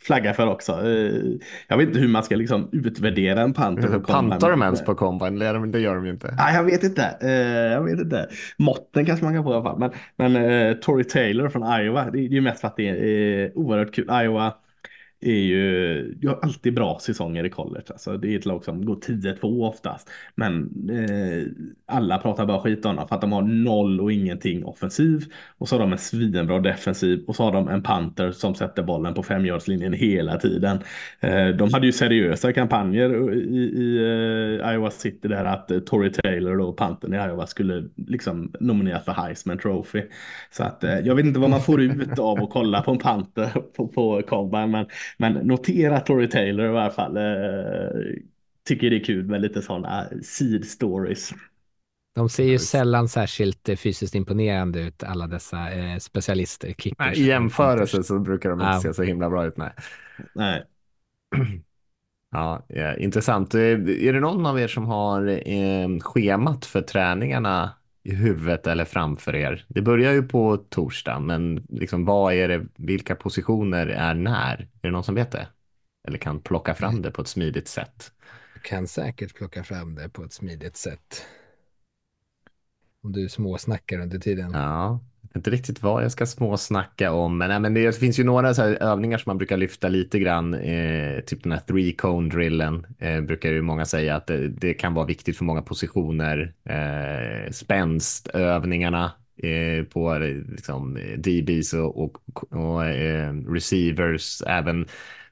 flagga 0.05 0.33
för 0.33 0.47
också. 0.47 0.71
Eh, 0.71 1.21
jag 1.67 1.77
vet 1.77 1.87
inte 1.87 1.99
hur 1.99 2.07
man 2.07 2.23
ska 2.23 2.35
liksom 2.35 2.69
utvärdera 2.71 3.41
en 3.41 3.53
Panther. 3.53 3.87
på 3.87 3.99
Pantar 3.99 4.51
de 4.51 4.61
ens 4.61 4.85
på 4.85 4.95
combine? 4.95 5.39
Det, 5.71 5.79
gör 5.79 5.95
de 5.95 6.05
ju 6.05 6.11
inte. 6.11 6.35
Nej, 6.37 6.55
jag 6.55 6.63
vet 6.63 6.83
inte. 6.83 7.17
Eh, 7.21 7.29
jag 7.73 7.83
vet 7.83 7.99
inte. 7.99 8.29
Måtten 8.57 9.05
kanske 9.05 9.25
man 9.25 9.33
kan 9.33 9.43
få 9.43 9.51
i 9.51 9.53
alla 9.53 9.63
fall. 9.63 9.79
Men, 9.79 9.91
men 10.31 10.79
Tory 10.79 11.03
Taylor 11.03 11.49
från 11.49 11.81
Iowa, 11.81 12.09
det, 12.11 12.19
är 12.19 12.21
ju 12.21 12.41
mest 12.41 12.61
för 12.61 12.67
att 12.67 12.77
det 12.77 12.89
är 12.89 13.57
oerhört 13.57 13.93
kul. 13.93 14.09
Iowa 14.23 14.53
är 15.25 15.43
ju, 15.43 16.17
jag 16.21 16.31
har 16.31 16.39
alltid 16.41 16.73
bra 16.73 16.99
säsonger 17.01 17.43
i 17.43 17.49
college. 17.49 17.85
Alltså, 17.89 18.17
det 18.17 18.33
är 18.33 18.39
ett 18.39 18.45
lag 18.45 18.63
som 18.63 18.85
går 18.85 18.95
10-2 18.95 19.67
oftast. 19.67 20.09
Men 20.35 20.69
eh, 20.89 21.65
alla 21.95 22.17
pratar 22.17 22.45
bara 22.45 22.61
skit 22.61 22.85
om 22.85 22.95
dem 22.95 23.07
för 23.07 23.15
att 23.15 23.21
de 23.21 23.31
har 23.31 23.41
noll 23.41 24.01
och 24.01 24.11
ingenting 24.11 24.65
offensiv. 24.65 25.25
Och 25.57 25.69
så 25.69 25.75
har 25.75 25.79
de 25.79 25.91
en 25.91 25.97
svinbra 25.97 26.59
defensiv 26.59 27.23
och 27.27 27.35
så 27.35 27.43
har 27.43 27.51
de 27.51 27.67
en 27.67 27.83
panter 27.83 28.31
som 28.31 28.55
sätter 28.55 28.83
bollen 28.83 29.13
på 29.13 29.23
femyardslinjen 29.23 29.93
hela 29.93 30.37
tiden. 30.37 30.79
Eh, 31.19 31.47
de 31.47 31.73
hade 31.73 31.85
ju 31.85 31.91
seriösa 31.91 32.53
kampanjer 32.53 33.33
i, 33.33 33.57
i 33.57 33.97
eh, 33.97 34.73
Iowa 34.73 34.91
City 34.91 35.27
där 35.27 35.45
att 35.45 35.71
eh, 35.71 35.79
Tory 35.79 36.11
Taylor 36.11 36.59
och 36.59 36.77
pantern 36.77 37.13
i 37.13 37.17
Iowa 37.17 37.47
skulle 37.47 37.83
liksom 37.95 38.53
nomineras 38.59 39.05
för 39.05 39.11
Heisman 39.11 39.57
Trophy. 39.57 40.01
Så 40.51 40.63
att 40.63 40.83
eh, 40.83 40.99
jag 40.99 41.15
vet 41.15 41.25
inte 41.25 41.39
vad 41.39 41.49
man 41.49 41.61
får 41.61 41.81
ut 41.81 42.19
av 42.19 42.43
att 42.43 42.49
kolla 42.49 42.81
på 42.81 42.91
en 42.91 42.97
panter 42.97 43.49
på, 43.75 43.87
på 43.87 44.21
Combine 44.27 44.71
men, 44.71 44.85
men 45.17 45.33
notera 45.33 45.99
Tory 45.99 46.29
Taylor 46.29 46.65
i 46.65 46.69
alla 46.69 46.89
fall. 46.91 47.17
Eh, 47.17 47.23
tycker 48.67 48.89
det 48.89 48.95
är 48.95 49.03
kul 49.03 49.25
med 49.27 49.41
lite 49.41 49.61
sådana 49.61 50.09
seed 50.23 50.65
stories. 50.65 51.33
De 52.15 52.29
ser 52.29 52.43
ju 52.43 52.59
sällan 52.59 53.09
särskilt 53.09 53.69
eh, 53.69 53.75
fysiskt 53.75 54.15
imponerande 54.15 54.79
ut, 54.81 55.03
alla 55.03 55.27
dessa 55.27 55.71
eh, 55.71 55.97
specialister. 55.97 56.73
Kickers. 56.77 56.97
Nej, 56.99 57.19
I 57.19 57.25
jämförelse 57.27 58.03
så 58.03 58.19
brukar 58.19 58.49
de 58.49 58.61
inte 58.61 58.65
Ja. 58.73 58.81
se 58.81 58.93
så 58.93 59.03
himla 59.03 59.29
bra 59.29 59.45
ut. 59.45 59.57
Nej. 59.57 59.71
Nej. 60.33 60.63
Ja, 62.31 62.65
ja, 62.69 62.95
intressant. 62.97 63.55
Eh, 63.55 63.61
Är 63.61 64.13
det 64.13 64.19
någon 64.19 64.45
av 64.45 64.59
er 64.59 64.67
som 64.67 64.85
har 64.85 65.27
eh, 65.49 65.99
schemat 66.01 66.65
för 66.65 66.81
träningarna 66.81 67.71
i 68.05 68.15
huvudet 68.15 68.67
eller 68.67 68.85
framför 68.85 69.35
er? 69.35 69.65
Det 69.67 69.81
börjar 69.81 70.13
ju 70.13 70.23
på 70.23 70.57
torsdag, 70.57 71.19
men 71.19 71.65
liksom, 71.69 72.05
vad 72.05 72.33
är 72.33 72.47
det, 72.47 72.65
vilka 72.75 73.15
positioner 73.15 73.87
är 73.87 74.13
när? 74.13 74.59
Är 74.61 74.67
det 74.81 74.91
någon 74.91 75.03
som 75.03 75.15
vet 75.15 75.31
det? 75.31 75.47
Eller 76.07 76.17
kan 76.17 76.39
plocka 76.39 76.75
fram 76.75 77.01
det 77.01 77.11
på 77.11 77.21
ett 77.21 77.27
smidigt 77.27 77.67
sätt? 77.67 78.11
kan 78.63 78.87
säkert 78.87 79.35
plocka 79.35 79.63
fram 79.63 79.95
det 79.95 80.09
på 80.09 80.23
ett 80.23 80.33
smidigt 80.33 80.77
sätt. 80.77 81.25
Om 83.03 83.11
du 83.11 83.29
småsnackar 83.29 83.99
under 83.99 84.19
tiden. 84.19 84.51
Ja, 84.53 84.99
inte 85.35 85.49
riktigt 85.49 85.83
vad 85.83 86.03
jag 86.03 86.11
ska 86.11 86.25
småsnacka 86.25 87.11
om, 87.11 87.37
men, 87.37 87.49
nej, 87.49 87.59
men 87.59 87.73
det 87.73 87.99
finns 87.99 88.19
ju 88.19 88.23
några 88.23 88.53
så 88.53 88.61
här 88.61 88.83
övningar 88.83 89.17
som 89.17 89.29
man 89.29 89.37
brukar 89.37 89.57
lyfta 89.57 89.87
lite 89.87 90.19
grann, 90.19 90.53
eh, 90.53 91.19
typ 91.19 91.43
den 91.43 91.51
här 91.51 91.61
three 91.67 91.93
cone 91.93 92.29
drillen, 92.29 92.85
eh, 92.99 93.21
brukar 93.21 93.49
ju 93.49 93.61
många 93.61 93.85
säga 93.85 94.15
att 94.15 94.27
det, 94.27 94.47
det 94.47 94.73
kan 94.73 94.93
vara 94.93 95.05
viktigt 95.05 95.37
för 95.37 95.45
många 95.45 95.61
positioner, 95.61 96.53
eh, 96.69 97.51
spänstövningarna 97.51 99.11
eh, 99.43 99.83
på 99.83 100.17
liksom, 100.51 100.99
DBs 101.17 101.73
och, 101.73 102.03
och, 102.03 102.53
och 102.53 102.85
eh, 102.85 103.33
receivers, 103.33 104.41
även 104.41 104.87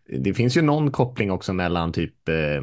det 0.10 0.34
finns 0.34 0.58
ju 0.58 0.62
någon 0.62 0.92
koppling 0.92 1.32
också 1.32 1.54
mellan 1.54 1.92
typ 1.92 2.30
eh, 2.30 2.62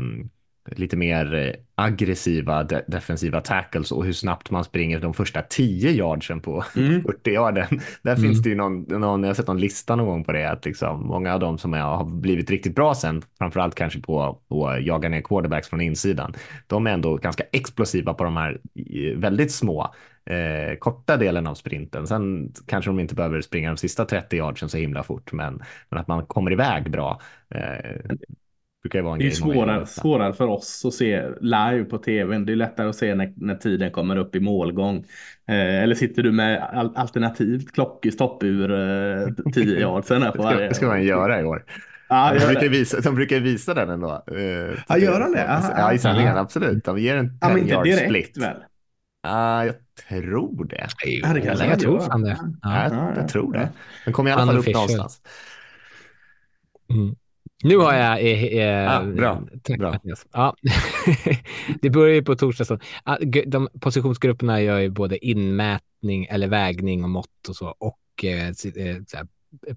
lite 0.77 0.97
mer 0.97 1.35
eh, 1.35 1.53
aggressiva 1.75 2.65
de 2.65 2.81
defensiva 2.87 3.41
tackles 3.41 3.93
och 3.93 4.05
hur 4.05 4.13
snabbt 4.13 4.51
man 4.51 4.65
springer 4.65 5.01
de 5.01 5.15
första 5.15 5.43
10 5.43 5.91
yardsen 5.91 6.41
på 6.41 6.65
Mm. 6.77 7.03
40 7.07 7.31
yarden. 7.31 7.81
Där 8.03 8.13
Mm. 8.17 8.23
finns 8.23 8.43
det 8.43 8.49
ju 8.49 8.55
någon, 8.55 8.83
någon, 8.83 9.23
jag 9.23 9.29
har 9.29 9.35
sett 9.35 9.47
någon 9.47 9.61
lista 9.61 9.97
någon 9.97 10.07
gång 10.07 10.25
på 10.25 10.33
det, 10.33 10.51
att 10.51 10.65
liksom 10.65 11.07
många 11.07 11.35
av 11.35 11.41
dem 11.41 11.59
som 11.59 11.75
är, 11.75 11.81
har 11.81 12.05
blivit 12.05 12.51
riktigt 12.51 12.75
bra 12.75 12.95
sen, 12.95 13.23
framförallt 13.39 13.75
kanske 13.75 14.01
på 14.01 14.23
att 14.23 14.85
jaga 14.85 15.09
ner 15.09 15.21
quarterbacks 15.21 15.69
från 15.69 15.81
insidan, 15.81 16.35
de 16.67 16.87
är 16.87 16.91
ändå 16.91 17.17
ganska 17.17 17.45
explosiva 17.53 18.15
på 18.15 18.25
de 18.25 18.37
här 18.37 18.61
eh, 18.75 19.19
väldigt 19.19 19.53
små 19.53 19.95
eh, 20.27 20.77
korta 20.79 21.17
delen 21.17 21.47
av 21.47 21.55
sprinten. 21.55 22.07
Sen 22.07 22.53
kanske 22.67 22.89
de 22.91 23.01
inte 23.01 23.15
behöver 23.15 23.41
springa 23.41 23.71
de 23.71 23.77
sista 23.77 24.05
30 24.05 24.37
yardsen 24.37 24.69
så 24.69 24.77
himla 24.79 25.03
fort, 25.03 25.33
men, 25.33 25.63
men 25.89 26.01
att 26.01 26.09
man 26.09 26.27
kommer 26.27 26.53
iväg 26.53 26.91
bra. 26.91 27.21
Eh, 27.55 28.01
brukar 28.83 28.99
ju 28.99 29.03
vara 29.03 29.13
en 29.15 29.19
Det 29.19 29.27
är 29.27 29.31
svårare, 29.31 29.87
svårare 29.87 30.33
för 30.33 30.47
oss 30.47 30.85
att 30.85 30.95
se 30.95 31.23
live 31.41 31.85
på 31.85 31.99
tvn. 31.99 32.47
Det 32.47 32.53
är 32.53 32.57
lättare 32.57 32.89
att 32.89 32.97
se 32.97 33.15
när, 33.15 33.33
när 33.37 33.55
tiden 33.55 33.91
kommer 33.91 34.17
upp 34.17 34.37
i 34.37 34.41
målgång. 34.41 34.97
Eh, 35.49 35.83
eller 35.83 35.95
sitter 35.95 36.23
du 36.23 36.33
med 36.33 36.63
al 36.63 36.93
alternativt 36.97 37.73
klockstopp 37.73 38.43
ur 38.45 38.71
eh, 38.73 39.53
10 39.55 39.81
yard 39.81 40.05
sen 40.05 40.23
här 40.23 40.31
på 40.31 40.37
Det 40.37 40.43
ska, 40.43 40.55
varje. 40.55 40.69
det 40.69 40.75
ska 40.75 40.87
man 40.87 41.03
göra 41.05 41.41
i 41.41 41.45
år. 41.45 41.65
Ja, 42.09 42.33
de, 42.41 42.47
brukar 42.47 42.69
visa, 42.69 43.01
de 43.01 43.15
brukar 43.15 43.41
visa 43.41 43.75
den 43.75 43.91
ändå. 43.91 44.25
eh, 44.27 44.79
Ja, 44.89 44.99
gör 44.99 45.21
de 45.21 45.33
det? 45.33 45.49
Aha, 45.51 45.75
ja, 45.77 45.93
i 45.93 45.99
sändningen, 45.99 46.37
absolut. 46.37 46.85
De 46.85 46.99
ger 46.99 47.17
en 47.17 47.39
ja, 47.41 47.49
men 47.49 47.57
10 47.57 47.63
inte 47.63 47.75
yard 47.75 47.85
direkt 47.85 48.05
split. 48.05 48.39
väl? 48.45 48.57
Ja, 49.23 49.65
jag 49.65 49.75
tror 50.09 50.65
det. 50.65 50.87
Ja, 51.23 51.33
det 51.35 51.45
jag 51.45 51.69
man 51.69 51.79
tror 51.79 52.01
fan 52.01 52.23
det. 52.23 52.39
Ja, 52.41 52.47
Ja. 52.63 52.83
jag, 52.83 52.93
ja, 52.93 53.13
jag 53.17 53.29
tror 53.29 53.53
det. 53.53 53.69
Den 54.05 54.13
kommer 54.15 54.31
i 54.31 54.33
alla 54.33 54.47
fall 54.47 54.59
upp 54.59 54.67
någonstans. 54.67 55.21
Mm. 56.91 57.15
Nu 57.63 57.77
har 57.77 57.95
jag... 57.95 58.21
Eh, 58.21 58.45
eh, 58.45 58.97
ah, 58.97 59.05
bra. 59.05 59.43
Tack, 59.63 59.79
bra. 59.79 59.93
Mattias. 59.93 60.27
Ja. 60.33 60.57
det 61.83 61.91
börjar 61.91 62.15
ju 62.15 62.23
på 62.23 62.37
torsdag. 62.37 62.65
Så. 62.65 62.79
De 63.47 63.69
positionsgrupperna 63.81 64.63
gör 64.63 64.79
ju 64.79 64.91
både 64.91 65.27
inmätning 65.27 66.27
eller 66.31 66.49
vägning 66.49 67.05
och 67.05 67.11
mått 67.11 67.49
och 67.49 67.57
så 67.57 67.69
och 67.79 68.25
eh, 68.25 68.53
här, 69.15 69.27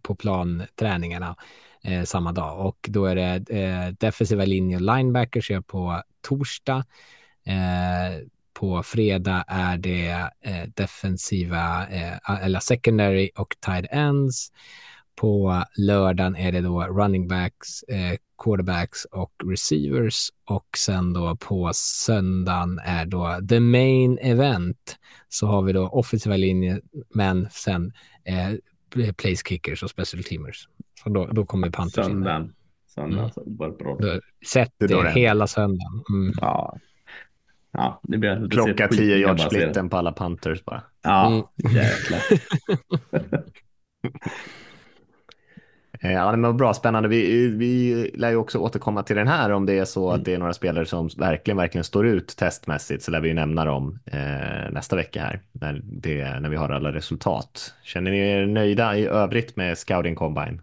på 0.01 0.15
planträningarna 0.15 1.35
eh, 1.83 2.03
samma 2.03 2.31
dag. 2.31 2.65
Och 2.65 2.89
då 2.89 3.05
är 3.05 3.15
det 3.15 3.59
eh, 3.59 3.93
defensiva 3.99 4.45
linje 4.45 4.75
och 4.75 4.81
linebackers 4.81 5.51
gör 5.51 5.61
på 5.61 6.01
torsdag. 6.21 6.85
Eh, 7.45 8.23
på 8.53 8.83
fredag 8.83 9.45
är 9.47 9.77
det 9.77 10.29
eh, 10.41 10.63
defensiva 10.75 11.87
eh, 11.87 12.43
eller 12.43 12.59
secondary 12.59 13.29
och 13.35 13.55
tight 13.59 13.85
ends. 13.91 14.51
På 15.15 15.63
lördagen 15.77 16.35
är 16.35 16.51
det 16.51 16.61
då 16.61 16.81
running 16.81 17.27
backs, 17.27 17.83
eh, 17.83 18.17
quarterbacks 18.43 19.05
och 19.05 19.33
receivers 19.45 20.29
och 20.45 20.67
sen 20.77 21.13
då 21.13 21.35
på 21.35 21.71
söndagen 21.73 22.79
är 22.83 23.05
då 23.05 23.39
the 23.49 23.59
main 23.59 24.17
event 24.21 24.97
så 25.29 25.47
har 25.47 25.61
vi 25.61 25.73
då 25.73 25.87
offensiva 25.87 26.37
linjer 26.37 26.81
men 27.15 27.47
sen 27.51 27.93
eh, 28.23 29.13
place 29.13 29.43
kickers 29.45 29.83
och 29.83 29.89
special 29.89 30.23
teamers. 30.23 30.67
Så 31.03 31.09
då, 31.09 31.25
då 31.25 31.45
kommer 31.45 31.69
Panthers 31.69 32.05
Söndagen. 32.05 32.41
in. 32.41 32.53
Söndagen, 32.87 33.31
mm. 33.45 33.77
bra. 33.77 34.19
Sätt 34.45 34.73
det, 34.77 34.87
det 34.87 35.11
hela 35.11 35.47
söndagen. 35.47 36.03
Mm. 36.09 36.33
Ja. 36.41 36.77
Ja, 37.71 38.01
det 38.03 38.17
blir 38.17 38.49
Klocka 38.49 38.87
tio 38.87 39.17
yards 39.17 39.43
splitten 39.43 39.89
på 39.89 39.97
alla 39.97 40.11
Panthers 40.11 40.65
bara. 40.65 40.83
Ja, 41.01 41.27
mm. 41.27 41.75
jäklar. 41.75 42.21
Eh, 46.03 46.11
ja, 46.11 46.31
det 46.31 46.41
var 46.41 46.53
bra, 46.53 46.73
spännande. 46.73 47.09
Vi, 47.09 47.47
vi 47.47 48.11
lär 48.13 48.29
ju 48.29 48.35
också 48.35 48.59
återkomma 48.59 49.03
till 49.03 49.15
den 49.15 49.27
här 49.27 49.51
om 49.51 49.65
det 49.65 49.77
är 49.77 49.85
så 49.85 50.09
mm. 50.09 50.19
att 50.19 50.25
det 50.25 50.33
är 50.33 50.37
några 50.37 50.53
spelare 50.53 50.85
som 50.85 51.09
verkligen, 51.17 51.57
verkligen 51.57 51.83
står 51.83 52.07
ut 52.07 52.27
testmässigt 52.37 53.03
så 53.03 53.11
lär 53.11 53.21
vi 53.21 53.27
ju 53.27 53.33
nämna 53.33 53.65
dem 53.65 53.99
eh, 54.05 54.71
nästa 54.71 54.95
vecka 54.95 55.21
här 55.21 55.41
när, 55.51 55.81
det, 55.83 56.39
när 56.39 56.49
vi 56.49 56.55
har 56.55 56.69
alla 56.69 56.91
resultat. 56.91 57.73
Känner 57.83 58.11
ni 58.11 58.17
er 58.17 58.45
nöjda 58.45 58.97
i 58.97 59.05
övrigt 59.05 59.55
med 59.55 59.77
Scouting 59.77 60.15
Combine? 60.15 60.61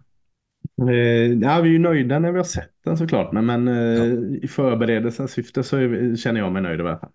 Eh, 0.81 1.33
ja, 1.41 1.61
vi 1.61 1.69
är 1.69 1.73
ju 1.73 1.79
nöjda 1.79 2.19
när 2.19 2.31
vi 2.31 2.37
har 2.37 2.43
sett 2.43 2.71
den 2.85 2.97
såklart, 2.97 3.31
men, 3.31 3.45
men 3.45 3.67
eh, 3.67 3.75
ja. 3.75 4.05
i 4.41 4.47
förberedelsens 4.47 5.31
syfte 5.31 5.63
så 5.63 5.77
vi, 5.77 6.17
känner 6.17 6.39
jag 6.39 6.51
mig 6.51 6.61
nöjd 6.61 6.79
i 6.79 6.83
alla 6.83 6.97
fall. 6.97 7.09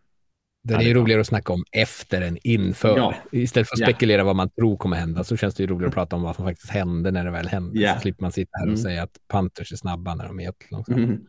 Den 0.66 0.80
är 0.80 0.84
ju 0.84 0.94
roligare 0.94 1.20
att 1.20 1.26
snacka 1.26 1.52
om 1.52 1.64
efter 1.72 2.22
än 2.22 2.38
inför. 2.42 2.96
Ja. 2.96 3.14
Istället 3.32 3.68
för 3.68 3.74
att 3.74 3.82
spekulera 3.82 4.20
ja. 4.20 4.24
vad 4.24 4.36
man 4.36 4.50
tror 4.50 4.76
kommer 4.76 4.96
hända 4.96 5.24
så 5.24 5.36
känns 5.36 5.54
det 5.54 5.62
ju 5.62 5.66
roligare 5.66 5.88
att 5.88 5.94
prata 5.94 6.16
om 6.16 6.22
vad 6.22 6.36
som 6.36 6.44
faktiskt 6.44 6.70
hände 6.70 7.10
när 7.10 7.24
det 7.24 7.30
väl 7.30 7.48
hände. 7.48 7.78
Yeah. 7.78 7.96
Så 7.96 8.00
slipper 8.02 8.22
man 8.22 8.32
sitta 8.32 8.58
här 8.58 8.64
och 8.64 8.68
mm. 8.68 8.82
säga 8.82 9.02
att 9.02 9.18
Panthers 9.28 9.72
är 9.72 9.76
snabba 9.76 10.14
när 10.14 10.26
de 10.26 10.40
är 10.40 10.44
jättelångsamma. 10.44 10.98
Mm. 10.98 11.26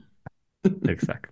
Exakt. 0.89 1.31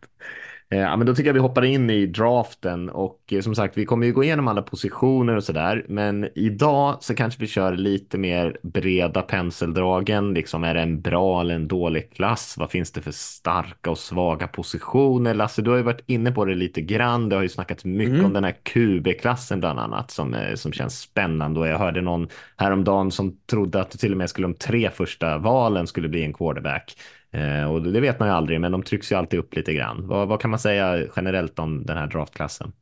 Eh, 0.70 0.80
ja, 0.80 0.98
men 0.98 1.08
då 1.08 1.16
tycker 1.16 1.30
jag 1.30 1.34
vi 1.34 1.40
hoppar 1.40 1.66
in 1.66 1.90
i 1.90 2.06
draften 2.06 2.90
och 2.90 3.20
eh, 3.32 3.42
som 3.42 3.56
sagt, 3.56 3.78
vi 3.78 3.86
kommer 3.86 4.06
ju 4.06 4.14
gå 4.14 4.24
igenom 4.24 4.48
alla 4.48 4.62
positioner 4.62 5.36
och 5.36 5.44
så 5.44 5.52
där. 5.52 5.86
Men 5.90 6.30
idag 6.36 6.98
så 7.02 7.16
kanske 7.16 7.42
vi 7.42 7.48
kör 7.48 7.76
lite 7.76 8.18
mer 8.18 8.58
breda 8.64 9.22
penseldragen. 9.22 10.34
Liksom 10.34 10.64
är 10.64 10.74
det 10.74 10.82
en 10.82 11.02
bra 11.02 11.42
eller 11.42 11.56
en 11.56 11.68
dålig 11.68 12.14
klass? 12.14 12.56
Vad 12.58 12.72
finns 12.72 12.92
det 12.92 13.02
för 13.02 13.12
starka 13.12 13.92
och 13.92 13.98
svaga 13.98 14.48
positioner? 14.48 15.34
Lasse, 15.34 15.62
du 15.62 15.70
har 15.70 15.78
ju 15.78 15.84
varit 15.84 16.04
inne 16.06 16.32
på 16.32 16.46
det 16.46 16.56
lite 16.56 16.82
grann. 16.82 17.30
Det 17.30 17.36
har 17.36 17.44
ju 17.44 17.50
snackats 17.50 17.86
mycket 17.86 18.14
mm. 18.14 18.26
om 18.26 18.34
den 18.34 18.44
här 18.44 18.56
QB-klassen 18.64 19.60
bland 19.60 19.80
annat 19.80 20.12
som, 20.12 20.34
eh, 20.34 20.56
som 20.56 20.72
känns 20.72 21.00
spännande. 21.00 21.60
Och 21.60 21.68
jag 21.68 21.78
hörde 21.78 22.02
någon 22.02 22.28
häromdagen 22.58 23.12
som 23.12 23.38
trodde 23.46 23.82
att 23.82 23.92
till 23.92 24.12
och 24.12 24.18
med 24.18 24.30
skulle 24.30 24.48
de 24.48 24.54
tre 24.54 24.90
första 24.90 25.38
valen 25.38 25.88
skulle 25.88 26.10
bli 26.10 26.24
en 26.24 26.34
quarterback. 26.34 26.96
Eh, 27.36 27.72
och 27.72 27.82
det 27.82 28.00
vet 28.02 28.20
man 28.20 28.28
ju 28.30 28.36
aldrig, 28.36 28.62
men 28.62 28.72
de 28.72 28.84
trycks 28.84 29.12
ju 29.12 29.16
alltid 29.16 29.40
upp 29.40 29.56
lite 29.56 29.74
grann. 29.74 30.08
Vad, 30.08 30.28
vad 30.28 30.42
kan 30.42 30.50
man 30.50 30.60
säga 30.60 31.08
generellt 31.16 31.60
om 31.60 31.86
den 31.86 31.98
här 31.98 32.08
draftklassen? 32.08 32.74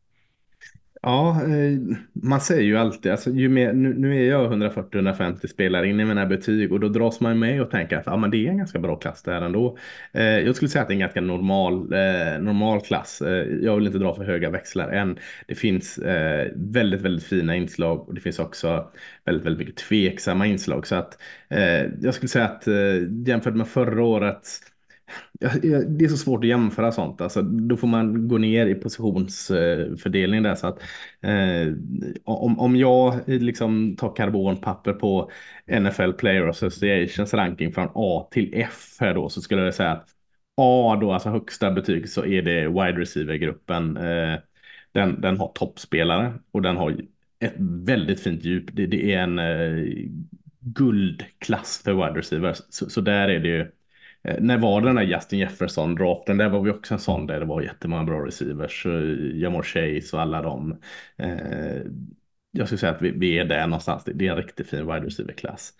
Ja, 1.05 1.41
eh, 1.43 1.79
man 2.13 2.41
säger 2.41 2.61
ju 2.61 2.77
alltid, 2.77 3.11
alltså, 3.11 3.29
ju 3.31 3.49
mer, 3.49 3.73
nu, 3.73 3.93
nu 3.93 4.25
är 4.25 4.29
jag 4.29 4.51
140-150 4.53 5.47
spelare 5.47 5.89
in 5.89 5.99
i 5.99 6.05
mina 6.05 6.25
betyg 6.25 6.71
och 6.73 6.79
då 6.79 6.87
dras 6.89 7.19
man 7.19 7.39
med 7.39 7.61
och 7.61 7.71
tänker 7.71 7.97
att 7.97 8.05
ja, 8.05 8.17
men 8.17 8.31
det 8.31 8.37
är 8.45 8.49
en 8.49 8.57
ganska 8.57 8.79
bra 8.79 8.95
klass 8.95 9.23
det 9.23 9.31
här 9.31 9.41
ändå. 9.41 9.77
Eh, 10.11 10.23
jag 10.23 10.55
skulle 10.55 10.69
säga 10.69 10.81
att 10.81 10.87
det 10.87 10.91
är 10.91 10.95
en 10.95 10.99
ganska 10.99 11.21
normal, 11.21 11.93
eh, 11.93 12.39
normal 12.41 12.81
klass. 12.81 13.21
Eh, 13.21 13.47
jag 13.61 13.75
vill 13.75 13.85
inte 13.87 13.99
dra 13.99 14.15
för 14.15 14.23
höga 14.23 14.49
växlar 14.49 14.89
än. 14.89 15.19
Det 15.47 15.55
finns 15.55 15.97
eh, 15.97 16.51
väldigt, 16.55 17.01
väldigt 17.01 17.25
fina 17.25 17.55
inslag 17.55 18.07
och 18.07 18.13
det 18.13 18.21
finns 18.21 18.39
också 18.39 18.91
väldigt, 19.25 19.45
väldigt 19.45 19.67
mycket 19.67 19.83
tveksamma 19.87 20.47
inslag. 20.47 20.87
Så 20.87 20.95
att 20.95 21.17
eh, 21.49 21.85
jag 22.01 22.13
skulle 22.13 22.29
säga 22.29 22.45
att 22.45 22.67
eh, 22.67 22.73
jämfört 23.27 23.55
med 23.55 23.67
förra 23.67 24.03
årets 24.03 24.61
det 25.87 26.05
är 26.05 26.07
så 26.07 26.17
svårt 26.17 26.43
att 26.43 26.49
jämföra 26.49 26.91
sånt. 26.91 27.21
Alltså, 27.21 27.41
då 27.41 27.77
får 27.77 27.87
man 27.87 28.27
gå 28.27 28.37
ner 28.37 28.65
i 28.67 28.75
positionsfördelning 28.75 30.43
där. 30.43 30.55
Så 30.55 30.67
att, 30.67 30.81
eh, 31.21 31.73
om, 32.23 32.59
om 32.59 32.75
jag 32.75 33.19
liksom 33.25 33.95
tar 33.95 34.15
karbonpapper 34.15 34.93
på 34.93 35.31
NFL 35.67 36.11
Player 36.11 36.47
Associations 36.47 37.33
ranking 37.33 37.71
från 37.71 37.89
A 37.93 38.27
till 38.31 38.53
F 38.53 38.97
här 38.99 39.13
då 39.13 39.29
så 39.29 39.41
skulle 39.41 39.61
jag 39.61 39.73
säga 39.75 39.91
att 39.91 40.09
A 40.57 40.97
då, 41.01 41.11
alltså 41.11 41.29
högsta 41.29 41.71
betyg 41.71 42.09
så 42.09 42.25
är 42.25 42.41
det 42.41 42.67
wide 42.67 43.01
receiver-gruppen. 43.01 43.97
Eh, 43.97 44.39
den, 44.91 45.21
den 45.21 45.37
har 45.37 45.51
toppspelare 45.55 46.33
och 46.51 46.61
den 46.61 46.77
har 46.77 46.97
ett 47.39 47.55
väldigt 47.59 48.19
fint 48.19 48.43
djup. 48.43 48.65
Det, 48.73 48.85
det 48.85 49.13
är 49.13 49.19
en 49.19 49.39
eh, 49.39 50.09
guldklass 50.59 51.81
för 51.83 51.93
wide 51.93 52.19
receivers. 52.19 52.57
Så, 52.69 52.89
så 52.89 53.01
där 53.01 53.29
är 53.29 53.39
det 53.39 53.47
ju 53.47 53.71
Eh, 54.23 54.35
när 54.41 54.57
var 54.57 54.81
den 54.81 54.95
där 54.95 55.03
Justin 55.03 55.39
Jefferson-draften? 55.39 56.37
Där 56.37 56.49
var 56.49 56.61
vi 56.61 56.71
också 56.71 56.93
en 56.93 56.99
sån 56.99 57.27
där 57.27 57.39
det 57.39 57.45
var 57.45 57.61
jättemånga 57.61 58.03
bra 58.03 58.25
receivers. 58.25 58.85
Eh, 58.85 59.37
Jamor 59.41 59.63
Chase 59.63 60.15
och 60.15 60.21
alla 60.21 60.41
dem. 60.41 60.77
Eh, 61.17 61.81
jag 62.51 62.67
skulle 62.67 62.79
säga 62.79 62.91
att 62.91 63.01
vi, 63.01 63.11
vi, 63.11 63.39
är 63.39 63.45
där 63.45 63.67
någonstans. 63.67 64.03
Det 64.05 64.27
är 64.27 64.31
en 64.31 64.37
riktigt 64.37 64.69
fin 64.69 64.85
wide 64.85 65.05
receiver-klass. 65.05 65.73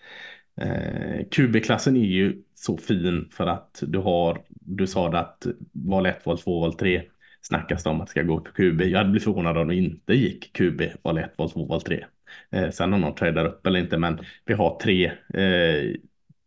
Eh, 0.60 1.24
QB-klassen 1.30 1.96
är 1.96 2.04
ju 2.04 2.42
så 2.54 2.76
fin 2.76 3.28
för 3.32 3.46
att 3.46 3.82
du 3.86 3.98
har, 3.98 4.42
du 4.48 4.86
sa 4.86 5.10
det 5.10 5.18
att 5.18 5.46
val 5.72 6.06
1, 6.06 6.26
val 6.26 6.38
2, 6.38 6.60
val 6.60 6.74
3 6.74 7.02
snackas 7.42 7.82
det 7.84 7.90
om 7.90 8.00
att 8.00 8.06
det 8.06 8.10
ska 8.10 8.22
gå 8.22 8.40
på 8.40 8.52
QB. 8.52 8.80
Jag 8.80 8.98
hade 8.98 9.10
blivit 9.10 9.24
förvånad 9.24 9.58
om 9.58 9.68
det 9.68 9.74
inte 9.74 10.14
gick 10.14 10.52
QB, 10.52 10.82
val 11.02 11.18
1, 11.18 11.32
val 11.38 11.50
2, 11.50 11.64
val 11.64 11.82
3. 11.82 12.04
Eh, 12.50 12.70
sen 12.70 12.94
om 12.94 13.00
någon 13.00 13.14
tradar 13.14 13.44
upp 13.44 13.66
eller 13.66 13.80
inte, 13.80 13.98
men 13.98 14.18
vi 14.44 14.54
har 14.54 14.78
tre 14.78 15.06
eh, 15.34 15.96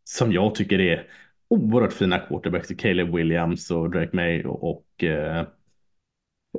som 0.04 0.32
jag 0.32 0.56
tycker 0.56 0.80
är 0.80 1.08
oerhört 1.50 1.94
fina 1.94 2.20
quarterbacks. 2.20 2.68
Caleb 2.78 3.16
Williams 3.16 3.72
och 3.72 3.90
Drake 3.90 4.16
May 4.16 4.44
och, 4.44 5.04
eh, 5.04 5.46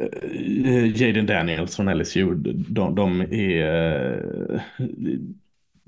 eh, 0.00 1.02
Jaden 1.02 1.26
Daniels 1.26 1.76
från 1.76 1.88
LSU. 1.98 2.34
De, 2.68 2.94
de 2.94 3.20
är, 3.20 4.52
eh, 4.54 4.60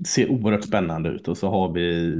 ser 0.07 0.31
oerhört 0.31 0.63
spännande 0.63 1.09
ut 1.09 1.27
och 1.27 1.37
så 1.37 1.49
har 1.49 1.73
vi 1.73 2.15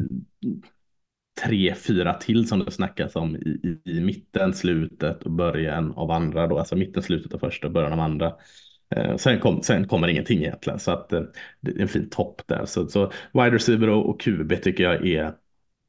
tre, 1.44 1.76
fyra 1.76 2.14
till 2.14 2.48
som 2.48 2.60
det 2.60 2.72
snackas 2.72 3.16
om 3.16 3.36
i, 3.36 3.40
i, 3.50 3.92
i 3.98 4.02
mitten, 4.02 4.54
slutet 4.54 5.24
och 5.24 5.32
början 5.32 5.92
av 5.92 6.12
andra 6.12 6.48
då, 6.48 6.60
alltså 6.60 6.76
mitten, 6.76 7.04
slutet 7.04 7.34
av 7.34 7.40
första 7.40 7.68
och 7.68 7.74
början 7.74 7.94
av 7.94 8.00
andra. 8.00 8.34
Eh, 8.96 9.16
sen, 9.18 9.40
kom, 9.40 9.62
sen 9.64 9.88
kommer 9.88 10.08
ingenting 10.08 10.40
egentligen 10.40 10.80
så 10.80 10.92
att 10.92 11.14
eh, 11.14 11.22
det 11.62 11.72
är 11.72 11.82
en 11.82 11.88
fin 11.88 12.10
topp 12.10 12.42
där. 12.46 12.66
Så, 12.66 12.88
så 12.88 13.12
wide 13.34 13.52
receiver 13.56 13.90
och, 13.90 14.10
och 14.10 14.22
QB 14.22 14.62
tycker 14.64 14.84
jag 14.84 15.08
är 15.08 15.34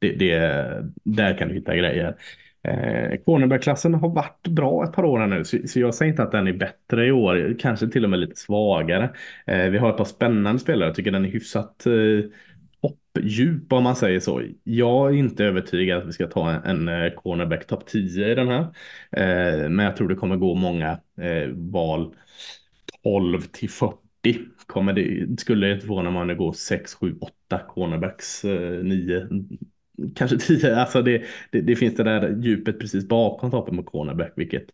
det, 0.03 0.11
det, 0.11 0.83
där 1.03 1.37
kan 1.37 1.47
du 1.47 1.53
hitta 1.53 1.75
grejer. 1.75 2.15
Eh, 2.63 3.17
Cornerback-klassen 3.25 3.93
har 3.93 4.09
varit 4.09 4.47
bra 4.47 4.83
ett 4.83 4.93
par 4.93 5.05
år 5.05 5.27
nu, 5.27 5.43
så, 5.43 5.57
så, 5.67 5.79
jag 5.79 5.95
säger 5.95 6.11
inte 6.11 6.23
att 6.23 6.31
den 6.31 6.47
är 6.47 6.53
bättre 6.53 7.05
i 7.05 7.11
år, 7.11 7.55
kanske 7.59 7.87
till 7.87 8.03
och 8.03 8.09
med 8.09 8.19
lite 8.19 8.35
svagare. 8.35 9.09
Eh, 9.45 9.69
vi 9.69 9.77
har 9.77 9.89
ett 9.89 9.97
par 9.97 10.05
spännande 10.05 10.59
spelare, 10.59 10.89
jag 10.89 10.95
tycker 10.95 11.11
den 11.11 11.25
är 11.25 11.29
hyfsat 11.29 11.85
eh, 11.85 12.29
om 13.69 13.83
man 13.83 13.95
säger 13.95 14.19
så. 14.19 14.41
Jag 14.63 15.09
är 15.09 15.17
inte 15.17 15.45
övertygad 15.45 16.01
att 16.01 16.07
vi 16.07 16.11
ska 16.11 16.27
ta 16.27 16.51
en, 16.51 16.87
en 16.87 17.03
eh, 17.03 17.11
cornerback 17.11 17.67
topp 17.67 17.85
10 17.85 18.31
i 18.31 18.35
den 18.35 18.47
här, 18.47 18.61
eh, 19.11 19.69
men 19.69 19.85
jag 19.85 19.95
tror 19.95 20.09
det 20.09 20.15
kommer 20.15 20.35
gå 20.35 20.55
många 20.55 20.99
eh, 21.21 21.49
val 21.53 22.15
12 23.03 23.41
till 23.41 23.69
40 23.69 23.97
kommer 24.67 24.93
det, 24.93 25.39
skulle 25.39 25.67
det 25.67 25.73
inte 25.73 25.85
förvåna 25.85 26.11
mig 26.11 26.21
om 26.21 26.27
det 26.27 26.35
går 26.35 26.53
6, 26.53 26.93
7, 26.93 27.15
8 27.21 27.59
cornerbacks, 27.67 28.45
eh, 28.45 28.83
9 28.83 29.27
kanske 30.15 30.37
tio. 30.47 30.75
Alltså 30.75 31.01
det, 31.01 31.23
det, 31.51 31.61
det, 31.61 31.75
finns 31.75 31.95
det 31.95 32.03
där 32.03 32.35
djupet 32.41 32.79
precis 32.79 33.07
bakom 33.07 33.51
toppen 33.51 33.75
med 33.75 33.85
cornerback, 33.85 34.33
vilket, 34.35 34.65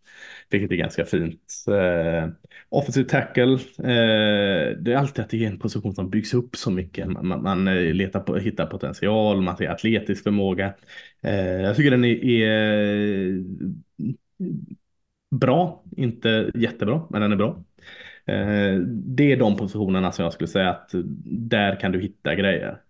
vilket 0.50 0.72
är 0.72 0.76
ganska 0.76 1.06
fint. 1.06 1.66
Eh, 1.68 2.30
offensive 2.70 3.10
tackle, 3.10 3.54
eh, 3.78 4.78
det 4.78 4.94
är 4.94 4.96
alltid 4.96 5.24
att 5.24 5.30
det 5.30 5.46
är 5.46 5.48
en 5.48 5.60
position 5.60 5.96
som 5.96 6.10
byggs 6.10 6.34
upp 6.34 6.56
så 6.56 6.72
mycket. 6.72 7.08
Man, 7.08 7.28
man, 7.28 7.44
man 7.44 7.68
eh, 7.68 7.94
letar 7.94 8.20
på, 8.20 8.38
hittar 8.38 8.66
potential, 8.66 9.42
man 9.42 9.58
ser 9.58 9.70
atletisk 9.70 10.24
förmåga. 10.24 10.74
Eh, 11.22 11.62
jag 11.62 11.76
tycker 11.76 11.92
den 11.92 12.06
är, 12.06 12.26
är 12.26 13.28
eh, 13.28 13.44
bra, 15.32 15.84
inte 15.98 16.52
jättebra, 16.56 17.08
men 17.10 17.22
den 17.22 17.32
är 17.32 17.36
bra. 17.36 17.64
Eh, 18.26 18.76
det 18.90 19.32
är 19.32 19.38
de 19.38 19.58
positionerna 19.58 20.12
som 20.12 20.24
jag 20.24 20.34
skulle 20.34 20.48
säga 20.48 20.70
att 20.70 20.90
där 21.26 21.80
kan 21.80 21.92
du 21.92 22.02
hitta 22.02 22.36
grejer. 22.36 22.82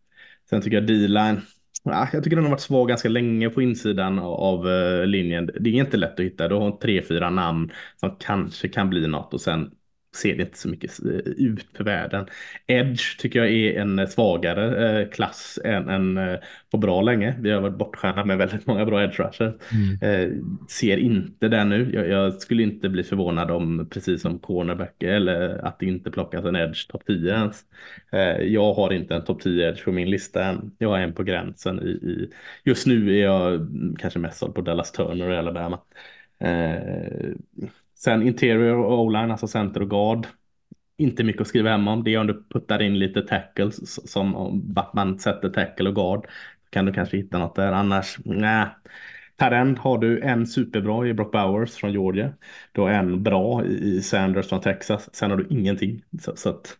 Sen 0.50 0.62
tycker 0.62 0.78
jag 0.78 0.88
D-line 0.88 1.42
Ja, 1.84 2.10
jag 2.14 2.24
tycker 2.24 2.36
den 2.36 2.46
har 2.46 2.52
varit 2.52 2.62
svag 2.62 2.88
ganska 2.88 3.10
länge 3.10 3.50
på 3.50 3.62
insidan 3.62 4.20
av 4.20 4.70
eh, 4.70 5.06
linjen. 5.06 5.46
Det 5.60 5.70
är 5.70 5.74
inte 5.74 5.98
lätt 5.98 6.14
att 6.14 6.26
hitta. 6.26 6.48
Du 6.48 6.56
har 6.56 6.72
tre, 6.78 7.02
fyra 7.04 7.30
namn 7.30 7.72
som 7.96 8.16
kanske 8.20 8.68
kan 8.68 8.90
bli 8.90 9.08
något 9.08 9.34
och 9.34 9.42
sen 9.42 9.72
ser 10.16 10.36
det 10.36 10.44
inte 10.44 10.58
så 10.58 10.70
mycket 10.70 11.06
eh, 11.06 11.12
ut 11.38 11.66
för 11.78 11.84
världen. 11.84 12.26
Edge 12.68 13.20
tycker 13.20 13.40
jag 13.40 13.52
är 13.52 13.82
en 13.82 14.08
svagare 14.08 15.02
eh, 15.02 15.10
klass 15.10 15.60
än, 15.64 15.90
än 15.90 16.18
eh, 16.18 16.40
på 16.72 16.78
bra 16.78 17.02
länge. 17.02 17.36
Vi 17.40 17.52
har 17.52 17.62
varit 17.62 17.78
bortskärmade 17.78 18.26
med 18.26 18.38
väldigt 18.38 18.68
många 18.68 18.86
bra 18.86 19.04
edge 19.04 19.20
rushers. 19.20 19.54
Mm. 20.02 20.68
ser 20.70 20.98
inte 20.98 21.48
det 21.48 21.64
nu. 21.64 21.92
Jag, 21.94 22.08
jag, 22.08 22.34
skulle 22.34 22.64
inte 22.64 22.90
bli 22.90 23.04
förvånad 23.04 23.52
om 23.52 23.88
precis 23.92 24.22
som 24.22 24.40
cornerback 24.40 25.04
eller 25.04 25.66
att 25.66 25.80
det 25.80 25.86
inte 25.86 26.12
plockas 26.12 26.46
en 26.46 26.56
edge 26.56 26.88
topp 26.90 27.04
10 27.08 27.34
ens. 27.34 27.64
jag 28.42 28.74
har 28.74 28.94
inte 28.94 29.16
en 29.16 29.24
topp 29.24 29.42
10 29.42 29.70
edge 29.70 29.84
på 29.84 29.92
min 29.92 30.10
lista 30.10 30.44
än. 30.44 30.72
Jag 30.78 30.90
har 30.90 31.00
en 31.00 31.14
på 31.14 31.24
gränsen 31.24 31.80
i, 31.80 31.90
i 31.90 32.30
just 32.64 32.88
nu 32.88 33.18
är 33.18 33.24
jag 33.24 33.68
kanske 34.00 34.20
mest 34.20 34.38
såld 34.38 34.56
på 34.56 34.62
Dallas 34.62 34.92
Turner 34.92 35.32
i 35.32 35.38
Alabama. 35.38 35.80
Sen 38.04 38.28
interior 38.28 38.78
och 38.78 39.00
o-line, 39.00 39.32
alltså 39.32 39.48
center 39.48 39.82
och 39.82 39.90
guard. 39.90 40.28
Inte 40.98 41.24
mycket 41.24 41.42
att 41.42 41.48
skriva 41.48 41.70
hem 41.70 41.88
om. 41.88 42.04
Det 42.04 42.14
är 42.14 42.20
om 42.20 42.28
du 42.28 42.44
puttar 42.50 42.82
in 42.82 43.00
lite 43.00 43.22
tackles 43.22 44.12
som 44.12 44.36
om 44.36 44.76
man 44.94 45.20
sätter 45.20 45.50
tackle 45.50 45.90
och 45.90 45.96
guard. 45.96 46.28
Kan 46.70 46.86
du 46.86 46.94
kanske 46.94 47.18
hitta 47.18 47.40
något 47.40 47.56
där. 47.56 47.72
Annars, 47.72 48.18
nej. 48.26 48.66
Tarend 49.36 49.78
har 49.78 49.98
du 49.98 50.22
en 50.22 50.48
superbra 50.48 51.08
i 51.08 51.14
Brock 51.14 51.32
Bowers 51.32 51.72
från 51.76 51.92
Georgia. 51.92 52.34
Du 52.72 52.82
har 52.82 52.90
en 52.90 53.24
bra 53.24 53.66
i 53.66 54.02
Sanders 54.02 54.50
från 54.50 54.62
Texas. 54.62 55.16
Sen 55.16 55.30
har 55.32 55.38
du 55.38 55.48
ingenting. 55.50 56.04
Så, 56.22 56.36
så 56.36 56.50
att 56.50 56.78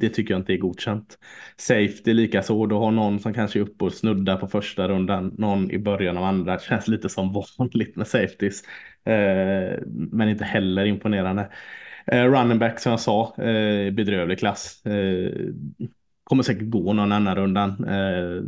det 0.00 0.08
tycker 0.08 0.34
jag 0.34 0.40
inte 0.40 0.52
är 0.52 0.56
godkänt. 0.58 1.18
Safety 1.56 2.14
likaså. 2.14 2.66
Du 2.66 2.74
har 2.74 2.90
någon 2.90 3.20
som 3.20 3.34
kanske 3.34 3.58
är 3.58 3.62
uppe 3.62 3.84
och 3.84 3.92
snuddar 3.92 4.36
på 4.36 4.46
första 4.48 4.88
rundan. 4.88 5.34
Någon 5.38 5.70
i 5.70 5.78
början 5.78 6.16
av 6.16 6.24
andra. 6.24 6.52
Det 6.52 6.62
känns 6.62 6.88
lite 6.88 7.08
som 7.08 7.32
vanligt 7.58 7.96
med 7.96 8.06
safeties. 8.06 8.62
Eh, 9.04 9.78
men 9.86 10.28
inte 10.28 10.44
heller 10.44 10.84
imponerande. 10.84 11.50
Eh, 12.06 12.24
running 12.24 12.58
back 12.58 12.80
som 12.80 12.90
jag 12.90 13.00
sa, 13.00 13.34
eh, 13.38 13.90
bedrövlig 13.92 14.38
klass. 14.38 14.86
Eh, 14.86 15.32
kommer 16.24 16.42
säkert 16.42 16.70
gå 16.70 16.92
någon 16.92 17.12
annan 17.12 17.36
rundan. 17.36 17.84
Eh, 17.84 18.42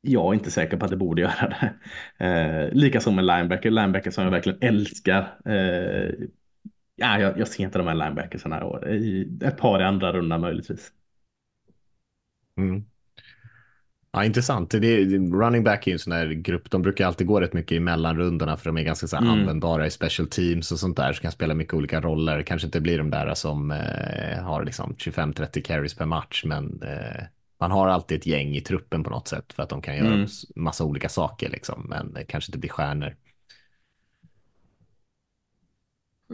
jag 0.00 0.30
är 0.30 0.34
inte 0.34 0.50
säker 0.50 0.76
på 0.76 0.84
att 0.84 0.90
det 0.90 0.96
borde 0.96 1.22
göra 1.22 1.48
det. 1.48 1.74
Eh, 2.24 2.74
Likaså 2.74 3.10
med 3.10 3.24
linebacker, 3.24 3.70
linebacker 3.70 4.10
som 4.10 4.24
jag 4.24 4.30
verkligen 4.30 4.58
älskar. 4.62 5.20
Eh, 5.44 6.28
ja, 6.98 7.20
jag, 7.20 7.38
jag 7.38 7.48
ser 7.48 7.64
inte 7.64 7.78
de 7.78 7.86
här 7.86 7.94
linebackersarna 7.94 8.64
år. 8.64 8.88
I 8.88 9.38
ett 9.44 9.56
par 9.56 9.80
i 9.80 9.84
andra 9.84 10.12
rundan 10.12 10.40
möjligtvis. 10.40 10.92
Mm. 12.56 12.84
Ja, 14.12 14.24
intressant. 14.24 14.70
Det, 14.70 15.04
running 15.32 15.64
back 15.64 15.86
är 15.86 15.92
en 15.92 15.98
sån 15.98 16.12
här 16.12 16.26
grupp, 16.26 16.70
de 16.70 16.82
brukar 16.82 17.06
alltid 17.06 17.26
gå 17.26 17.40
rätt 17.40 17.52
mycket 17.52 17.72
i 17.72 17.80
mellanrundorna 17.80 18.56
för 18.56 18.64
de 18.64 18.76
är 18.76 18.82
ganska 18.82 19.06
så 19.06 19.16
här, 19.16 19.22
mm. 19.22 19.38
användbara 19.38 19.86
i 19.86 19.90
special 19.90 20.28
teams 20.28 20.72
och 20.72 20.78
sånt 20.78 20.96
där, 20.96 21.12
så 21.12 21.22
kan 21.22 21.32
spela 21.32 21.54
mycket 21.54 21.74
olika 21.74 22.00
roller. 22.00 22.42
Kanske 22.42 22.66
inte 22.66 22.80
blir 22.80 22.98
de 22.98 23.10
där 23.10 23.34
som 23.34 23.70
eh, 23.70 24.42
har 24.42 24.64
liksom 24.64 24.94
25-30 24.94 25.62
carries 25.62 25.94
per 25.94 26.06
match, 26.06 26.44
men 26.44 26.82
eh, 26.82 27.24
man 27.60 27.70
har 27.70 27.88
alltid 27.88 28.18
ett 28.18 28.26
gäng 28.26 28.56
i 28.56 28.60
truppen 28.60 29.04
på 29.04 29.10
något 29.10 29.28
sätt 29.28 29.52
för 29.52 29.62
att 29.62 29.68
de 29.68 29.82
kan 29.82 29.96
göra 29.96 30.14
mm. 30.14 30.26
massa 30.56 30.84
olika 30.84 31.08
saker, 31.08 31.50
liksom, 31.50 31.86
men 31.88 32.24
kanske 32.28 32.50
inte 32.50 32.58
blir 32.58 32.70
stjärnor. 32.70 33.14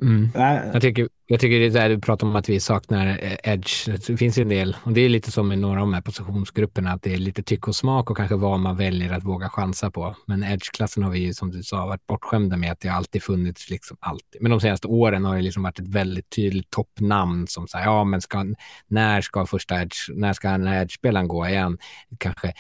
Mm. 0.02 0.30
Jag, 0.72 0.82
tycker, 0.82 1.08
jag 1.26 1.40
tycker 1.40 1.60
det 1.60 1.66
är 1.66 1.70
där 1.70 1.88
du 1.88 2.00
pratar 2.00 2.26
om 2.26 2.36
att 2.36 2.48
vi 2.48 2.60
saknar 2.60 3.06
eh, 3.06 3.52
edge. 3.52 3.88
Det 4.06 4.16
finns 4.16 4.38
en 4.38 4.48
del, 4.48 4.76
och 4.82 4.92
det 4.92 5.00
är 5.00 5.08
lite 5.08 5.30
som 5.30 5.52
i 5.52 5.56
några 5.56 5.80
av 5.80 5.86
de 5.86 5.94
här 5.94 6.00
positionsgrupperna, 6.00 6.92
att 6.92 7.02
det 7.02 7.12
är 7.12 7.16
lite 7.16 7.42
tyck 7.42 7.68
och 7.68 7.76
smak 7.76 8.10
och 8.10 8.16
kanske 8.16 8.36
vad 8.36 8.60
man 8.60 8.76
väljer 8.76 9.12
att 9.12 9.24
våga 9.24 9.48
chansa 9.48 9.90
på. 9.90 10.16
Men 10.26 10.42
edge-klassen 10.42 11.02
har 11.02 11.10
vi 11.10 11.18
ju, 11.18 11.34
som 11.34 11.50
du 11.50 11.62
sa, 11.62 11.86
varit 11.86 12.06
bortskämda 12.06 12.56
med 12.56 12.72
att 12.72 12.80
det 12.80 12.88
alltid 12.88 13.22
funnits, 13.22 13.70
liksom 13.70 13.96
alltid. 14.00 14.42
Men 14.42 14.50
de 14.50 14.60
senaste 14.60 14.88
åren 14.88 15.24
har 15.24 15.36
det 15.36 15.42
liksom 15.42 15.62
varit 15.62 15.78
ett 15.78 15.88
väldigt 15.88 16.30
tydligt 16.30 16.70
toppnamn 16.70 17.46
som 17.46 17.68
säger, 17.68 17.84
ja 17.84 18.04
men 18.04 18.20
ska, 18.20 18.44
när 18.86 19.20
ska 19.20 19.46
första 19.46 19.82
edge, 19.82 20.10
när 20.14 20.32
ska 20.32 20.50
den 20.50 20.66
här 20.66 20.82
edge-spelaren 20.82 21.28
gå 21.28 21.48
igen? 21.48 21.78
Kanske 22.18 22.52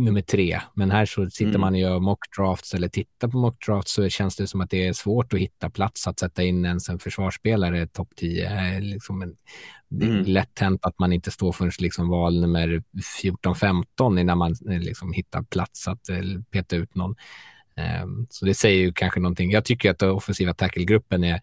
nummer 0.00 0.20
tre. 0.20 0.60
Men 0.74 0.90
här 0.90 1.06
så 1.06 1.30
sitter 1.30 1.48
mm. 1.48 1.60
man 1.60 1.74
och 1.74 1.80
gör 1.80 2.00
mockdrafts 2.00 2.74
eller 2.74 2.88
tittar 2.88 3.28
på 3.28 3.38
mockdrafts 3.38 3.92
så 3.92 4.08
känns 4.08 4.36
det 4.36 4.46
som 4.46 4.60
att 4.60 4.70
det 4.70 4.86
är 4.86 4.92
svårt 4.92 5.32
att 5.32 5.40
hitta 5.40 5.70
plats 5.70 6.06
att 6.06 6.18
sätta 6.18 6.42
in 6.42 6.64
ens 6.64 6.88
en 6.88 6.98
försvarsspelare 6.98 7.86
topp 7.86 8.08
10. 8.16 8.80
Liksom 8.80 9.22
en, 9.22 9.36
Det 9.88 10.06
är 10.06 10.10
mm. 10.10 10.24
lätt 10.24 10.58
hänt 10.58 10.84
att 10.84 10.98
man 10.98 11.12
inte 11.12 11.30
står 11.30 11.52
förrän 11.52 11.72
liksom 11.78 12.08
val 12.08 12.40
nummer 12.40 12.82
14-15 13.22 14.20
innan 14.20 14.38
man 14.38 14.54
eh, 14.70 14.80
liksom 14.80 15.12
hittar 15.12 15.42
plats 15.42 15.88
att 15.88 16.08
eh, 16.08 16.22
peta 16.50 16.76
ut 16.76 16.94
någon. 16.94 17.14
Um, 18.02 18.26
så 18.30 18.44
det 18.44 18.54
säger 18.54 18.80
ju 18.80 18.92
kanske 18.92 19.20
någonting. 19.20 19.50
Jag 19.50 19.64
tycker 19.64 19.90
att 19.90 20.02
offensiva 20.02 20.54
tacklegruppen 20.54 21.24
är 21.24 21.40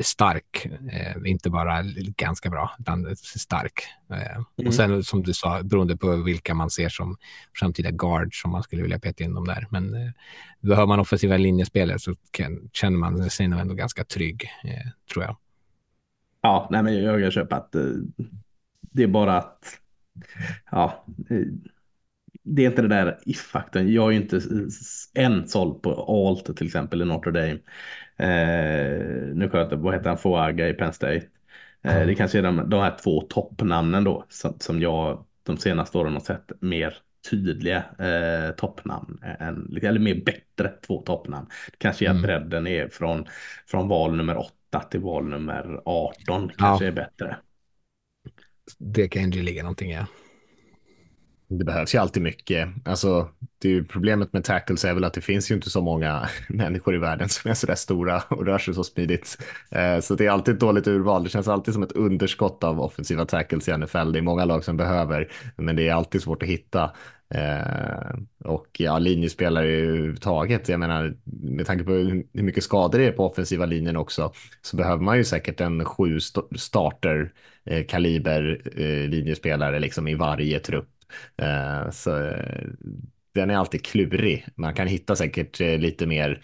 stark, 0.00 0.66
eh, 0.92 1.30
inte 1.30 1.50
bara 1.50 1.82
ganska 2.16 2.50
bra, 2.50 2.76
utan 2.78 3.16
stark. 3.16 3.82
Eh, 4.10 4.36
mm. 4.36 4.66
Och 4.66 4.74
sen 4.74 5.04
som 5.04 5.22
du 5.22 5.34
sa, 5.34 5.62
beroende 5.62 5.96
på 5.96 6.16
vilka 6.16 6.54
man 6.54 6.70
ser 6.70 6.88
som 6.88 7.16
framtida 7.54 7.90
guards 7.90 8.42
som 8.42 8.50
man 8.50 8.62
skulle 8.62 8.82
vilja 8.82 8.98
peta 8.98 9.24
in 9.24 9.34
dem 9.34 9.44
där. 9.46 9.66
Men 9.70 9.94
eh, 9.94 10.10
behöver 10.60 10.86
man 10.86 11.00
offensiva 11.00 11.36
linjespelare 11.36 11.98
så 11.98 12.14
kan, 12.30 12.70
känner 12.72 12.98
man 12.98 13.30
sig 13.30 13.48
nog 13.48 13.60
ändå 13.60 13.74
ganska 13.74 14.04
trygg, 14.04 14.50
tror 15.12 15.24
jag. 15.24 15.36
Ja, 16.40 16.68
nej, 16.70 16.82
men 16.82 17.02
jag, 17.02 17.20
jag 17.20 17.32
köper 17.32 17.56
att 17.56 17.74
det 18.80 19.02
är 19.02 19.06
bara 19.06 19.38
att 19.38 19.80
ja, 20.70 21.04
det 22.42 22.64
är 22.64 22.66
inte 22.66 22.82
det 22.82 22.88
där 22.88 23.18
if-faktorn. 23.26 23.92
Jag 23.92 24.06
är 24.06 24.10
ju 24.10 24.16
inte 24.16 24.40
än 25.14 25.48
såld 25.48 25.82
på 25.82 25.90
Alt 26.28 26.56
till 26.56 26.66
exempel 26.66 27.02
i 27.02 27.04
Notre 27.04 27.32
Dame. 27.32 27.58
Eh, 28.18 29.34
nu 29.34 29.48
sköter, 29.52 29.76
vad 29.76 29.94
heter 29.94 30.08
han, 30.08 30.18
Foaga 30.18 30.68
i 30.68 30.72
Penn 30.72 30.92
State. 30.92 31.26
Eh, 31.82 32.06
det 32.06 32.14
kanske 32.14 32.38
är 32.38 32.42
de, 32.42 32.70
de 32.70 32.80
här 32.80 32.96
två 33.02 33.20
toppnamnen 33.20 34.04
då 34.04 34.24
som, 34.28 34.54
som 34.60 34.80
jag 34.80 35.24
de 35.42 35.56
senaste 35.56 35.98
åren 35.98 36.12
har 36.12 36.20
sett 36.20 36.52
mer 36.60 36.96
tydliga 37.30 37.84
eh, 37.98 38.54
toppnamn, 38.54 39.20
än, 39.38 39.78
eller 39.82 40.00
mer 40.00 40.24
bättre 40.24 40.72
två 40.86 41.02
toppnamn. 41.02 41.46
Det 41.70 41.78
kanske 41.78 42.04
är 42.04 42.10
att 42.10 42.16
mm. 42.16 42.22
bredden 42.22 42.66
är 42.66 42.88
från, 42.88 43.26
från 43.66 43.88
val 43.88 44.16
nummer 44.16 44.36
8 44.36 44.80
till 44.90 45.00
val 45.00 45.28
nummer 45.28 45.80
18 45.84 46.50
kanske 46.56 46.84
ja. 46.84 46.90
är 46.90 46.94
bättre. 46.94 47.36
Det 48.78 49.08
kan 49.08 49.30
ju 49.30 49.42
ligga 49.42 49.62
någonting 49.62 49.90
i. 49.90 49.94
Ja. 49.94 50.06
Det 51.48 51.64
behövs 51.64 51.94
ju 51.94 51.98
alltid 51.98 52.22
mycket. 52.22 52.68
Alltså, 52.84 53.28
det 53.58 53.68
är 53.68 53.72
ju 53.72 53.84
problemet 53.84 54.32
med 54.32 54.44
tackles 54.44 54.84
är 54.84 54.94
väl 54.94 55.04
att 55.04 55.14
det 55.14 55.20
finns 55.20 55.50
ju 55.50 55.54
inte 55.54 55.70
så 55.70 55.80
många 55.80 56.28
människor 56.48 56.94
i 56.94 56.98
världen 56.98 57.28
som 57.28 57.50
är 57.50 57.54
så 57.54 57.66
där 57.66 57.74
stora 57.74 58.22
och 58.28 58.46
rör 58.46 58.58
sig 58.58 58.74
så 58.74 58.84
smidigt. 58.84 59.38
Eh, 59.70 60.00
så 60.00 60.14
det 60.14 60.26
är 60.26 60.30
alltid 60.30 60.54
ett 60.54 60.60
dåligt 60.60 60.86
urval. 60.86 61.24
Det 61.24 61.30
känns 61.30 61.48
alltid 61.48 61.74
som 61.74 61.82
ett 61.82 61.92
underskott 61.92 62.64
av 62.64 62.80
offensiva 62.80 63.26
tackles 63.26 63.68
i 63.68 63.76
NFL. 63.76 64.12
Det 64.12 64.18
är 64.18 64.22
många 64.22 64.44
lag 64.44 64.64
som 64.64 64.76
behöver, 64.76 65.32
men 65.56 65.76
det 65.76 65.88
är 65.88 65.94
alltid 65.94 66.22
svårt 66.22 66.42
att 66.42 66.48
hitta. 66.48 66.90
Eh, 67.34 68.16
och 68.44 68.66
ja, 68.78 68.98
linjespelare 68.98 69.66
överhuvudtaget. 69.66 70.68
Jag 70.68 70.80
menar, 70.80 71.16
med 71.24 71.66
tanke 71.66 71.84
på 71.84 71.92
hur 71.92 72.26
mycket 72.32 72.64
skador 72.64 72.98
det 72.98 73.06
är 73.06 73.12
på 73.12 73.26
offensiva 73.26 73.66
linjen 73.66 73.96
också, 73.96 74.32
så 74.62 74.76
behöver 74.76 75.02
man 75.02 75.16
ju 75.16 75.24
säkert 75.24 75.60
en 75.60 75.84
sju 75.84 76.18
starter-kaliber 76.56 78.62
eh, 78.76 79.08
linjespelare 79.08 79.78
liksom 79.78 80.08
i 80.08 80.14
varje 80.14 80.60
trupp 80.60 80.88
Eh, 81.36 81.90
så 81.90 82.18
eh, 82.18 82.66
den 83.34 83.50
är 83.50 83.56
alltid 83.56 83.84
klurig. 83.84 84.46
Man 84.54 84.74
kan 84.74 84.86
hitta 84.86 85.16
säkert 85.16 85.60
eh, 85.60 85.78
lite 85.78 86.06
mer 86.06 86.42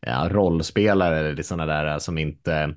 ja, 0.00 0.28
rollspelare 0.30 1.18
eller 1.18 1.42
sådana 1.42 1.66
där 1.66 1.98
som 1.98 2.18
inte 2.18 2.74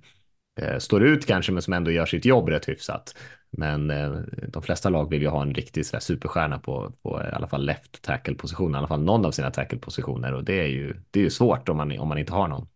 eh, 0.61 0.77
står 0.77 1.03
ut 1.03 1.25
kanske, 1.27 1.51
men 1.51 1.61
som 1.61 1.73
ändå 1.73 1.91
gör 1.91 2.05
sitt 2.05 2.25
jobb 2.25 2.49
rätt 2.49 2.69
hyfsat. 2.69 3.15
Men 3.51 3.91
eh, 3.91 4.11
de 4.47 4.63
flesta 4.63 4.89
lag 4.89 5.09
vill 5.09 5.21
ju 5.21 5.27
ha 5.27 5.41
en 5.41 5.53
riktig 5.53 5.85
sådär, 5.85 5.99
superstjärna 5.99 6.59
på, 6.59 6.93
på 7.03 7.21
i 7.31 7.35
alla 7.35 7.47
fall 7.47 7.65
left 7.65 8.01
tackle 8.01 8.35
position, 8.35 8.75
i 8.75 8.77
alla 8.77 8.87
fall 8.87 9.03
någon 9.03 9.25
av 9.25 9.31
sina 9.31 9.51
tackle 9.51 9.79
positioner 9.79 10.33
och 10.33 10.43
det 10.43 10.59
är 10.59 10.67
ju, 10.67 10.93
det 11.11 11.19
är 11.19 11.23
ju 11.23 11.29
svårt 11.29 11.69
om 11.69 11.77
man, 11.77 11.99
om 11.99 12.07
man 12.07 12.17
inte 12.17 12.33
har 12.33 12.47
någon. 12.47 12.67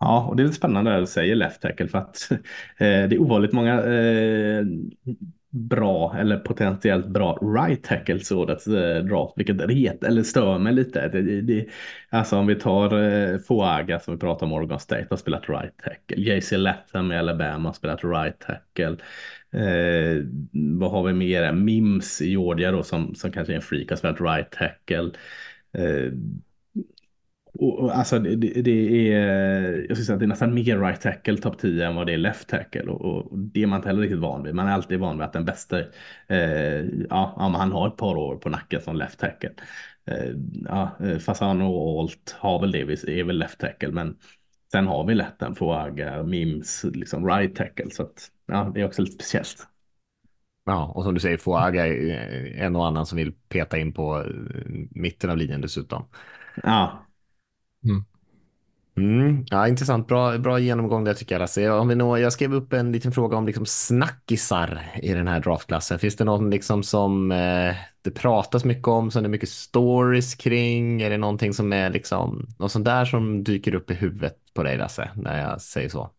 Ja, 0.00 0.26
och 0.28 0.36
det 0.36 0.42
är 0.42 0.44
lite 0.44 0.56
spännande 0.56 0.96
att 0.96 1.02
du 1.02 1.06
säger 1.06 1.34
left 1.34 1.62
tackle 1.62 1.88
för 1.88 1.98
att 1.98 2.28
eh, 2.30 2.38
det 2.78 3.14
är 3.14 3.20
ovanligt 3.20 3.52
många 3.52 3.82
eh, 3.82 4.64
bra 5.50 6.16
eller 6.18 6.38
potentiellt 6.38 7.06
bra 7.06 7.38
right 7.42 7.84
tackles 7.84 8.28
så 8.28 8.38
årets 8.38 8.66
eh, 8.66 9.04
draft, 9.04 9.32
vilket 9.36 9.60
ret 9.60 10.04
eller 10.04 10.22
stör 10.22 10.58
mig 10.58 10.72
lite. 10.72 11.08
Det, 11.08 11.40
det, 11.40 11.66
alltså 12.10 12.36
om 12.36 12.46
vi 12.46 12.54
tar 12.54 13.02
eh, 13.02 13.38
Foaga 13.38 14.00
som 14.00 14.14
vi 14.14 14.20
pratar 14.20 14.46
om 14.46 14.52
Oregon 14.52 14.80
State 14.80 15.06
har 15.10 15.16
spelat 15.16 15.48
right 15.48 15.76
tackle. 15.84 16.16
JC 16.16 16.52
Latham 16.52 17.12
i 17.12 17.18
Alabama 17.18 17.68
har 17.68 17.74
spelat 17.74 18.04
right 18.04 18.38
tackle. 18.38 18.96
Eh, 19.52 20.24
vad 20.52 20.90
har 20.90 21.02
vi 21.02 21.12
mer? 21.12 21.52
Mims 21.52 22.22
i 22.22 22.30
Georgia 22.30 22.72
då 22.72 22.82
som, 22.82 23.14
som 23.14 23.32
kanske 23.32 23.52
är 23.52 23.56
en 23.56 23.62
freak 23.62 23.90
har 23.90 23.96
spelat 23.96 24.20
right 24.20 24.50
tackle. 24.50 25.10
Eh, 25.72 26.12
och, 27.58 27.78
och, 27.78 27.96
alltså 27.96 28.18
det, 28.18 28.62
det, 28.62 29.12
är, 29.12 29.86
jag 29.88 29.96
skulle 29.96 30.04
säga 30.04 30.14
att 30.14 30.20
det 30.20 30.26
är 30.26 30.28
nästan 30.28 30.54
mer 30.54 30.78
right 30.78 31.00
tackle 31.00 31.36
topp 31.36 31.58
10 31.58 31.86
än 31.86 31.94
vad 31.94 32.06
det 32.06 32.12
är 32.12 32.18
left 32.18 32.48
tackle 32.48 32.82
och, 32.82 33.00
och, 33.00 33.38
det 33.38 33.62
är 33.62 33.66
man 33.66 33.76
inte 33.76 33.88
heller 33.88 34.02
riktigt 34.02 34.18
van 34.18 34.42
vid. 34.42 34.54
Man 34.54 34.66
är 34.66 34.72
alltid 34.72 34.98
van 34.98 35.18
vid 35.18 35.24
att 35.24 35.32
den 35.32 35.44
bästa, 35.44 35.78
eh, 36.26 36.84
ja, 37.10 37.34
han 37.36 37.72
har 37.72 37.88
ett 37.88 37.96
par 37.96 38.16
år 38.16 38.36
på 38.36 38.48
nacken 38.48 38.80
som 38.80 38.96
left 38.96 39.18
tackle. 39.18 39.50
Eh, 40.06 40.34
ja, 40.64 40.96
eh, 41.00 41.18
Fasano 41.18 41.64
och 41.64 42.00
Alt 42.00 42.36
har 42.38 42.60
väl 42.60 42.72
det, 42.72 42.80
är 42.80 43.24
väl 43.24 43.38
left 43.38 43.58
tackle, 43.58 43.92
men 43.92 44.16
sen 44.72 44.86
har 44.86 45.04
vi 45.04 45.14
lätt 45.14 45.42
en 45.42 45.54
Fuaga, 45.54 46.22
Mims, 46.22 46.84
liksom 46.84 47.26
right 47.26 47.56
tackle, 47.56 47.90
så 47.90 48.02
att 48.02 48.30
ja, 48.46 48.70
det 48.74 48.80
är 48.80 48.86
också 48.86 49.02
lite 49.02 49.14
speciellt. 49.14 49.66
Ja, 50.64 50.92
och 50.94 51.04
som 51.04 51.14
du 51.14 51.20
säger, 51.20 51.36
Fuaga 51.36 51.86
är 51.86 52.56
en 52.56 52.76
och 52.76 52.86
annan 52.86 53.06
som 53.06 53.16
vill 53.16 53.32
peta 53.32 53.78
in 53.78 53.92
på 53.92 54.24
mitten 54.90 55.30
av 55.30 55.36
linjen 55.36 55.60
dessutom. 55.60 56.04
Ja. 56.62 57.04
Mm. 57.88 58.04
Mm, 58.96 59.44
ja, 59.50 59.68
intressant. 59.68 60.08
Bra, 60.08 60.38
bra 60.38 60.58
genomgång 60.58 61.04
där 61.04 61.14
tycker 61.14 61.34
jag 61.34 61.40
Lasse. 61.40 61.70
Om 61.70 61.88
vi 61.88 61.94
nå, 61.94 62.18
jag 62.18 62.32
skrev 62.32 62.54
upp 62.54 62.72
en 62.72 62.92
liten 62.92 63.12
fråga 63.12 63.36
om 63.36 63.46
liksom 63.46 63.66
snackisar 63.66 64.82
i 65.02 65.12
den 65.12 65.28
här 65.28 65.40
draftklassen. 65.40 65.98
Finns 65.98 66.16
det 66.16 66.24
någon 66.24 66.50
liksom 66.50 66.82
som 66.82 67.32
eh, 67.32 67.74
det 68.02 68.10
pratas 68.10 68.64
mycket 68.64 68.88
om, 68.88 69.10
som 69.10 69.22
det 69.22 69.26
är 69.26 69.30
mycket 69.30 69.48
stories 69.48 70.34
kring? 70.34 71.02
Är 71.02 71.10
det 71.10 71.18
någonting 71.18 71.54
som 71.54 71.72
är 71.72 71.90
liksom 71.90 72.46
något 72.58 72.72
sånt 72.72 72.84
där 72.84 73.04
som 73.04 73.44
dyker 73.44 73.74
upp 73.74 73.90
i 73.90 73.94
huvudet 73.94 74.36
på 74.54 74.62
dig 74.62 74.78
Lasse, 74.78 75.10
när 75.14 75.50
jag 75.50 75.60
säger 75.60 75.88
så? 75.88 76.10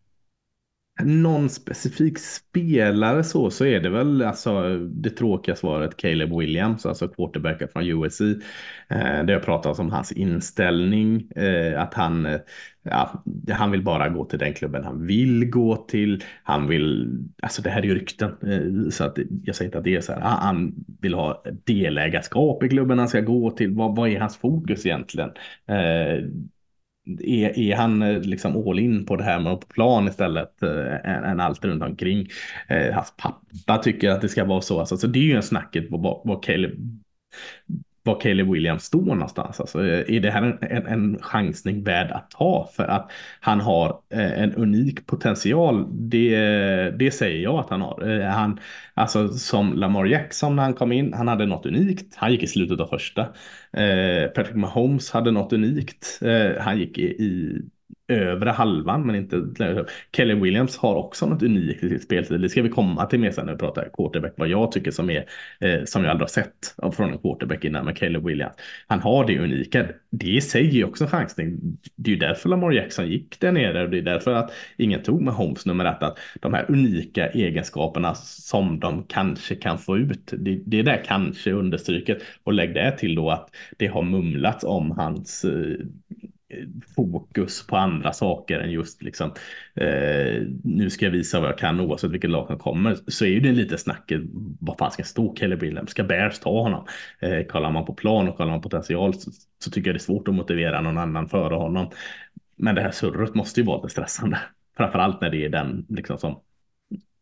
Någon 1.04 1.48
specifik 1.48 2.18
spelare 2.18 3.24
så, 3.24 3.50
så 3.50 3.64
är 3.64 3.80
det 3.80 3.90
väl 3.90 4.22
alltså 4.22 4.78
det 4.78 5.10
tråkiga 5.10 5.56
svaret 5.56 5.96
Caleb 5.96 6.38
Williams, 6.38 6.86
alltså 6.86 7.08
quarterbacken 7.08 7.68
från 7.68 7.86
USC. 7.86 8.20
Eh, 8.20 9.24
det 9.24 9.32
har 9.32 9.40
pratats 9.40 9.78
om 9.78 9.90
hans 9.90 10.12
inställning, 10.12 11.30
eh, 11.36 11.82
att 11.82 11.94
han, 11.94 12.26
eh, 12.26 12.40
ja, 12.82 13.24
han 13.50 13.70
vill 13.70 13.82
bara 13.82 14.08
gå 14.08 14.24
till 14.24 14.38
den 14.38 14.54
klubben 14.54 14.84
han 14.84 15.06
vill 15.06 15.50
gå 15.50 15.76
till. 15.76 16.24
Han 16.42 16.66
vill, 16.68 17.18
alltså 17.42 17.62
det 17.62 17.70
här 17.70 17.82
är 17.82 17.86
ju 17.86 17.94
rykten, 17.94 18.30
eh, 18.42 18.90
så 18.90 19.04
att 19.04 19.18
jag 19.44 19.56
säger 19.56 19.68
inte 19.68 19.78
att 19.78 19.84
det 19.84 19.96
är 19.96 20.00
så 20.00 20.12
här, 20.12 20.20
ah, 20.20 20.38
han 20.42 20.74
vill 21.00 21.14
ha 21.14 21.44
delägarskap 21.64 22.62
i 22.62 22.68
klubben 22.68 22.98
han 22.98 23.08
ska 23.08 23.20
gå 23.20 23.50
till. 23.50 23.74
Vad, 23.74 23.96
vad 23.96 24.08
är 24.08 24.20
hans 24.20 24.36
fokus 24.36 24.86
egentligen? 24.86 25.30
Eh, 25.66 26.24
är, 27.20 27.58
är 27.58 27.76
han 27.76 28.02
eh, 28.02 28.20
liksom 28.20 28.68
all 28.68 28.78
in 28.78 29.06
på 29.06 29.16
det 29.16 29.24
här 29.24 29.40
med 29.40 29.60
på 29.60 29.66
plan 29.66 30.08
istället 30.08 30.62
eh, 30.62 31.10
än, 31.10 31.24
än 31.24 31.40
allt 31.40 31.64
runt 31.64 31.82
omkring. 31.82 32.28
Eh, 32.68 32.94
hans 32.94 33.14
pappa 33.16 33.78
tycker 33.78 34.10
att 34.10 34.20
det 34.20 34.28
ska 34.28 34.44
vara 34.44 34.60
så. 34.60 34.80
Alltså, 34.80 34.96
så 34.96 35.06
det 35.06 35.18
är 35.18 35.24
ju 35.24 35.36
en 35.36 35.42
snacket 35.42 35.90
på 35.90 35.96
vad, 35.96 36.20
vad 36.24 36.44
Caleb 36.44 36.72
var 38.02 38.20
Caleb 38.20 38.52
Williams 38.52 38.84
står 38.84 39.02
någonstans. 39.02 39.60
Alltså, 39.60 39.78
är 39.84 40.20
det 40.20 40.30
här 40.30 40.42
en, 40.42 40.58
en, 40.60 40.86
en 40.86 41.18
chansning 41.22 41.84
värd 41.84 42.10
att 42.10 42.30
ta 42.30 42.70
för 42.76 42.84
att 42.84 43.10
han 43.40 43.60
har 43.60 44.00
eh, 44.10 44.42
en 44.42 44.54
unik 44.54 45.06
potential? 45.06 45.86
Det, 46.10 46.36
det 46.90 47.10
säger 47.10 47.42
jag 47.42 47.54
att 47.54 47.70
han 47.70 47.80
har. 47.80 48.20
Eh, 48.20 48.26
han, 48.26 48.60
alltså 48.94 49.28
som 49.28 49.72
Lamar 49.72 50.04
Jackson 50.04 50.56
när 50.56 50.62
han 50.62 50.74
kom 50.74 50.92
in, 50.92 51.12
han 51.12 51.28
hade 51.28 51.46
något 51.46 51.66
unikt. 51.66 52.14
Han 52.16 52.32
gick 52.32 52.42
i 52.42 52.46
slutet 52.46 52.80
av 52.80 52.86
första. 52.86 53.22
Eh, 53.72 54.26
Patrick 54.34 54.56
Mahomes 54.56 55.10
hade 55.10 55.30
något 55.30 55.52
unikt. 55.52 56.20
Han 56.60 56.78
gick 56.78 56.98
i, 56.98 57.02
i 57.02 57.60
övre 58.10 58.50
halvan, 58.50 59.06
men 59.06 59.14
inte 59.14 59.44
Kelly 60.16 60.34
Williams 60.34 60.76
har 60.76 60.94
också 60.94 61.26
något 61.26 61.42
unikt 61.42 61.84
i 61.84 61.88
sitt 61.88 62.02
spelstil. 62.02 62.40
Det 62.40 62.48
ska 62.48 62.62
vi 62.62 62.68
komma 62.68 63.06
till 63.06 63.20
mer 63.20 63.30
sen 63.30 63.46
när 63.46 63.52
vi 63.52 63.58
pratar 63.58 63.88
quarterback, 63.96 64.32
vad 64.36 64.48
jag 64.48 64.72
tycker 64.72 64.90
som 64.90 65.10
är 65.10 65.24
eh, 65.60 65.84
som 65.84 66.04
jag 66.04 66.10
aldrig 66.10 66.22
har 66.22 66.30
sett 66.30 66.94
från 66.96 67.12
en 67.12 67.18
quarterback 67.18 67.64
innan 67.64 67.84
med 67.84 67.98
Kelly 67.98 68.18
Williams. 68.18 68.54
Han 68.86 69.00
har 69.00 69.26
det 69.26 69.38
unika. 69.38 69.86
Det 70.10 70.26
i 70.26 70.40
sig 70.40 70.80
är 70.80 70.84
också 70.84 71.04
en 71.04 71.10
chansning. 71.10 71.78
Det 71.96 72.10
är 72.10 72.14
ju 72.14 72.20
därför 72.20 72.48
Lamar 72.48 72.72
Jackson 72.72 73.08
gick 73.08 73.40
där 73.40 73.52
nere 73.52 73.82
och 73.82 73.90
det 73.90 73.98
är 73.98 74.02
därför 74.02 74.34
att 74.34 74.52
ingen 74.76 75.02
tog 75.02 75.22
med 75.22 75.34
Holmes 75.34 75.66
nummer 75.66 75.84
ett, 75.84 76.02
att 76.02 76.18
de 76.40 76.54
här 76.54 76.64
unika 76.68 77.28
egenskaperna 77.28 78.14
som 78.14 78.80
de 78.80 79.04
kanske 79.08 79.54
kan 79.54 79.78
få 79.78 79.98
ut. 79.98 80.32
Det, 80.38 80.60
det 80.66 80.78
är 80.78 80.82
där 80.82 81.02
kanske 81.06 81.52
understryket 81.52 82.18
och 82.44 82.52
lägg 82.52 82.74
det 82.74 82.98
till 82.98 83.14
då 83.14 83.30
att 83.30 83.48
det 83.78 83.86
har 83.86 84.02
mumlats 84.02 84.64
om 84.64 84.90
hans 84.90 85.44
eh, 85.44 85.86
fokus 86.96 87.66
på 87.66 87.76
andra 87.76 88.12
saker 88.12 88.60
än 88.60 88.70
just 88.70 89.02
liksom 89.02 89.32
eh, 89.74 90.42
nu 90.64 90.90
ska 90.90 91.04
jag 91.04 91.12
visa 91.12 91.40
vad 91.40 91.48
jag 91.48 91.58
kan 91.58 91.80
oavsett 91.80 92.10
vilket 92.10 92.30
lag 92.30 92.46
som 92.46 92.58
kommer 92.58 92.96
så 93.06 93.24
är 93.24 93.28
ju 93.28 93.40
det 93.40 93.52
lite 93.52 93.78
snacket 93.78 94.20
vad 94.60 94.78
fan 94.78 94.90
ska 94.90 95.04
stå 95.04 95.34
Kelly 95.36 95.56
Williams? 95.56 95.90
Ska 95.90 96.04
Bears 96.04 96.38
ta 96.38 96.62
honom? 96.62 96.86
Eh, 97.18 97.46
kollar 97.46 97.70
man 97.70 97.84
på 97.84 97.94
plan 97.94 98.28
och 98.28 98.36
kollar 98.36 98.50
man 98.50 98.60
potential 98.60 99.14
så, 99.14 99.30
så, 99.64 99.70
tycker 99.70 99.88
jag 99.88 99.94
det 99.94 99.98
är 99.98 100.00
svårt 100.00 100.28
att 100.28 100.34
motivera 100.34 100.80
någon 100.80 100.98
annan 100.98 101.28
före 101.28 101.54
honom. 101.54 101.90
Men 102.56 102.74
det 102.74 102.80
här 102.80 102.90
surret 102.90 103.34
måste 103.34 103.60
ju 103.60 103.66
vara 103.66 103.76
lite 103.76 103.88
stressande. 103.88 104.38
Framförallt 104.76 105.20
när 105.20 105.30
det 105.30 105.44
är 105.44 105.48
den 105.48 105.86
liksom 105.88 106.18
som 106.18 106.40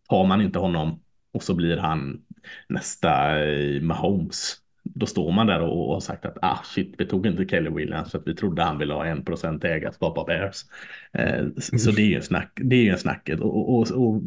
tar 0.09 0.27
man 0.27 0.41
inte 0.41 0.59
honom 0.59 1.03
och 1.33 1.43
så 1.43 1.55
blir 1.55 1.77
han 1.77 2.23
nästa 2.69 3.41
eh, 3.45 3.83
Mahomes 3.83 4.57
då 4.95 5.07
står 5.07 5.33
man 5.33 5.47
där 5.47 5.61
och 5.61 5.93
har 5.93 6.01
sagt 6.01 6.25
att 6.25 6.39
ah 6.43 6.59
shit, 6.65 6.95
vi 6.99 7.07
tog 7.07 7.27
inte 7.27 7.45
Kelly 7.49 7.71
Williams 7.71 8.11
för 8.11 8.19
att 8.19 8.29
vi 8.29 8.35
trodde 8.35 8.63
han 8.63 8.79
ville 8.79 8.95
ha 8.95 9.07
en 9.07 9.25
procent 9.25 9.65
ägarskap 9.65 10.19
av 10.19 10.27
Bears. 10.27 10.65
Eh, 11.13 11.47
så 11.79 11.91
det 11.91 12.03
är 12.03 12.07
ju 12.07 12.23
snack, 12.23 12.53
det 12.65 12.77
är 12.77 12.83
ju 12.83 12.91
en 12.91 12.99
snacket 12.99 13.41
och, 13.41 13.79
och, 13.79 13.91
och 13.91 14.23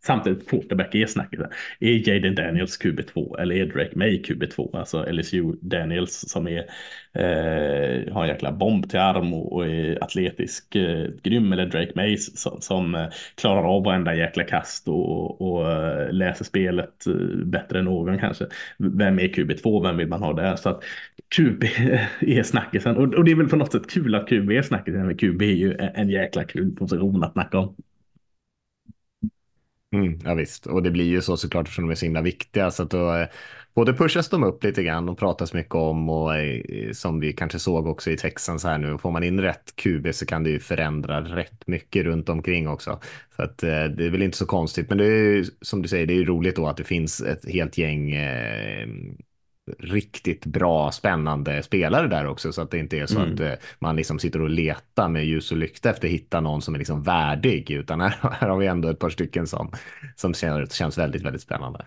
Samtidigt 0.00 0.48
quarterback 0.48 0.94
är 0.94 1.06
snacket. 1.06 1.40
Är 1.80 2.08
Jaden 2.08 2.34
Daniels 2.34 2.80
QB2 2.80 3.40
eller 3.40 3.54
är 3.54 3.66
Drake 3.66 3.92
May 3.94 4.22
QB2? 4.22 4.78
Alltså 4.78 5.06
LSU 5.12 5.52
Daniels 5.60 6.24
som 6.28 6.48
är, 6.48 6.58
eh, 7.12 8.12
har 8.12 8.22
en 8.22 8.28
jäkla 8.28 8.52
bomb 8.52 8.90
till 8.90 8.98
arm 8.98 9.34
och, 9.34 9.52
och 9.52 9.66
är 9.66 10.04
atletisk 10.04 10.74
eh, 10.76 11.06
grym. 11.22 11.52
Eller 11.52 11.66
Drake 11.66 11.92
May 11.94 12.16
som, 12.16 12.60
som 12.60 12.94
eh, 12.94 13.06
klarar 13.34 13.76
av 13.76 13.84
varenda 13.84 14.14
jäkla 14.14 14.44
kast 14.44 14.88
och, 14.88 15.40
och 15.40 15.72
eh, 15.72 16.12
läser 16.12 16.44
spelet 16.44 17.06
eh, 17.06 17.14
bättre 17.44 17.78
än 17.78 17.84
någon 17.84 18.18
kanske. 18.18 18.46
Vem 18.78 19.18
är 19.18 19.28
QB2? 19.28 19.82
Vem 19.82 19.96
vill 19.96 20.08
man 20.08 20.22
ha 20.22 20.32
där? 20.32 20.56
Så 20.56 20.68
att 20.68 20.84
QB 21.36 21.64
är 22.20 22.42
snackisen. 22.42 22.96
Och, 22.96 23.14
och 23.14 23.24
det 23.24 23.30
är 23.30 23.36
väl 23.36 23.48
på 23.48 23.56
något 23.56 23.72
sätt 23.72 23.90
kul 23.90 24.14
att 24.14 24.28
QB 24.28 24.50
är 24.50 24.62
snackisen. 24.62 25.06
Men 25.06 25.16
QB 25.16 25.42
är 25.42 25.46
ju 25.46 25.76
en 25.94 26.08
jäkla 26.08 26.44
kul 26.44 26.76
position 26.76 27.24
att 27.24 27.32
snacka 27.32 27.58
om. 27.58 27.76
Mm, 29.92 30.18
ja 30.24 30.34
visst, 30.34 30.66
och 30.66 30.82
det 30.82 30.90
blir 30.90 31.04
ju 31.04 31.22
så 31.22 31.36
såklart 31.36 31.66
eftersom 31.66 31.84
de 31.84 31.90
är 31.90 31.94
så 31.94 32.06
himla 32.06 32.22
viktiga. 32.22 32.70
Så 32.70 32.82
att 32.82 32.90
då, 32.90 33.14
eh, 33.14 33.28
både 33.74 33.94
pushas 33.94 34.28
de 34.28 34.44
upp 34.44 34.64
lite 34.64 34.82
grann 34.82 35.08
och 35.08 35.18
pratas 35.18 35.52
mycket 35.54 35.74
om 35.74 36.08
och 36.08 36.36
eh, 36.36 36.92
som 36.92 37.20
vi 37.20 37.32
kanske 37.32 37.58
såg 37.58 37.86
också 37.86 38.10
i 38.10 38.16
Texans 38.16 38.64
här 38.64 38.78
nu, 38.78 38.98
får 38.98 39.10
man 39.10 39.24
in 39.24 39.40
rätt 39.40 39.76
QB 39.76 40.14
så 40.14 40.26
kan 40.26 40.42
det 40.44 40.50
ju 40.50 40.60
förändra 40.60 41.20
rätt 41.20 41.66
mycket 41.66 42.04
runt 42.04 42.28
omkring 42.28 42.68
också. 42.68 43.00
Så 43.36 43.42
att 43.42 43.62
eh, 43.62 43.84
det 43.84 44.06
är 44.06 44.10
väl 44.10 44.22
inte 44.22 44.36
så 44.38 44.46
konstigt, 44.46 44.88
men 44.88 44.98
det 44.98 45.06
är 45.06 45.44
som 45.60 45.82
du 45.82 45.88
säger, 45.88 46.06
det 46.06 46.12
är 46.12 46.18
ju 46.18 46.24
roligt 46.24 46.56
då 46.56 46.66
att 46.66 46.76
det 46.76 46.84
finns 46.84 47.20
ett 47.20 47.48
helt 47.52 47.78
gäng 47.78 48.10
eh, 48.12 48.88
riktigt 49.78 50.46
bra, 50.46 50.92
spännande 50.92 51.62
spelare 51.62 52.06
där 52.06 52.26
också, 52.26 52.52
så 52.52 52.62
att 52.62 52.70
det 52.70 52.78
inte 52.78 52.98
är 52.98 53.06
så 53.06 53.18
mm. 53.18 53.34
att 53.34 53.40
eh, 53.40 53.52
man 53.78 53.96
liksom 53.96 54.18
sitter 54.18 54.42
och 54.42 54.50
letar 54.50 55.08
med 55.08 55.26
ljus 55.26 55.52
och 55.52 55.58
lykta 55.58 55.90
efter 55.90 56.08
att 56.08 56.12
hitta 56.12 56.40
någon 56.40 56.62
som 56.62 56.74
är 56.74 56.78
liksom 56.78 57.02
värdig, 57.02 57.70
utan 57.70 58.00
här, 58.00 58.14
här 58.40 58.48
har 58.48 58.58
vi 58.58 58.66
ändå 58.66 58.88
ett 58.88 58.98
par 58.98 59.10
stycken 59.10 59.46
som, 59.46 59.72
som 60.16 60.34
känns, 60.34 60.72
känns 60.72 60.98
väldigt, 60.98 61.22
väldigt 61.22 61.42
spännande. 61.42 61.86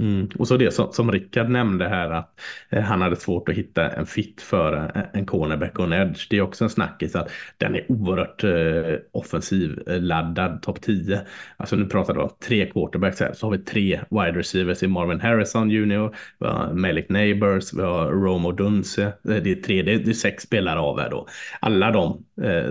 Mm. 0.00 0.28
Och 0.38 0.48
så 0.48 0.56
det 0.56 0.70
som, 0.70 0.92
som 0.92 1.12
Rickard 1.12 1.48
nämnde 1.48 1.88
här 1.88 2.10
att 2.10 2.40
eh, 2.70 2.82
han 2.82 3.02
hade 3.02 3.16
svårt 3.16 3.48
att 3.48 3.54
hitta 3.54 3.90
en 3.90 4.06
fit 4.06 4.42
för 4.42 4.72
en, 4.72 5.06
en 5.12 5.26
cornerback 5.26 5.78
och 5.78 5.84
en 5.84 5.92
edge. 5.92 6.26
Det 6.30 6.36
är 6.36 6.40
också 6.40 6.64
en 6.64 6.70
snackis 6.70 7.16
att 7.16 7.30
den 7.56 7.74
är 7.74 7.92
oerhört 7.92 8.44
eh, 8.44 8.98
offensiv 9.12 9.82
eh, 9.86 10.00
laddad 10.00 10.62
topp 10.62 10.80
10. 10.80 11.20
Alltså 11.56 11.76
nu 11.76 11.86
pratar 11.86 12.14
vi 12.14 12.20
om 12.20 12.30
tre 12.44 12.66
quarterbacks 12.66 13.20
här 13.20 13.32
så 13.32 13.46
har 13.46 13.52
vi 13.52 13.58
tre 13.58 14.00
wide 14.10 14.38
receivers 14.38 14.82
i 14.82 14.86
Marvin 14.86 15.20
Harrison 15.20 15.70
Junior. 15.70 16.16
Vi 16.38 16.46
har 16.46 16.72
Malik 16.72 17.08
Neighbors, 17.08 17.74
vi 17.74 17.82
har 17.82 18.10
Romo 18.12 18.52
Dunce. 18.52 19.12
Det 19.22 19.50
är 19.50 19.62
tre, 19.62 19.82
det 19.82 19.92
är, 19.94 19.98
det 19.98 20.10
är 20.10 20.14
sex 20.14 20.42
spelare 20.42 20.80
av 20.80 21.00
här 21.00 21.10
då. 21.10 21.28
Alla 21.60 21.90
de 21.90 22.24
eh, 22.42 22.70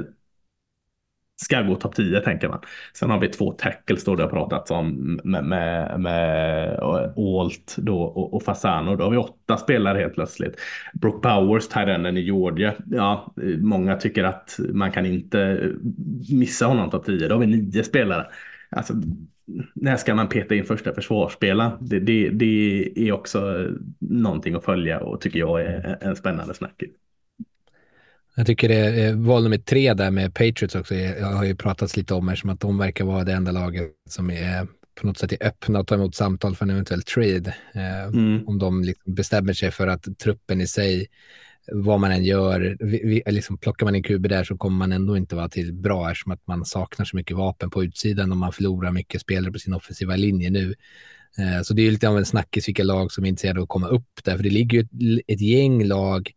ska 1.43 1.61
gå 1.61 1.75
topp 1.75 1.95
10 1.95 2.19
tänker 2.19 2.49
man. 2.49 2.59
Sen 2.93 3.09
har 3.09 3.19
vi 3.19 3.27
två 3.27 3.51
tackles 3.51 4.03
då 4.03 4.15
det 4.15 4.23
har 4.23 4.29
pratats 4.29 4.71
om 4.71 5.19
med, 5.23 5.43
med, 5.43 5.99
med 5.99 6.73
eh, 6.73 7.17
Alt 7.17 7.75
då 7.77 8.01
och, 8.01 8.33
och 8.33 8.43
Fasano. 8.43 8.95
Då 8.95 9.03
har 9.03 9.11
vi 9.11 9.17
åtta 9.17 9.57
spelare 9.57 9.99
helt 9.99 10.13
plötsligt. 10.13 10.59
Brooke 10.93 11.29
Powers, 11.29 11.67
Tyrenden 11.67 12.17
i 12.17 12.21
Georgia. 12.21 12.73
Ja, 12.91 13.33
många 13.59 13.95
tycker 13.95 14.23
att 14.23 14.59
man 14.73 14.91
kan 14.91 15.05
inte 15.05 15.41
eh, 15.41 15.69
missa 16.35 16.65
honom 16.65 16.89
topp 16.89 17.05
10. 17.05 17.27
Då 17.27 17.35
har 17.35 17.39
vi 17.39 17.47
nio 17.47 17.83
spelare. 17.83 18.25
Alltså, 18.69 18.93
när 19.73 19.97
ska 19.97 20.15
man 20.15 20.29
peta 20.29 20.55
in 20.55 20.65
första 20.65 20.93
försvarsspelaren? 20.93 21.71
Det, 21.81 21.99
det, 21.99 22.29
det 22.29 22.93
är 22.95 23.11
också 23.11 23.59
eh, 23.59 23.71
någonting 23.99 24.55
att 24.55 24.65
följa 24.65 24.99
och 24.99 25.21
tycker 25.21 25.39
jag 25.39 25.61
är 25.61 25.97
en 26.01 26.15
spännande 26.15 26.53
snack. 26.53 26.83
Jag 28.35 28.47
tycker 28.47 28.69
det 28.69 28.75
är 28.75 29.13
val 29.13 29.43
nummer 29.43 29.57
tre 29.57 29.93
där 29.93 30.11
med 30.11 30.33
Patriots 30.33 30.75
också. 30.75 30.95
Jag 30.95 31.27
har 31.27 31.43
ju 31.43 31.55
pratats 31.55 31.97
lite 31.97 32.13
om 32.13 32.27
här 32.27 32.35
som 32.35 32.49
att 32.49 32.59
de 32.59 32.77
verkar 32.77 33.05
vara 33.05 33.23
det 33.23 33.33
enda 33.33 33.51
laget 33.51 33.91
som 34.09 34.31
är 34.31 34.67
på 34.95 35.07
något 35.07 35.17
sätt 35.17 35.31
är 35.31 35.47
öppna 35.47 35.79
att 35.79 35.87
ta 35.87 35.95
emot 35.95 36.15
samtal 36.15 36.55
för 36.55 36.65
en 36.65 36.69
eventuell 36.69 37.03
trade. 37.03 37.55
Eh, 37.73 38.03
mm. 38.03 38.47
Om 38.47 38.59
de 38.59 38.83
liksom 38.83 39.13
bestämmer 39.13 39.53
sig 39.53 39.71
för 39.71 39.87
att 39.87 40.19
truppen 40.19 40.61
i 40.61 40.67
sig 40.67 41.07
vad 41.71 41.99
man 41.99 42.11
än 42.11 42.23
gör, 42.23 42.77
vi, 42.79 43.01
vi, 43.03 43.31
liksom 43.31 43.57
plockar 43.57 43.85
man 43.85 43.95
en 43.95 44.03
QB 44.03 44.29
där 44.29 44.43
så 44.43 44.57
kommer 44.57 44.77
man 44.77 44.91
ändå 44.91 45.17
inte 45.17 45.35
vara 45.35 45.49
till 45.49 45.73
bra 45.73 46.11
eftersom 46.11 46.31
att 46.31 46.47
man 46.47 46.65
saknar 46.65 47.05
så 47.05 47.15
mycket 47.15 47.37
vapen 47.37 47.69
på 47.69 47.83
utsidan 47.83 48.31
och 48.31 48.37
man 48.37 48.53
förlorar 48.53 48.91
mycket 48.91 49.21
spelare 49.21 49.51
på 49.51 49.59
sin 49.59 49.73
offensiva 49.73 50.15
linje 50.15 50.49
nu. 50.49 50.73
Eh, 51.37 51.61
så 51.63 51.73
det 51.73 51.87
är 51.87 51.91
lite 51.91 52.09
av 52.09 52.17
en 52.17 52.25
snackis 52.25 52.67
vilka 52.67 52.83
lag 52.83 53.11
som 53.11 53.25
är 53.25 53.29
intresserade 53.29 53.59
av 53.59 53.63
att 53.63 53.69
komma 53.69 53.87
upp 53.87 54.23
där, 54.23 54.35
för 54.35 54.43
det 54.43 54.49
ligger 54.49 54.77
ju 54.77 54.83
ett, 54.83 55.23
ett 55.27 55.41
gäng 55.41 55.83
lag 55.83 56.31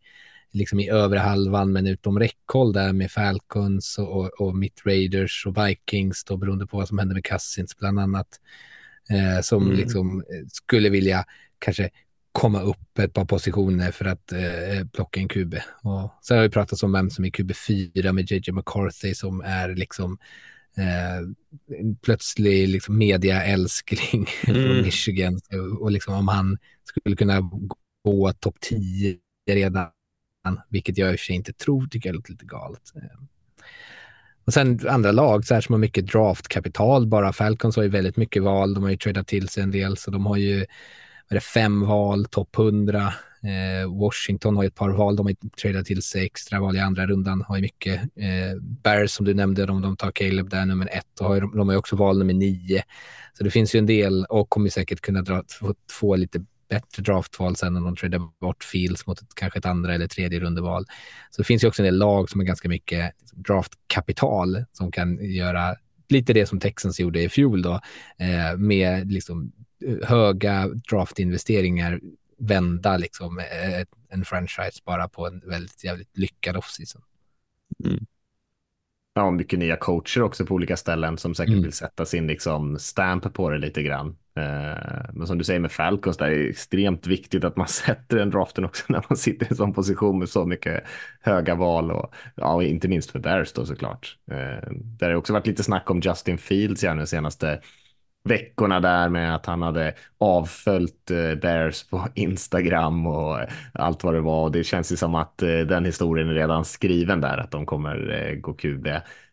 liksom 0.55 0.79
i 0.79 0.89
övre 0.89 1.19
halvan, 1.19 1.71
men 1.71 1.87
utom 1.87 2.19
räckhåll 2.19 2.73
där 2.73 2.93
med 2.93 3.11
Falcons 3.11 3.97
och, 3.97 4.17
och, 4.17 4.41
och 4.41 4.55
Mitt 4.55 4.81
Raiders 4.85 5.45
och 5.45 5.57
Vikings, 5.57 6.23
då 6.23 6.37
beroende 6.37 6.67
på 6.67 6.77
vad 6.77 6.87
som 6.87 6.97
händer 6.97 7.15
med 7.15 7.25
Cousins 7.25 7.77
bland 7.77 7.99
annat, 7.99 8.27
eh, 9.09 9.41
som 9.41 9.63
mm. 9.63 9.75
liksom 9.75 10.19
eh, 10.19 10.47
skulle 10.47 10.89
vilja 10.89 11.25
kanske 11.59 11.89
komma 12.31 12.61
upp 12.61 12.99
ett 12.99 13.13
par 13.13 13.25
positioner 13.25 13.91
för 13.91 14.05
att 14.05 14.31
eh, 14.31 14.87
plocka 14.93 15.19
en 15.19 15.27
QB. 15.27 15.55
Och 15.81 16.11
sen 16.21 16.37
har 16.37 16.43
vi 16.43 16.49
pratat 16.49 16.83
om 16.83 16.91
vem 16.91 17.09
som 17.09 17.25
är 17.25 17.29
QB4 17.29 18.11
med 18.11 18.31
JJ 18.31 18.51
McCarthy 18.51 19.13
som 19.13 19.41
är 19.41 19.75
liksom 19.75 20.17
eh, 20.77 21.27
plötslig 22.01 22.69
liksom 22.69 22.97
mediaälskling 22.97 24.27
mm. 24.47 24.63
från 24.63 24.81
Michigan. 24.81 25.39
Och 25.79 25.91
liksom 25.91 26.13
om 26.13 26.27
han 26.27 26.57
skulle 26.83 27.15
kunna 27.15 27.51
gå 28.03 28.33
topp 28.33 28.55
10 28.61 29.17
redan, 29.51 29.87
vilket 30.69 30.97
jag 30.97 31.11
i 31.11 31.15
och 31.15 31.19
för 31.19 31.25
sig 31.25 31.35
inte 31.35 31.53
tror, 31.53 31.87
tycker 31.87 32.09
jag 32.09 32.15
låter 32.15 32.31
lite 32.31 32.45
galet. 32.45 32.81
Ehm, 32.95 33.27
och 34.45 34.53
sen 34.53 34.79
andra 34.89 35.11
lag 35.11 35.45
så 35.45 35.53
här 35.53 35.61
som 35.61 35.73
har 35.73 35.79
mycket 35.79 36.07
draftkapital 36.07 37.07
bara. 37.07 37.33
Falcons 37.33 37.75
har 37.75 37.83
ju 37.83 37.89
väldigt 37.89 38.17
mycket 38.17 38.43
val. 38.43 38.73
De 38.73 38.83
har 38.83 38.89
ju 38.89 38.97
tradat 38.97 39.27
till 39.27 39.49
sig 39.49 39.63
en 39.63 39.71
del, 39.71 39.97
så 39.97 40.11
de 40.11 40.25
har 40.25 40.37
ju 40.37 40.65
är 41.29 41.35
det 41.35 41.41
fem 41.41 41.85
val, 41.85 42.25
topp 42.25 42.57
100. 42.57 43.13
Eh, 43.43 43.99
Washington 43.99 44.55
har 44.55 44.63
ett 44.63 44.75
par 44.75 44.89
val, 44.89 45.15
de 45.15 45.25
har 45.25 45.35
tradat 45.61 45.85
till 45.85 46.01
sig 46.01 46.25
extra 46.25 46.59
val 46.59 46.75
i 46.75 46.79
andra 46.79 47.07
rundan, 47.07 47.41
har 47.47 47.55
ju 47.55 47.61
mycket. 47.61 48.01
Eh, 48.01 48.61
Bears 48.61 49.11
som 49.11 49.25
du 49.25 49.33
nämnde, 49.33 49.65
de, 49.65 49.81
de 49.81 49.97
tar 49.97 50.11
Caleb 50.11 50.49
där 50.49 50.65
nummer 50.65 50.89
ett 50.91 51.19
och 51.19 51.27
har, 51.27 51.41
de 51.41 51.67
har 51.67 51.73
ju 51.73 51.77
också 51.77 51.95
val 51.95 52.19
nummer 52.19 52.33
nio. 52.33 52.83
Så 53.37 53.43
det 53.43 53.51
finns 53.51 53.75
ju 53.75 53.79
en 53.79 53.85
del 53.85 54.25
och 54.25 54.49
kommer 54.49 54.69
säkert 54.69 55.01
kunna 55.01 55.21
dra, 55.21 55.43
få, 55.59 55.75
få 55.91 56.15
lite 56.15 56.45
bättre 56.69 57.03
draftval 57.03 57.55
sen 57.55 57.75
om 57.75 57.83
de 57.83 57.95
tradar 57.95 58.21
bort 58.39 58.63
Fields 58.63 59.07
mot 59.07 59.21
ett, 59.21 59.35
kanske 59.35 59.59
ett 59.59 59.65
andra 59.65 59.93
eller 59.93 60.07
tredje 60.07 60.39
rundeval. 60.39 60.85
Så 61.29 61.41
det 61.41 61.45
finns 61.45 61.63
ju 61.63 61.67
också 61.67 61.81
en 61.81 61.85
del 61.85 61.97
lag 61.97 62.29
som 62.29 62.39
har 62.39 62.45
ganska 62.45 62.69
mycket 62.69 63.13
draftkapital 63.33 64.65
som 64.71 64.91
kan 64.91 65.17
göra 65.31 65.75
lite 66.09 66.33
det 66.33 66.45
som 66.45 66.59
Texans 66.59 66.99
gjorde 66.99 67.21
i 67.21 67.29
fjol 67.29 67.61
då, 67.61 67.81
eh, 68.17 68.57
med 68.57 69.11
liksom 69.11 69.51
höga 70.03 70.67
draftinvesteringar 70.67 71.99
vända 72.37 72.97
liksom 72.97 73.39
eh, 73.39 73.85
en 74.09 74.25
franchise 74.25 74.81
bara 74.85 75.07
på 75.07 75.27
en 75.27 75.39
väldigt 75.45 75.83
jävligt 75.83 76.17
lyckad 76.17 76.57
offseason. 76.57 77.01
Mm. 77.85 78.05
Ja, 79.13 79.31
mycket 79.31 79.59
nya 79.59 79.77
coacher 79.77 80.21
också 80.21 80.45
på 80.45 80.53
olika 80.53 80.77
ställen 80.77 81.17
som 81.17 81.35
säkert 81.35 81.51
mm. 81.51 81.63
vill 81.63 81.73
sätta 81.73 82.05
sin 82.05 82.27
liksom 82.27 82.79
stamp 82.79 83.33
på 83.33 83.49
det 83.49 83.57
lite 83.57 83.83
grann. 83.83 84.17
Eh, 84.35 85.09
men 85.13 85.27
som 85.27 85.37
du 85.37 85.43
säger 85.43 85.59
med 85.59 85.71
Falcons, 85.71 86.17
det 86.17 86.25
är 86.25 86.49
extremt 86.49 87.07
viktigt 87.07 87.43
att 87.43 87.55
man 87.55 87.67
sätter 87.67 88.17
den 88.17 88.29
draften 88.29 88.65
också 88.65 88.83
när 88.87 89.05
man 89.09 89.17
sitter 89.17 89.45
i 89.45 89.49
en 89.49 89.55
sån 89.55 89.73
position 89.73 90.19
med 90.19 90.29
så 90.29 90.45
mycket 90.45 90.83
höga 91.21 91.55
val 91.55 91.91
och 91.91 92.13
ja, 92.35 92.63
inte 92.63 92.87
minst 92.87 93.11
för 93.11 93.19
Bears 93.19 93.53
då 93.53 93.65
såklart. 93.65 94.17
Eh, 94.31 94.71
det 94.71 95.05
har 95.05 95.15
också 95.15 95.33
varit 95.33 95.47
lite 95.47 95.63
snack 95.63 95.89
om 95.89 95.99
Justin 95.99 96.37
Fields 96.37 96.83
igen 96.83 96.97
de 96.97 97.07
senaste 97.07 97.59
veckorna 98.29 98.79
där 98.79 99.09
med 99.09 99.35
att 99.35 99.45
han 99.45 99.61
hade 99.61 99.93
avföljt 100.17 101.11
eh, 101.11 101.35
Bears 101.35 101.83
på 101.89 102.07
Instagram 102.15 103.07
och 103.07 103.39
allt 103.73 104.03
vad 104.03 104.13
det 104.13 104.21
var. 104.21 104.43
Och 104.43 104.51
det 104.51 104.63
känns 104.63 104.91
ju 104.91 104.95
som 104.95 105.15
att 105.15 105.41
eh, 105.41 105.59
den 105.59 105.85
historien 105.85 106.29
är 106.29 106.33
redan 106.33 106.65
skriven 106.65 107.21
där, 107.21 107.37
att 107.37 107.51
de 107.51 107.65
kommer 107.65 108.35
gå 108.35 108.53
QB 108.53 108.87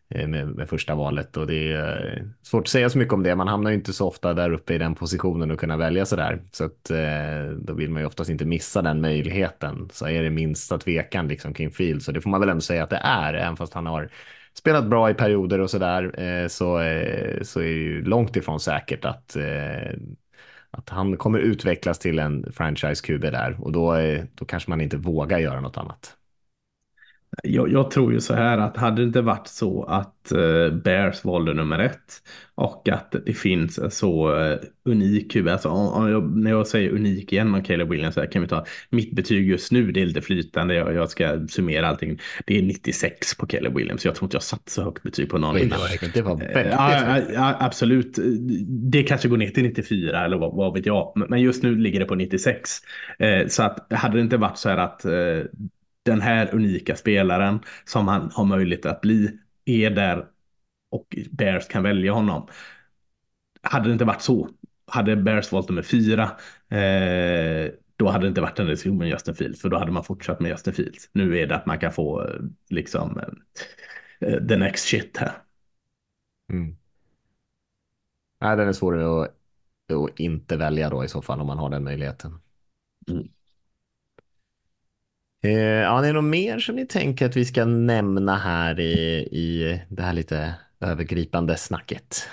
Eh, 0.09 0.27
med, 0.27 0.47
med, 0.47 0.69
första 0.69 0.95
valet 0.95 1.37
och 1.37 1.47
det 1.47 1.71
är 1.71 2.17
eh, 2.17 2.23
svårt 2.41 2.61
att 2.61 2.67
säga 2.67 2.89
så 2.89 2.97
mycket 2.97 3.13
om 3.13 3.23
det. 3.23 3.35
Man 3.35 3.47
hamnar 3.47 3.71
ju 3.71 3.75
inte 3.75 3.93
så 3.93 4.07
ofta 4.07 4.33
där 4.33 4.53
uppe 4.53 4.73
i 4.73 4.77
den 4.77 4.95
positionen 4.95 5.51
och 5.51 5.59
kunna 5.59 5.77
välja 5.77 6.05
så 6.05 6.15
där. 6.15 6.41
Så 6.51 6.65
att 6.65 6.89
eh, 6.89 7.51
då 7.57 7.73
vill 7.73 7.89
man 7.89 8.01
ju 8.01 8.07
oftast 8.07 8.29
inte 8.29 8.45
missa 8.45 8.81
den 8.81 9.01
möjligheten. 9.01 9.89
Så 9.91 10.07
är 10.07 10.23
det 10.23 10.29
minsta 10.29 10.77
tvekan 10.77 11.27
liksom 11.27 11.53
kring 11.53 11.71
Field 11.71 12.03
så 12.03 12.11
det 12.11 12.21
får 12.21 12.29
man 12.29 12.39
väl 12.39 12.49
ändå 12.49 12.61
säga 12.61 12.83
att 12.83 12.89
det 12.89 13.01
är, 13.03 13.33
även 13.33 13.57
fast 13.57 13.73
han 13.73 13.85
har 13.85 14.09
spelat 14.53 14.85
bra 14.89 15.09
i 15.09 15.13
perioder 15.13 15.59
och 15.59 15.69
så 15.69 15.77
där, 15.77 16.47
så, 16.47 16.65
så 17.45 17.59
är 17.59 17.63
det 17.63 17.69
ju 17.69 18.03
långt 18.03 18.35
ifrån 18.35 18.59
säkert 18.59 19.05
att, 19.05 19.37
att 20.71 20.89
han 20.89 21.17
kommer 21.17 21.39
utvecklas 21.39 21.99
till 21.99 22.19
en 22.19 22.45
franchise-QB 22.45 23.31
där 23.31 23.57
och 23.59 23.71
då, 23.71 23.95
då 24.35 24.45
kanske 24.45 24.69
man 24.69 24.81
inte 24.81 24.97
vågar 24.97 25.39
göra 25.39 25.61
något 25.61 25.77
annat. 25.77 26.17
Jag, 27.43 27.71
jag, 27.71 27.91
tror 27.91 28.13
ju 28.13 28.21
så 28.21 28.33
här 28.33 28.57
att 28.57 28.77
hade 28.77 29.01
det 29.01 29.03
inte 29.03 29.21
varit 29.21 29.47
så 29.47 29.83
att 29.83 30.31
uh, 30.35 30.73
Bears 30.73 31.23
valde 31.23 31.53
nummer 31.53 31.79
ett 31.79 32.21
och 32.55 32.89
att 32.89 33.15
det 33.25 33.33
finns 33.33 33.79
en 33.79 33.91
så 33.91 34.35
uh, 34.35 34.57
unik 34.85 35.31
QB, 35.31 35.47
alltså 35.47 35.69
om, 35.69 35.87
om 35.87 36.09
jag, 36.09 36.37
när 36.37 36.51
jag 36.51 36.67
säger 36.67 36.89
unik 36.89 37.33
igen 37.33 37.51
med 37.51 37.65
Caleb 37.65 37.89
Williams, 37.89 38.15
här 38.15 38.31
kan 38.31 38.41
vi 38.41 38.47
ta 38.47 38.65
mitt 38.89 39.15
betyg 39.15 39.49
just 39.49 39.71
nu, 39.71 39.91
det 39.91 40.01
är 40.01 40.05
lite 40.05 40.21
flytande, 40.21 40.75
jag, 40.75 40.93
jag 40.93 41.09
ska 41.09 41.47
summera 41.47 41.87
allting. 41.87 42.19
Det 42.45 42.57
är 42.57 42.61
96 42.61 43.35
på 43.35 43.45
Caleb 43.45 43.77
Williams, 43.77 44.05
jag 44.05 44.15
tror 44.15 44.25
inte 44.25 44.35
jag 44.35 44.43
satt 44.43 44.69
så 44.69 44.83
högt 44.83 45.03
betyg 45.03 45.29
på 45.29 45.37
någon 45.37 45.57
innan. 45.57 45.79
Det 46.13 46.21
var 46.21 46.35
väldigt 46.35 46.73
ja, 46.73 47.19
ja, 47.33 47.57
absolut, 47.59 48.19
det 48.91 49.03
kanske 49.03 49.27
går 49.27 49.37
ner 49.37 49.49
till 49.49 49.63
94 49.63 50.25
eller 50.25 50.37
vad, 50.37 50.55
vad 50.55 50.73
vet 50.73 50.85
jag, 50.85 51.13
men 51.29 51.41
just 51.41 51.63
nu 51.63 51.75
ligger 51.75 51.99
det 51.99 52.05
på 52.05 52.15
96. 52.15 52.71
Uh, 53.23 53.47
så 53.47 53.63
att 53.63 53.93
hade 53.93 54.17
det 54.17 54.21
inte 54.21 54.37
varit 54.37 54.57
så 54.57 54.69
här 54.69 54.77
att 54.77 55.05
den 56.03 56.21
här 56.21 56.55
unika 56.55 56.95
spelaren 56.95 57.59
som 57.85 58.07
han 58.07 58.31
har 58.33 58.45
möjlighet 58.45 58.85
att 58.85 59.01
bli 59.01 59.39
är 59.65 59.89
där 59.89 60.27
och 60.91 61.15
Bears 61.31 61.67
kan 61.67 61.83
välja 61.83 62.13
honom. 62.13 62.47
Hade 63.61 63.89
det 63.89 63.93
inte 63.93 64.05
varit 64.05 64.21
så, 64.21 64.49
hade 64.87 65.15
Bears 65.15 65.51
valt 65.51 65.69
nummer 65.69 65.81
fyra, 65.81 66.23
eh, 66.69 67.71
då 67.95 68.09
hade 68.09 68.25
det 68.25 68.27
inte 68.27 68.41
varit 68.41 68.59
en 68.59 68.67
diskussion 68.67 68.97
med 68.97 69.09
Justin 69.09 69.35
Fields, 69.35 69.61
för 69.61 69.69
då 69.69 69.77
hade 69.77 69.91
man 69.91 70.03
fortsatt 70.03 70.39
med 70.39 70.49
Justin 70.49 70.73
Fields. 70.73 71.09
Nu 71.13 71.37
är 71.39 71.47
det 71.47 71.55
att 71.55 71.65
man 71.65 71.79
kan 71.79 71.91
få 71.91 72.27
eh, 72.27 72.39
liksom 72.69 73.19
eh, 74.19 74.47
the 74.47 74.57
next 74.57 74.85
shit 74.85 75.17
här. 75.17 75.31
Mm. 76.51 76.75
Nej, 78.41 78.57
den 78.57 78.67
är 78.67 78.73
svårare 78.73 79.23
att, 79.23 79.35
att 79.91 80.19
inte 80.19 80.57
välja 80.57 80.89
då 80.89 81.03
i 81.03 81.07
så 81.07 81.21
fall 81.21 81.41
om 81.41 81.47
man 81.47 81.57
har 81.57 81.69
den 81.69 81.83
möjligheten. 81.83 82.39
Mm. 83.07 83.27
Eh, 85.43 85.51
ja, 85.51 86.01
det 86.01 86.07
är 86.07 86.13
något 86.13 86.23
mer 86.23 86.59
som 86.59 86.75
ni 86.75 86.85
tänker 86.85 87.25
att 87.25 87.37
vi 87.37 87.45
ska 87.45 87.65
nämna 87.65 88.37
här 88.37 88.79
i, 88.79 88.93
i 89.31 89.79
det 89.89 90.01
här 90.01 90.13
lite 90.13 90.55
övergripande 90.81 91.57
snacket? 91.57 92.29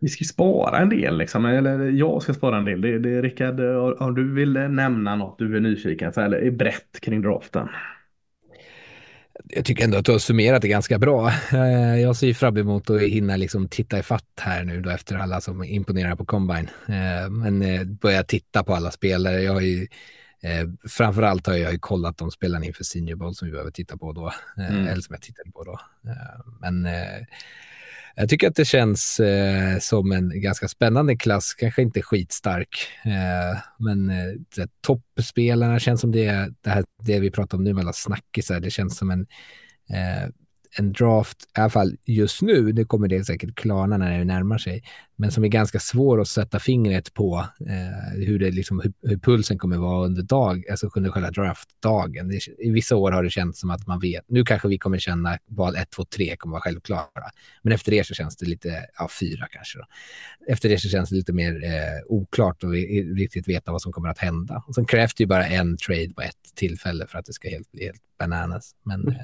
Vi 0.00 0.08
ska 0.08 0.24
spara 0.24 0.78
en 0.78 0.88
del, 0.88 1.18
liksom. 1.18 1.44
eller 1.44 1.90
jag 1.90 2.22
ska 2.22 2.34
spara 2.34 2.56
en 2.58 2.64
del. 2.64 2.80
Det, 2.80 2.98
det, 2.98 3.22
Rickard, 3.22 3.60
om 4.00 4.14
du 4.14 4.34
vill 4.34 4.52
nämna 4.52 5.16
något 5.16 5.38
du 5.38 5.56
är 5.56 5.60
nyfiken 5.60 6.12
på 6.12 6.20
eller 6.20 6.38
är 6.38 6.50
brett 6.50 7.00
kring 7.00 7.22
draften? 7.22 7.68
Jag 9.48 9.64
tycker 9.64 9.84
ändå 9.84 9.98
att 9.98 10.04
du 10.04 10.12
har 10.12 10.18
summerat 10.18 10.62
det 10.62 10.68
ganska 10.68 10.98
bra. 10.98 11.28
Eh, 11.52 12.00
jag 12.00 12.16
ser 12.16 12.34
fram 12.34 12.56
emot 12.56 12.90
att 12.90 13.00
hinna 13.00 13.36
liksom 13.36 13.68
titta 13.68 13.98
i 13.98 14.02
fatt 14.02 14.40
här 14.40 14.64
nu 14.64 14.80
då 14.80 14.90
efter 14.90 15.16
alla 15.16 15.40
som 15.40 15.64
imponerar 15.64 16.16
på 16.16 16.24
Combine. 16.24 16.68
Eh, 16.88 17.30
men 17.30 17.60
börja 17.96 18.22
titta 18.22 18.64
på 18.64 18.74
alla 18.74 18.90
spelare. 18.90 19.42
Jag 19.42 19.52
har 19.52 19.60
ju 19.60 19.86
Eh, 20.42 20.68
framförallt 20.88 21.46
har 21.46 21.54
jag 21.54 21.72
ju 21.72 21.78
kollat 21.78 22.18
de 22.18 22.30
spelarna 22.30 22.64
inför 22.64 22.84
Senior 22.84 23.16
Bowl 23.16 23.34
som 23.34 23.46
vi 23.46 23.52
behöver 23.52 23.70
titta 23.70 23.96
på 23.96 24.12
då, 24.12 24.26
eh, 24.58 24.70
mm. 24.70 24.86
eller 24.86 25.02
som 25.02 25.14
jag 25.14 25.22
tittade 25.22 25.50
på 25.50 25.64
då. 25.64 25.80
Eh, 26.10 26.52
men 26.60 26.86
eh, 26.86 27.26
jag 28.16 28.28
tycker 28.28 28.48
att 28.48 28.54
det 28.54 28.64
känns 28.64 29.20
eh, 29.20 29.78
som 29.78 30.12
en 30.12 30.40
ganska 30.40 30.68
spännande 30.68 31.16
klass, 31.16 31.54
kanske 31.54 31.82
inte 31.82 32.02
skitstark, 32.02 32.88
eh, 33.04 33.58
men 33.78 34.10
eh, 34.10 34.66
toppspelarna 34.80 35.78
känns 35.78 36.00
som 36.00 36.12
det, 36.12 36.52
det, 36.60 36.70
här, 36.70 36.84
det 37.02 37.20
vi 37.20 37.30
pratar 37.30 37.58
om 37.58 37.64
nu 37.64 37.74
med 37.74 37.82
alla 37.82 37.92
snackisar, 37.92 38.60
det 38.60 38.70
känns 38.70 38.96
som 38.96 39.10
en 39.10 39.26
en 40.78 40.92
draft, 40.92 41.42
i 41.56 41.60
alla 41.60 41.70
fall 41.70 41.96
just 42.06 42.42
nu, 42.42 42.72
det 42.72 42.84
kommer 42.84 43.08
det 43.08 43.24
säkert 43.24 43.54
klarna 43.54 43.96
när 43.96 44.18
det 44.18 44.24
närmar 44.24 44.58
sig, 44.58 44.82
men 45.16 45.32
som 45.32 45.44
är 45.44 45.48
ganska 45.48 45.78
svår 45.78 46.20
att 46.20 46.28
sätta 46.28 46.58
fingret 46.58 47.14
på 47.14 47.46
eh, 47.60 48.18
hur, 48.26 48.38
det 48.38 48.50
liksom, 48.50 48.80
hur, 48.80 48.92
hur, 49.02 49.18
pulsen 49.18 49.58
kommer 49.58 49.76
vara 49.76 50.04
under 50.04 50.22
dag, 50.22 50.64
alltså 50.70 50.90
under 50.96 51.10
själva 51.10 51.30
draftdagen. 51.30 52.28
Det, 52.28 52.40
I 52.58 52.70
vissa 52.70 52.96
år 52.96 53.12
har 53.12 53.22
det 53.22 53.30
känts 53.30 53.60
som 53.60 53.70
att 53.70 53.86
man 53.86 54.00
vet, 54.00 54.24
nu 54.28 54.44
kanske 54.44 54.68
vi 54.68 54.78
kommer 54.78 54.98
känna 54.98 55.38
val 55.48 55.76
1, 55.76 55.90
2, 55.90 56.04
3 56.04 56.36
kommer 56.36 56.52
vara 56.52 56.62
självklara, 56.62 57.30
men 57.62 57.72
efter 57.72 57.90
det 57.90 58.06
så 58.06 58.14
känns 58.14 58.36
det 58.36 58.46
lite, 58.46 58.86
ja, 58.98 59.08
fyra 59.20 59.46
kanske 59.50 59.78
då. 59.78 59.84
Efter 60.52 60.68
det 60.68 60.78
så 60.78 60.88
känns 60.88 61.10
det 61.10 61.16
lite 61.16 61.32
mer 61.32 61.64
eh, 61.64 62.02
oklart 62.06 62.64
och 62.64 62.70
riktigt 63.16 63.48
veta 63.48 63.72
vad 63.72 63.82
som 63.82 63.92
kommer 63.92 64.08
att 64.08 64.18
hända. 64.18 64.64
Och 64.66 64.74
sen 64.74 64.84
krävs 64.84 65.14
det 65.14 65.22
ju 65.22 65.28
bara 65.28 65.46
en 65.46 65.76
trade 65.76 66.12
på 66.14 66.22
ett 66.22 66.54
tillfälle 66.54 67.06
för 67.06 67.18
att 67.18 67.26
det 67.26 67.32
ska 67.32 67.48
helt, 67.48 67.72
bli 67.72 67.84
helt 67.84 68.00
bananas. 68.18 68.74
Men 68.82 69.00
mm. 69.00 69.14
eh, 69.14 69.20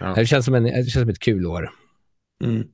Ja. 0.00 0.14
Det, 0.14 0.26
känns 0.26 0.44
som 0.44 0.54
en, 0.54 0.62
det 0.62 0.72
känns 0.72 0.92
som 0.92 1.08
ett 1.08 1.18
kul 1.18 1.46
år. 1.46 1.70
Mm. 2.44 2.68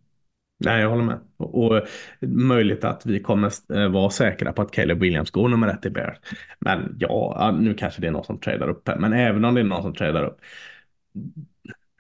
Nej, 0.59 0.81
jag 0.81 0.91
håller 0.91 1.05
med. 1.05 1.19
Och, 1.37 1.65
och 1.65 1.87
möjligt 2.21 2.85
att 2.85 3.07
vi 3.07 3.21
kommer 3.21 3.53
eh, 3.75 3.89
vara 3.89 4.11
säkra 4.11 4.53
på 4.53 4.63
att 4.63 4.73
Caleb 4.73 4.99
Williams 4.99 5.31
går 5.31 5.49
nummer 5.49 5.69
ett 5.69 5.87
i 5.87 5.91
Bears. 5.91 6.17
Men 6.59 6.97
ja, 6.99 7.57
nu 7.61 7.75
kanske 7.75 8.01
det 8.01 8.07
är 8.07 8.11
någon 8.11 8.25
som 8.25 8.41
tradar 8.41 8.69
upp 8.69 8.89
här. 8.89 8.97
Men 8.97 9.13
även 9.13 9.45
om 9.45 9.55
det 9.55 9.61
är 9.61 9.65
någon 9.65 9.83
som 9.83 9.95
tradar 9.95 10.25
upp. 10.25 10.41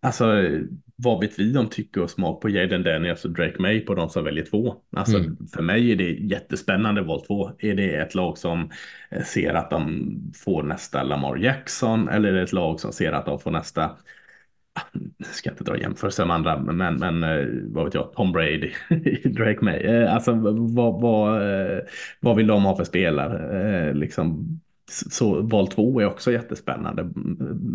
Alltså, 0.00 0.48
vad 0.96 1.20
vet 1.20 1.38
vi 1.38 1.58
om 1.58 1.68
tycke 1.68 2.00
och 2.00 2.10
smak 2.10 2.42
på 2.42 2.48
Jaden 2.48 2.82
Daniels 2.82 3.24
och 3.24 3.30
Drake 3.30 3.62
May 3.62 3.80
på 3.80 3.94
de 3.94 4.08
som 4.08 4.24
väljer 4.24 4.44
två? 4.44 4.74
Alltså, 4.96 5.18
mm. 5.18 5.36
för 5.54 5.62
mig 5.62 5.92
är 5.92 5.96
det 5.96 6.10
jättespännande 6.10 7.02
val 7.02 7.24
två. 7.26 7.50
Är 7.58 7.74
det 7.74 7.96
ett 7.96 8.14
lag 8.14 8.38
som 8.38 8.70
eh, 9.10 9.22
ser 9.22 9.54
att 9.54 9.70
de 9.70 10.12
får 10.44 10.62
nästa 10.62 11.02
Lamar 11.02 11.36
Jackson 11.36 12.08
eller 12.08 12.28
är 12.28 12.32
det 12.32 12.42
ett 12.42 12.52
lag 12.52 12.80
som 12.80 12.92
ser 12.92 13.12
att 13.12 13.26
de 13.26 13.38
får 13.38 13.50
nästa 13.50 13.90
ska 15.24 15.50
inte 15.50 15.64
dra 15.64 15.78
jämförelser 15.78 16.24
med 16.24 16.36
andra, 16.36 16.58
men, 16.58 16.96
men 16.96 17.22
eh, 17.22 17.46
vad 17.64 17.84
vet 17.84 17.94
jag, 17.94 18.12
Tom 18.12 18.32
Brady, 18.32 18.72
Drake 19.24 19.64
May. 19.64 19.76
Eh, 19.76 20.14
alltså 20.14 20.32
vad, 20.32 21.00
vad, 21.00 21.42
eh, 21.42 21.78
vad 22.20 22.36
vill 22.36 22.46
de 22.46 22.64
ha 22.64 22.76
för 22.76 22.84
spelare? 22.84 23.94
Liksom, 23.94 24.60
så 24.88 25.42
val 25.42 25.68
två 25.68 26.00
är 26.00 26.06
också 26.06 26.32
jättespännande 26.32 27.10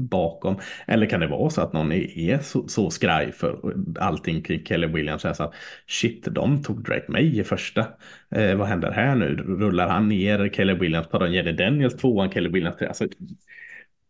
bakom. 0.10 0.56
Eller 0.88 1.06
kan 1.06 1.20
det 1.20 1.28
vara 1.28 1.50
så 1.50 1.62
att 1.62 1.74
någon 1.74 1.92
är 1.92 2.40
så, 2.40 2.68
så 2.68 2.90
skraj 2.90 3.32
för 3.32 3.74
allting 4.00 4.42
kring 4.42 4.66
Kelly 4.66 4.88
Williams. 4.88 5.22
Så 5.22 5.28
att 5.28 5.54
shit, 5.88 6.28
de 6.32 6.64
tog 6.64 6.84
Drake 6.84 7.06
May 7.08 7.40
i 7.40 7.44
första. 7.44 7.88
Eh, 8.36 8.56
vad 8.56 8.68
händer 8.68 8.92
här 8.92 9.16
nu? 9.16 9.36
Rullar 9.36 9.88
han 9.88 10.08
ner 10.08 10.50
Kelly 10.50 10.74
Williams? 10.74 11.08
Tar 11.08 11.20
de 11.20 11.34
Jenny 11.34 11.52
Daniels 11.52 11.96
tvåan, 11.96 12.32
Kelly 12.32 12.50
Williams? 12.50 12.82
Alltså, 12.82 13.08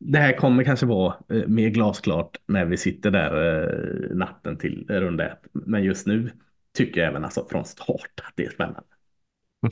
det 0.03 0.19
här 0.19 0.37
kommer 0.37 0.63
kanske 0.63 0.85
vara 0.85 1.15
eh, 1.29 1.47
mer 1.47 1.69
glasklart 1.69 2.37
när 2.47 2.65
vi 2.65 2.77
sitter 2.77 3.11
där 3.11 3.63
eh, 3.63 4.15
natten 4.15 4.57
till 4.57 4.85
runda 4.89 5.31
ett. 5.31 5.41
Men 5.51 5.83
just 5.83 6.07
nu 6.07 6.31
tycker 6.77 7.01
jag 7.01 7.09
även 7.09 7.23
alltså 7.23 7.45
från 7.49 7.65
start 7.65 8.21
att 8.23 8.33
det 8.35 8.45
är 8.45 8.49
spännande. 8.49 8.83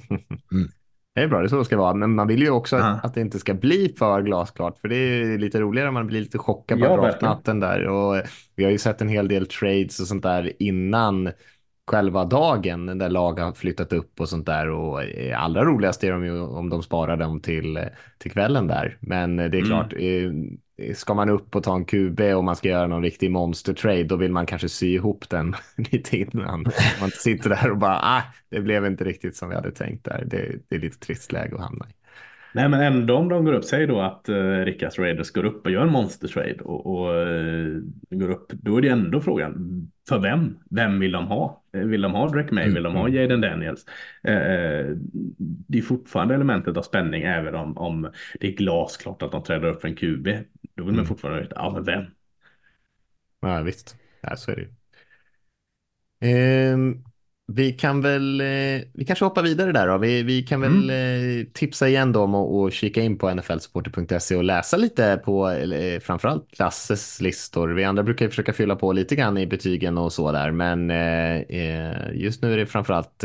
Mm. 0.52 0.70
Det 1.16 1.22
är 1.22 1.28
bra, 1.28 1.40
det 1.40 1.46
är 1.46 1.48
så 1.48 1.58
det 1.58 1.66
ska 1.66 1.78
vara. 1.78 1.94
Men 1.94 2.16
man 2.16 2.28
vill 2.28 2.42
ju 2.42 2.50
också 2.50 2.78
ja. 2.78 3.00
att 3.04 3.14
det 3.14 3.22
inte 3.22 3.40
ska 3.40 3.54
bli 3.54 3.96
för 3.98 4.22
glasklart. 4.22 4.80
För 4.80 4.88
det 4.88 4.96
är 4.96 5.38
lite 5.38 5.60
roligare 5.60 5.88
om 5.88 5.94
man 5.94 6.08
blir 6.08 6.20
lite 6.20 6.38
chockad 6.38 6.80
på 6.80 6.86
ja, 6.86 6.96
draftnatten 6.98 7.60
där. 7.60 7.88
Och 7.88 8.24
vi 8.56 8.64
har 8.64 8.72
ju 8.72 8.78
sett 8.78 9.02
en 9.02 9.10
hel 9.10 9.28
del 9.28 9.48
trades 9.48 10.00
och 10.00 10.08
sånt 10.08 10.24
där 10.24 10.54
innan 10.60 11.32
själva 11.90 12.26
dagen 12.26 12.98
där 12.98 13.10
lag 13.10 13.40
har 13.40 13.54
flyttat 13.54 13.94
upp 13.94 14.20
och 14.20 14.30
sånt 14.30 14.46
där 14.46 14.70
och 14.70 15.02
allra 15.36 15.66
roligast 15.66 16.04
är 16.04 16.12
de 16.12 16.26
ju 16.26 16.42
om 16.42 16.70
de 16.70 16.84
sparar 16.84 17.18
dem 17.18 17.40
till, 17.40 17.80
till 18.18 18.32
kvällen 18.32 18.68
där. 18.68 18.98
Men 19.00 19.36
det 19.36 19.44
är 19.44 19.54
mm. 19.54 19.66
klart, 19.66 19.94
eh, 19.98 20.94
ska 20.94 21.14
man 21.14 21.30
upp 21.30 21.56
och 21.56 21.64
ta 21.64 21.76
en 21.76 21.86
QB 21.86 22.20
och 22.22 22.44
man 22.44 22.56
ska 22.56 22.70
göra 22.70 22.88
någon 22.88 23.04
riktig 23.04 23.32
monster 23.32 23.74
trade 23.74 24.04
då 24.04 24.16
vill 24.16 24.32
man 24.32 24.46
kanske 24.46 24.70
sy 24.70 24.94
ihop 24.94 25.30
den 25.30 25.56
lite 25.92 26.18
innan. 26.18 26.66
Man 27.00 27.10
sitter 27.10 27.50
där 27.50 27.72
och 27.72 27.78
bara, 27.78 28.00
ah, 28.02 28.22
det 28.50 28.60
blev 28.60 28.86
inte 28.86 29.04
riktigt 29.04 29.36
som 29.36 29.50
vi 29.50 29.56
hade 29.56 29.72
tänkt 29.72 30.06
där. 30.06 30.24
Det, 30.26 30.56
det 30.70 30.76
är 30.76 30.80
lite 30.80 31.00
trist 31.00 31.32
läge 31.32 31.56
att 31.56 31.62
hamna 31.62 31.86
i. 31.90 31.94
Nej 32.54 32.70
men 32.70 32.82
ändå 32.82 33.16
om 33.16 33.30
de 33.30 33.46
går 33.46 33.54
upp, 33.54 33.64
säg 33.64 33.88
då 33.88 34.02
att 34.02 34.30
uh, 34.30 34.66
Rickas 34.66 35.00
Raiders 35.00 35.32
går 35.32 35.46
upp 35.46 35.66
och 35.66 35.72
gör 35.72 35.82
en 35.82 35.92
monster 35.92 36.28
trade 36.28 36.58
och, 36.64 36.86
och 36.86 37.28
uh, 37.28 37.82
går 38.10 38.30
upp, 38.30 38.52
då 38.52 38.78
är 38.78 38.82
det 38.82 38.90
ändå 38.90 39.22
frågan, 39.22 39.88
för 40.10 40.20
vem? 40.20 40.60
Vem 40.70 40.99
vill 40.99 41.12
de 41.12 41.28
ha? 41.28 41.64
Eh, 41.74 41.82
vill 41.82 42.01
de 42.01 42.14
ha 42.14 42.30
Drake 42.30 42.53
May? 42.53 42.70
Vill 42.70 42.84
de 42.84 42.95
ha 42.95 43.07
mm. 43.07 43.16
Jaden 43.16 43.41
Daniels? 43.41 43.86
Uh, 44.28 44.97
det 45.39 45.78
är 45.78 45.82
fortfarande 45.82 46.36
elementet 46.36 46.78
av 46.78 46.82
spänning 46.82 47.24
även 47.24 47.55
om, 47.55 47.78
om 47.78 48.12
det 48.39 48.47
är 48.47 48.51
glasklart 48.51 49.22
att 49.22 49.32
de 49.32 49.43
träder 49.43 49.68
upp 49.68 49.82
för 49.82 49.88
en 49.88 49.95
QB. 49.95 50.28
Då 50.76 50.84
vill 50.84 50.86
man 50.86 50.93
mm. 50.93 51.05
fortfarande 51.05 51.41
veta, 51.41 51.55
ja 51.55 51.72
men 51.74 51.84
vem? 51.84 52.05
Ja 53.41 53.62
visst, 53.62 53.95
ja, 54.22 54.36
så 54.36 54.51
är 54.51 54.55
det 54.55 54.62
ju. 54.62 54.70
Um, 56.74 57.03
vi 57.52 57.72
kan 57.72 58.02
väl, 58.02 58.41
eh, 58.41 58.82
vi 58.93 59.06
kanske 59.08 59.26
hoppar 59.26 59.43
vidare 59.43 59.72
där 59.72 59.88
då. 59.88 59.97
Vi, 59.97 60.24
vi 60.24 60.41
kan 60.43 60.62
väl 60.62 60.89
mm. 60.89 61.39
Eh, 61.39 61.45
tipsa 61.54 61.88
igen 61.88 62.12
då 62.12 62.24
om 62.24 62.36
att 62.36 62.74
kika 62.74 63.02
in 63.02 63.18
på 63.18 63.34
nflsupporter.se 63.34 64.36
och 64.36 64.43
läsa 64.43 64.78
lite 64.78 65.22
på 65.26 65.50
eh, 65.50 66.00
framförallt 66.00 66.60
Lasses 66.60 67.22
listor. 67.22 67.70
Vi 67.70 67.84
andra 67.84 68.04
brukar 68.04 68.26
ju 68.26 68.30
försöka 68.30 68.54
fylla 68.54 68.76
på 68.76 68.93
lite 68.93 69.16
grann 69.16 69.38
i 69.38 69.47
betygen 69.47 69.97
och 69.97 70.14
så 70.14 70.32
där, 70.32 70.52
men 70.52 70.89
just 72.14 72.41
nu 72.41 72.54
är 72.54 72.58
det 72.58 72.66
framförallt 72.66 73.24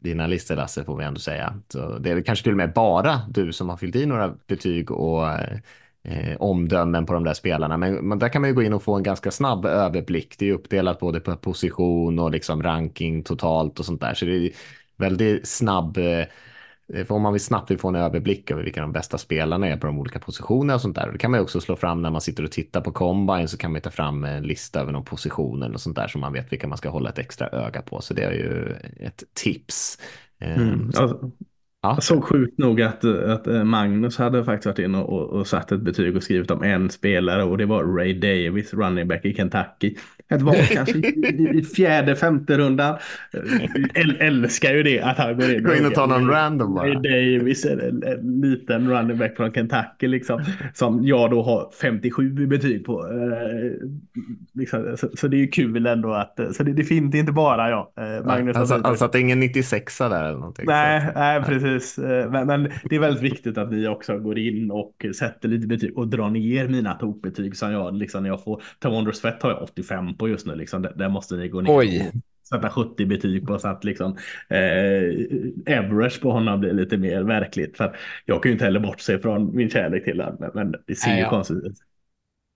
dina 0.00 0.26
listor 0.26 0.56
Lasse 0.56 0.84
får 0.84 0.96
vi 0.96 1.04
ändå 1.04 1.20
säga. 1.20 1.60
Så 1.68 1.98
det 1.98 2.10
är 2.10 2.22
kanske 2.22 2.42
till 2.42 2.52
och 2.52 2.56
med 2.56 2.72
bara 2.72 3.20
du 3.28 3.52
som 3.52 3.68
har 3.68 3.76
fyllt 3.76 3.96
i 3.96 4.06
några 4.06 4.34
betyg 4.46 4.90
och 4.90 5.26
eh, 6.04 6.36
omdömen 6.38 7.06
på 7.06 7.12
de 7.12 7.24
där 7.24 7.34
spelarna. 7.34 7.76
Men, 7.76 7.94
men, 7.94 8.18
där 8.18 8.28
kan 8.28 8.42
man 8.42 8.50
ju 8.50 8.54
gå 8.54 8.62
in 8.62 8.72
och 8.72 8.82
få 8.82 8.94
en 8.94 9.02
ganska 9.02 9.30
snabb 9.30 9.66
överblick. 9.66 10.38
Det 10.38 10.48
är 10.48 10.52
uppdelat 10.52 10.98
både 10.98 11.20
på 11.20 11.36
position 11.36 12.18
och 12.18 12.30
liksom 12.30 12.62
ranking 12.62 13.22
totalt 13.22 13.78
och 13.78 13.84
sånt 13.84 14.00
där. 14.00 14.14
Så 14.14 14.24
det 14.24 14.36
är 14.36 14.50
väldigt 14.96 15.48
snabb 15.48 15.98
eh, 15.98 16.24
för 16.88 17.12
om 17.12 17.22
man 17.22 17.32
vill 17.32 17.44
snabbt 17.44 17.70
vill 17.70 17.78
få 17.78 17.88
en 17.88 17.94
överblick 17.94 18.50
över 18.50 18.62
vilka 18.62 18.80
de 18.80 18.92
bästa 18.92 19.18
spelarna 19.18 19.68
är 19.68 19.76
på 19.76 19.86
de 19.86 19.98
olika 19.98 20.18
positionerna 20.18 20.74
och 20.74 20.80
sånt 20.80 20.96
där. 20.96 21.12
Det 21.12 21.18
kan 21.18 21.30
man 21.30 21.40
ju 21.40 21.44
också 21.44 21.60
slå 21.60 21.76
fram 21.76 22.02
när 22.02 22.10
man 22.10 22.20
sitter 22.20 22.44
och 22.44 22.52
tittar 22.52 22.80
på 22.80 22.92
combine 22.92 23.48
så 23.48 23.56
kan 23.56 23.72
man 23.72 23.80
ta 23.80 23.90
fram 23.90 24.24
en 24.24 24.42
lista 24.42 24.80
över 24.80 24.92
någon 24.92 25.04
positioner 25.04 25.72
och 25.72 25.80
sånt 25.80 25.96
där 25.96 26.08
så 26.08 26.18
man 26.18 26.32
vet 26.32 26.52
vilka 26.52 26.68
man 26.68 26.78
ska 26.78 26.88
hålla 26.88 27.10
ett 27.10 27.18
extra 27.18 27.48
öga 27.48 27.82
på. 27.82 28.00
Så 28.00 28.14
det 28.14 28.22
är 28.22 28.32
ju 28.32 28.76
ett 29.00 29.24
tips. 29.34 29.98
Mm. 30.38 30.86
Alltså, 30.86 31.30
Ja. 31.84 31.94
Jag 31.96 32.02
såg 32.02 32.24
sjukt 32.24 32.58
nog 32.58 32.82
att, 32.82 33.04
att 33.04 33.46
eh, 33.46 33.64
Magnus 33.64 34.18
hade 34.18 34.44
faktiskt 34.44 34.66
varit 34.66 34.78
inne 34.78 34.98
och, 34.98 35.30
och 35.30 35.46
satt 35.46 35.72
ett 35.72 35.80
betyg 35.80 36.16
och 36.16 36.22
skrivit 36.22 36.50
om 36.50 36.62
en 36.62 36.90
spelare 36.90 37.44
och 37.44 37.58
det 37.58 37.66
var 37.66 37.84
Ray 37.84 38.14
Davis, 38.14 38.74
running 38.74 39.08
back 39.08 39.24
i 39.24 39.34
Kentucky. 39.34 39.96
Ett 40.30 40.42
val 40.42 40.54
kanske 40.72 40.98
i, 40.98 41.50
i 41.54 41.62
fjärde, 41.62 42.16
femte 42.16 42.58
rundan. 42.58 42.98
Älskar 44.20 44.74
ju 44.74 44.82
det 44.82 45.00
att 45.00 45.18
han 45.18 45.36
går 45.36 45.50
in. 45.50 45.62
Gå 45.62 45.74
in 45.74 45.86
och 45.86 45.94
tar 45.94 46.06
någon 46.06 46.30
random 46.30 46.74
bara. 46.74 46.94
Davis, 46.94 47.64
en, 47.64 47.80
en, 47.80 48.02
en, 48.02 48.40
liten 48.40 48.90
running 48.90 49.18
back 49.18 49.36
från 49.36 49.52
Kentucky 49.52 50.08
liksom. 50.08 50.44
Som 50.74 51.06
jag 51.06 51.30
då 51.30 51.42
har 51.42 51.70
57 51.80 52.42
i 52.42 52.46
betyg 52.46 52.84
på. 52.84 53.06
Eh, 53.06 53.88
liksom, 54.54 54.96
så, 54.96 55.08
så, 55.14 55.28
det 55.28 55.36
är 55.36 55.38
ju 55.38 55.48
kul 55.48 55.86
ändå 55.86 56.12
att, 56.12 56.40
så 56.52 56.62
det, 56.62 56.72
det 56.72 56.84
finns 56.84 57.14
inte 57.14 57.32
bara 57.32 57.70
jag. 57.70 57.88
Eh, 57.96 58.26
Magnus 58.26 58.56
alltså, 58.56 58.74
alltså 58.74 59.04
att 59.04 59.12
det 59.12 59.18
är 59.18 59.20
ingen 59.20 59.40
96 59.40 59.98
där 59.98 60.24
eller 60.24 60.38
någonting. 60.38 60.64
Nej, 60.68 61.12
nej 61.14 61.42
precis. 61.42 61.98
Eh, 61.98 62.30
men, 62.30 62.46
men, 62.46 62.70
det 62.84 62.96
är 62.96 63.00
väldigt 63.00 63.22
viktigt 63.22 63.58
att 63.58 63.70
ni 63.70 63.88
också 63.88 64.18
går 64.18 64.38
in 64.38 64.70
och 64.70 65.06
sätter 65.16 65.48
lite 65.48 65.66
betyg 65.66 65.98
och 65.98 66.08
drar 66.08 66.30
ner 66.30 66.68
mina 66.68 66.94
tokbetyg 66.94 67.56
som 67.56 67.72
jag 67.72 67.94
liksom 67.94 68.22
när 68.22 68.30
jag 68.30 68.44
får. 68.44 68.62
Tavondro 68.78 69.12
Svett 69.12 69.42
har 69.42 69.50
jag 69.50 69.62
85 69.62 70.14
på 70.16 70.23
just 70.28 70.46
nu 70.46 70.54
liksom. 70.54 70.82
Där, 70.82 71.08
måste 71.08 71.36
ni 71.36 71.48
gå 71.48 71.60
ner. 71.60 71.76
Oj. 71.76 72.12
sätta 72.48 72.70
70 72.70 73.06
betyg 73.06 73.46
på 73.46 73.58
så 73.58 73.68
att 73.68 73.84
liksom 73.84 74.16
eh, 74.48 75.78
average 75.78 76.20
på 76.20 76.30
honom 76.30 76.60
blir 76.60 76.72
lite 76.72 76.96
mer 76.96 77.22
verkligt. 77.22 77.76
För 77.76 77.96
jag 78.24 78.42
kan 78.42 78.50
ju 78.50 78.52
inte 78.52 78.64
heller 78.64 78.80
bortse 78.80 79.18
från 79.18 79.56
min 79.56 79.70
kärlek 79.70 80.04
till 80.04 80.20
honom, 80.20 80.36
men, 80.40 80.50
men 80.54 80.74
det 80.86 80.94
ser 80.94 81.14
ju 81.14 81.20
ja. 81.20 81.30
konstigt 81.30 81.64
ut. 81.64 81.76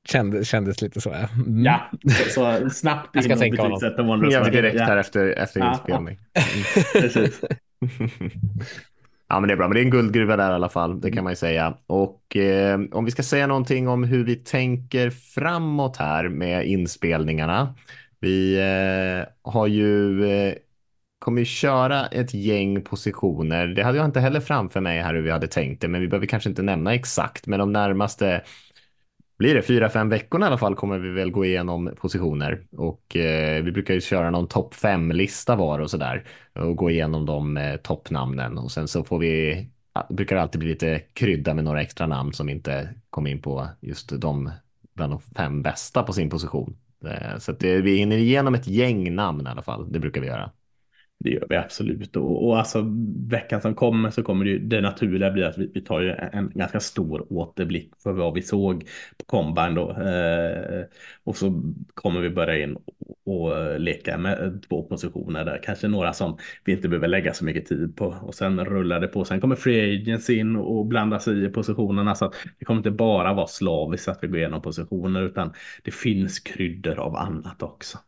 Kändes, 0.08 0.48
kändes 0.48 0.82
lite 0.82 1.00
så. 1.00 1.10
Ja, 1.10 1.28
mm. 1.46 1.64
ja 1.64 1.90
så, 2.04 2.28
så 2.28 2.70
snabbt 2.70 3.16
in 3.16 3.32
och 3.32 3.38
betygsätta 3.38 4.02
Wonders. 4.02 4.32
Ja, 4.32 4.44
direkt 4.44 4.80
här 4.80 4.96
efter, 4.96 5.26
efter 5.28 5.68
inspelning. 5.68 6.18
Mm. 6.34 6.84
Precis. 7.02 7.40
Ja, 9.28 9.40
men 9.40 9.48
det 9.48 9.54
är 9.54 9.56
bra. 9.56 9.68
Men 9.68 9.74
det 9.74 9.80
är 9.80 9.84
en 9.84 9.90
guldgruva 9.90 10.36
där 10.36 10.50
i 10.50 10.54
alla 10.54 10.68
fall. 10.68 11.00
Det 11.00 11.10
kan 11.10 11.24
man 11.24 11.32
ju 11.32 11.36
säga. 11.36 11.78
Och 11.86 12.36
eh, 12.36 12.80
om 12.92 13.04
vi 13.04 13.10
ska 13.10 13.22
säga 13.22 13.46
någonting 13.46 13.88
om 13.88 14.04
hur 14.04 14.24
vi 14.24 14.36
tänker 14.36 15.10
framåt 15.10 15.96
här 15.96 16.28
med 16.28 16.66
inspelningarna. 16.66 17.74
Vi 18.20 18.56
eh, 18.58 19.50
har 19.52 19.66
ju 19.66 20.24
eh, 20.30 20.54
kommer 21.18 21.40
ju 21.40 21.44
köra 21.44 22.06
ett 22.06 22.34
gäng 22.34 22.82
positioner. 22.82 23.66
Det 23.66 23.82
hade 23.82 23.98
jag 23.98 24.04
inte 24.04 24.20
heller 24.20 24.40
framför 24.40 24.80
mig 24.80 25.02
här 25.02 25.14
hur 25.14 25.22
vi 25.22 25.30
hade 25.30 25.46
tänkt 25.46 25.80
det, 25.80 25.88
men 25.88 26.00
vi 26.00 26.08
behöver 26.08 26.26
kanske 26.26 26.48
inte 26.48 26.62
nämna 26.62 26.94
exakt. 26.94 27.46
Men 27.46 27.58
de 27.58 27.72
närmaste 27.72 28.42
blir 29.38 29.54
det 29.54 29.62
fyra, 29.62 29.88
fem 29.88 30.08
veckorna 30.08 30.46
i 30.46 30.48
alla 30.48 30.58
fall 30.58 30.74
kommer 30.74 30.98
vi 30.98 31.10
väl 31.10 31.30
gå 31.30 31.44
igenom 31.44 31.94
positioner 31.96 32.66
och 32.72 33.16
eh, 33.16 33.62
vi 33.62 33.72
brukar 33.72 33.94
ju 33.94 34.00
köra 34.00 34.30
någon 34.30 34.48
topp 34.48 34.74
fem 34.74 35.12
lista 35.12 35.56
var 35.56 35.78
och 35.78 35.90
så 35.90 35.96
där 35.96 36.24
och 36.54 36.76
gå 36.76 36.90
igenom 36.90 37.26
de 37.26 37.56
eh, 37.56 37.76
toppnamnen 37.76 38.58
och 38.58 38.70
sen 38.70 38.88
så 38.88 39.04
får 39.04 39.18
vi 39.18 39.66
brukar 40.08 40.36
det 40.36 40.42
alltid 40.42 40.58
bli 40.58 40.68
lite 40.68 41.02
krydda 41.12 41.54
med 41.54 41.64
några 41.64 41.82
extra 41.82 42.06
namn 42.06 42.32
som 42.32 42.48
inte 42.48 42.94
kom 43.10 43.26
in 43.26 43.42
på 43.42 43.68
just 43.80 44.20
de 44.20 44.50
bland 44.94 45.12
de 45.12 45.20
fem 45.20 45.62
bästa 45.62 46.02
på 46.02 46.12
sin 46.12 46.30
position. 46.30 46.76
Eh, 47.04 47.38
så 47.38 47.52
att 47.52 47.60
det, 47.60 47.80
vi 47.80 47.96
hinner 47.96 48.16
igenom 48.16 48.54
ett 48.54 48.66
gäng 48.66 49.14
namn 49.14 49.46
i 49.46 49.50
alla 49.50 49.62
fall. 49.62 49.92
Det 49.92 49.98
brukar 50.00 50.20
vi 50.20 50.26
göra. 50.26 50.52
Det 51.20 51.30
gör 51.30 51.46
vi 51.48 51.56
absolut. 51.56 52.16
Och, 52.16 52.46
och 52.46 52.58
alltså 52.58 52.84
veckan 53.28 53.60
som 53.60 53.74
kommer 53.74 54.10
så 54.10 54.22
kommer 54.22 54.44
det, 54.44 54.50
ju, 54.50 54.58
det 54.58 54.80
naturliga 54.80 55.30
bli 55.30 55.44
att 55.44 55.58
vi, 55.58 55.70
vi 55.74 55.80
tar 55.80 56.00
ju 56.00 56.10
en 56.32 56.50
ganska 56.54 56.80
stor 56.80 57.32
återblick 57.32 57.92
för 58.02 58.12
vad 58.12 58.34
vi 58.34 58.42
såg 58.42 58.84
på 59.18 59.24
Combine 59.26 59.74
då. 59.74 59.90
Eh, 59.90 60.84
och 61.24 61.36
så 61.36 61.62
kommer 61.94 62.20
vi 62.20 62.30
börja 62.30 62.62
in 62.64 62.76
och, 62.76 62.94
och 63.24 63.58
eh, 63.58 63.78
leka 63.78 64.18
med 64.18 64.62
två 64.68 64.82
positioner 64.82 65.44
där. 65.44 65.60
Kanske 65.62 65.88
några 65.88 66.12
som 66.12 66.38
vi 66.64 66.72
inte 66.72 66.88
behöver 66.88 67.08
lägga 67.08 67.34
så 67.34 67.44
mycket 67.44 67.66
tid 67.66 67.96
på. 67.96 68.06
Och 68.06 68.34
sen 68.34 68.64
rullar 68.64 69.00
det 69.00 69.08
på. 69.08 69.24
Sen 69.24 69.40
kommer 69.40 69.56
Free 69.56 70.00
Agents 70.00 70.30
in 70.30 70.56
och 70.56 70.86
blandar 70.86 71.18
sig 71.18 71.44
i 71.44 71.48
positionerna. 71.48 72.14
Så 72.14 72.24
att 72.24 72.34
det 72.58 72.64
kommer 72.64 72.78
inte 72.78 72.90
bara 72.90 73.34
vara 73.34 73.46
slaviskt 73.46 74.08
att 74.08 74.18
vi 74.22 74.28
går 74.28 74.38
igenom 74.38 74.62
positioner 74.62 75.22
utan 75.22 75.52
det 75.82 75.90
finns 75.90 76.40
kryddor 76.40 76.98
av 76.98 77.16
annat 77.16 77.62
också. 77.62 77.98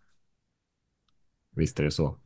visst 1.56 1.80
är 1.80 1.84
det 1.84 1.90
så. 1.90 2.18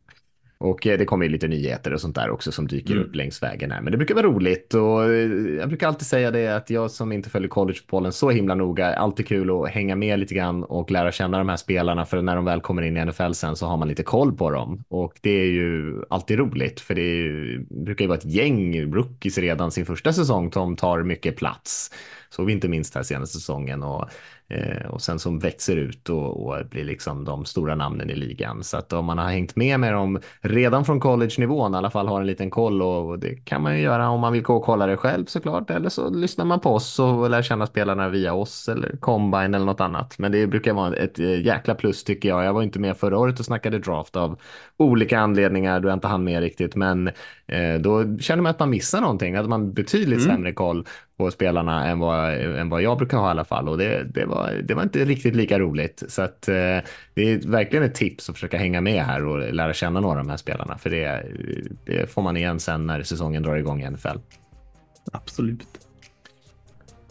Och 0.65 0.87
eh, 0.87 0.99
det 0.99 1.05
kommer 1.05 1.25
ju 1.25 1.31
lite 1.33 1.49
nyheter 1.49 1.93
och 1.93 2.01
sånt 2.01 2.15
där 2.15 2.31
också 2.31 2.53
som 2.53 2.67
dyker 2.67 2.95
Mm. 2.95 3.05
upp 3.07 3.15
längs 3.15 3.43
vägen 3.43 3.71
här. 3.71 3.81
Men 3.81 3.91
det 3.91 3.97
brukar 3.97 4.15
vara 4.15 4.27
roligt 4.27 4.75
och 4.75 5.05
eh, 5.05 5.11
jag 5.59 5.69
brukar 5.69 5.89
alltid 5.89 6.07
säga 6.07 6.31
det 6.31 6.49
att 6.49 6.71
jag 6.71 6.91
som 6.91 7.13
inte 7.13 7.31
följer 7.31 7.49
collegefotbollen 7.49 8.13
så 8.13 8.31
himla 8.31 8.55
noga, 8.55 8.95
alltid 8.95 9.27
kul 9.29 9.51
att 9.51 9.71
hänga 9.71 9.97
med 9.97 10.19
lite 10.19 10.35
grann 10.35 10.65
och 10.65 10.91
lära 10.91 11.13
känna 11.13 11.39
de 11.39 11.49
här 11.49 11.57
spelarna 11.57 12.07
för 12.07 12.23
när 12.23 12.37
de 12.37 12.45
väl 12.45 12.61
kommer 12.61 12.83
in 12.83 12.97
i 12.97 13.05
NFL 13.05 13.33
sen 13.33 13.57
så 13.57 13.67
har 13.67 13.77
man 13.77 13.89
lite 13.89 14.03
koll 14.03 14.33
på 14.37 14.51
dem. 14.51 14.85
Och 14.89 15.13
det 15.21 15.31
är 15.31 15.47
ju 15.47 16.03
alltid 16.11 16.39
roligt 16.39 16.81
för 16.81 16.95
det 16.95 17.03
ju, 17.03 17.65
brukar 17.71 18.05
ju 18.05 18.09
vara 18.09 18.19
ett 18.19 18.25
gäng 18.25 18.93
rookies 18.95 19.39
redan 19.39 19.71
sin 19.71 19.87
första 19.87 20.13
säsong 20.13 20.53
som 20.53 20.77
tar 20.77 21.03
mycket 21.03 21.37
plats. 21.37 21.91
Såg 22.31 22.47
vi 22.47 22.53
inte 22.53 22.69
minst 22.69 22.95
här 22.95 23.03
senaste 23.03 23.39
säsongen 23.39 23.83
och 23.83 24.09
och 24.89 25.03
sen 25.03 25.19
som 25.19 25.39
växer 25.39 25.77
ut 25.77 26.09
och, 26.09 26.47
och 26.47 26.67
blir 26.67 26.85
liksom 26.85 27.25
de 27.25 27.45
stora 27.45 27.75
namnen 27.75 28.11
i 28.11 28.15
ligan. 28.15 28.65
Så 28.65 28.77
att 28.77 28.93
om 28.93 29.05
man 29.05 29.19
har 29.19 29.31
hängt 29.31 29.57
med 29.57 29.81
med 29.81 29.93
dem 29.93 30.21
redan 30.41 30.85
från 30.85 31.01
college-nivån, 31.01 31.75
i 31.75 31.77
alla 31.77 31.91
fall 31.91 32.09
har 32.09 32.21
en 32.21 32.27
liten 32.27 32.51
koll 32.51 32.83
och, 32.83 33.09
och 33.09 33.19
det 33.19 33.35
kan 33.45 33.63
man 33.63 33.77
ju 33.77 33.83
göra 33.83 34.09
om 34.09 34.21
man 34.21 34.33
vill 34.33 34.43
gå 34.43 34.57
och 34.57 34.63
kolla 34.65 34.87
det 34.87 34.97
själv 34.97 35.25
såklart. 35.27 35.71
Eller 35.71 35.89
så 35.89 36.11
lyssnar 36.11 36.45
man 36.45 36.61
på 36.61 36.71
oss 36.75 36.99
och 36.99 37.31
lär 37.31 37.43
känna 37.43 37.67
spelarna 37.67 38.09
via 38.09 38.35
oss 38.35 38.69
eller 38.69 38.97
Combine 39.01 39.55
eller 39.55 39.67
något 39.67 39.81
annat. 39.81 40.19
Men 40.19 40.33
det 40.33 40.47
brukar 40.47 40.73
vara 40.75 40.97
ett 40.97 41.19
eh, 41.19 41.41
jäkla 41.47 41.75
plus 41.75 42.05
tycker 42.05 42.29
jag. 42.29 42.45
Jag 42.45 42.53
var 42.55 42.63
inte 42.63 42.79
med 42.79 42.97
förra 42.97 43.19
året 43.19 43.39
och 43.41 43.45
snackade 43.47 43.79
draft 43.79 44.17
av 44.17 44.39
olika 44.77 45.19
anledningar 45.19 45.81
då 45.81 45.89
jag 45.89 45.97
inte 45.97 46.09
hann 46.09 46.25
med 46.25 46.41
riktigt. 46.41 46.75
Men 46.77 47.09
eh, 47.47 47.75
då 47.81 48.19
känner 48.19 48.43
man 48.43 48.51
att 48.51 48.59
man 48.59 48.71
missar 48.71 49.01
någonting. 49.01 49.35
Att 49.37 49.49
man 49.49 49.73
betydligt 49.73 50.15
Mm. 50.15 50.37
sämre 50.37 50.53
koll 50.53 50.87
på 51.17 51.31
spelarna 51.31 51.89
än 51.89 51.99
vad, 51.99 52.35
än 52.35 52.69
vad 52.69 52.83
jag 52.83 52.99
brukar 52.99 53.19
ha 53.19 53.29
i 53.29 53.31
alla 53.31 53.45
fall. 53.45 53.69
Och 53.69 53.79
det, 53.79 54.05
det, 54.05 54.27
var, 54.27 54.53
det 54.65 54.75
var 54.75 54.83
inte 54.83 55.05
riktigt 55.05 55.37
lika 55.37 55.59
roligt. 55.59 56.03
Så 56.09 56.23
att, 56.23 56.49
eh, 56.49 56.55
det 57.15 57.23
är 57.23 57.51
verkligen 57.51 57.85
ett 57.85 57.95
tips 57.95 58.29
att 58.29 58.35
försöka 58.35 58.59
hänga 58.59 58.81
med 58.81 59.05
här 59.05 59.25
och 59.25 59.55
lära 59.55 59.73
känna 59.73 60.01
några 60.01 60.19
av 60.19 60.25
de 60.25 60.31
här 60.31 60.37
spelarna. 60.37 60.79
För 60.79 60.91
det, 60.91 61.27
det 61.85 62.11
får 62.11 62.23
man 62.23 62.37
igen 62.37 62.61
sen 62.61 62.87
när 62.87 63.03
säsongen 63.03 63.43
drar 63.43 63.57
igång 63.57 63.83
i 63.83 63.91
NFL. 63.91 64.19
Absolut. 65.13 65.84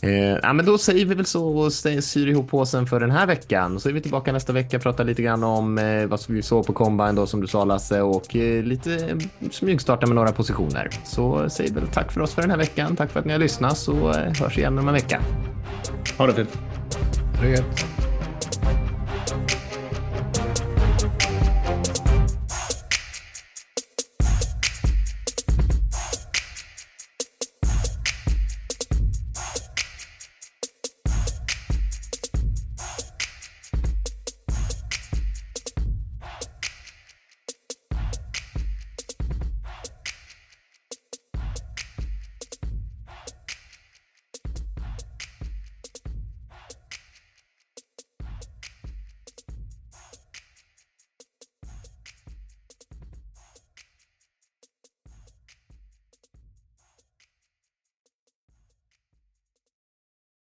Eh, 0.04 0.40
ja, 0.44 0.54
men 0.54 0.66
då 0.66 0.78
säger 0.78 1.06
vi 1.06 1.16
väl 1.16 1.26
så 1.26 1.58
och 1.58 1.74
syr 1.74 2.28
ihop 2.28 2.50
påsen 2.50 2.88
för 2.88 3.00
den 3.00 3.12
här 3.12 3.28
veckan. 3.28 3.80
Så 3.80 3.90
är 3.90 3.94
vi 3.94 4.02
tillbaka 4.02 4.32
nästa 4.32 4.54
vecka 4.54 4.78
och 4.78 4.84
pratar 4.84 5.04
lite 5.04 5.22
grann 5.22 5.44
om 5.44 5.78
eh, 5.78 6.06
vad 6.06 6.20
vi 6.28 6.42
såg 6.42 6.66
på 6.66 6.74
Combine 6.74 7.16
då 7.16 7.28
som 7.28 7.42
du 7.42 7.48
sa 7.48 7.66
Lasse 7.66 8.02
och 8.02 8.36
eh, 8.36 8.64
lite 8.64 8.96
eh, 8.96 9.50
smygstarta 9.52 10.08
med 10.08 10.16
några 10.16 10.32
positioner. 10.32 10.90
Så 11.06 11.50
säger 11.50 11.74
väl 11.74 11.88
tack 11.88 12.12
för 12.12 12.22
oss 12.22 12.34
för 12.34 12.42
den 12.42 12.52
här 12.52 12.58
veckan. 12.58 12.96
Tack 12.96 13.12
för 13.12 13.20
att 13.20 13.26
ni 13.26 13.32
har 13.32 13.40
lyssnat 13.40 13.78
så 13.78 14.10
eh, 14.10 14.42
hörs 14.42 14.58
igen 14.58 14.80
om 14.80 14.88
en 14.88 14.94
vecka. 14.94 15.22
Ha 16.18 16.28
det 16.28 16.34
fint. 16.34 16.58
Det 17.42 17.48
är 17.48 17.52
gött. 17.52 17.86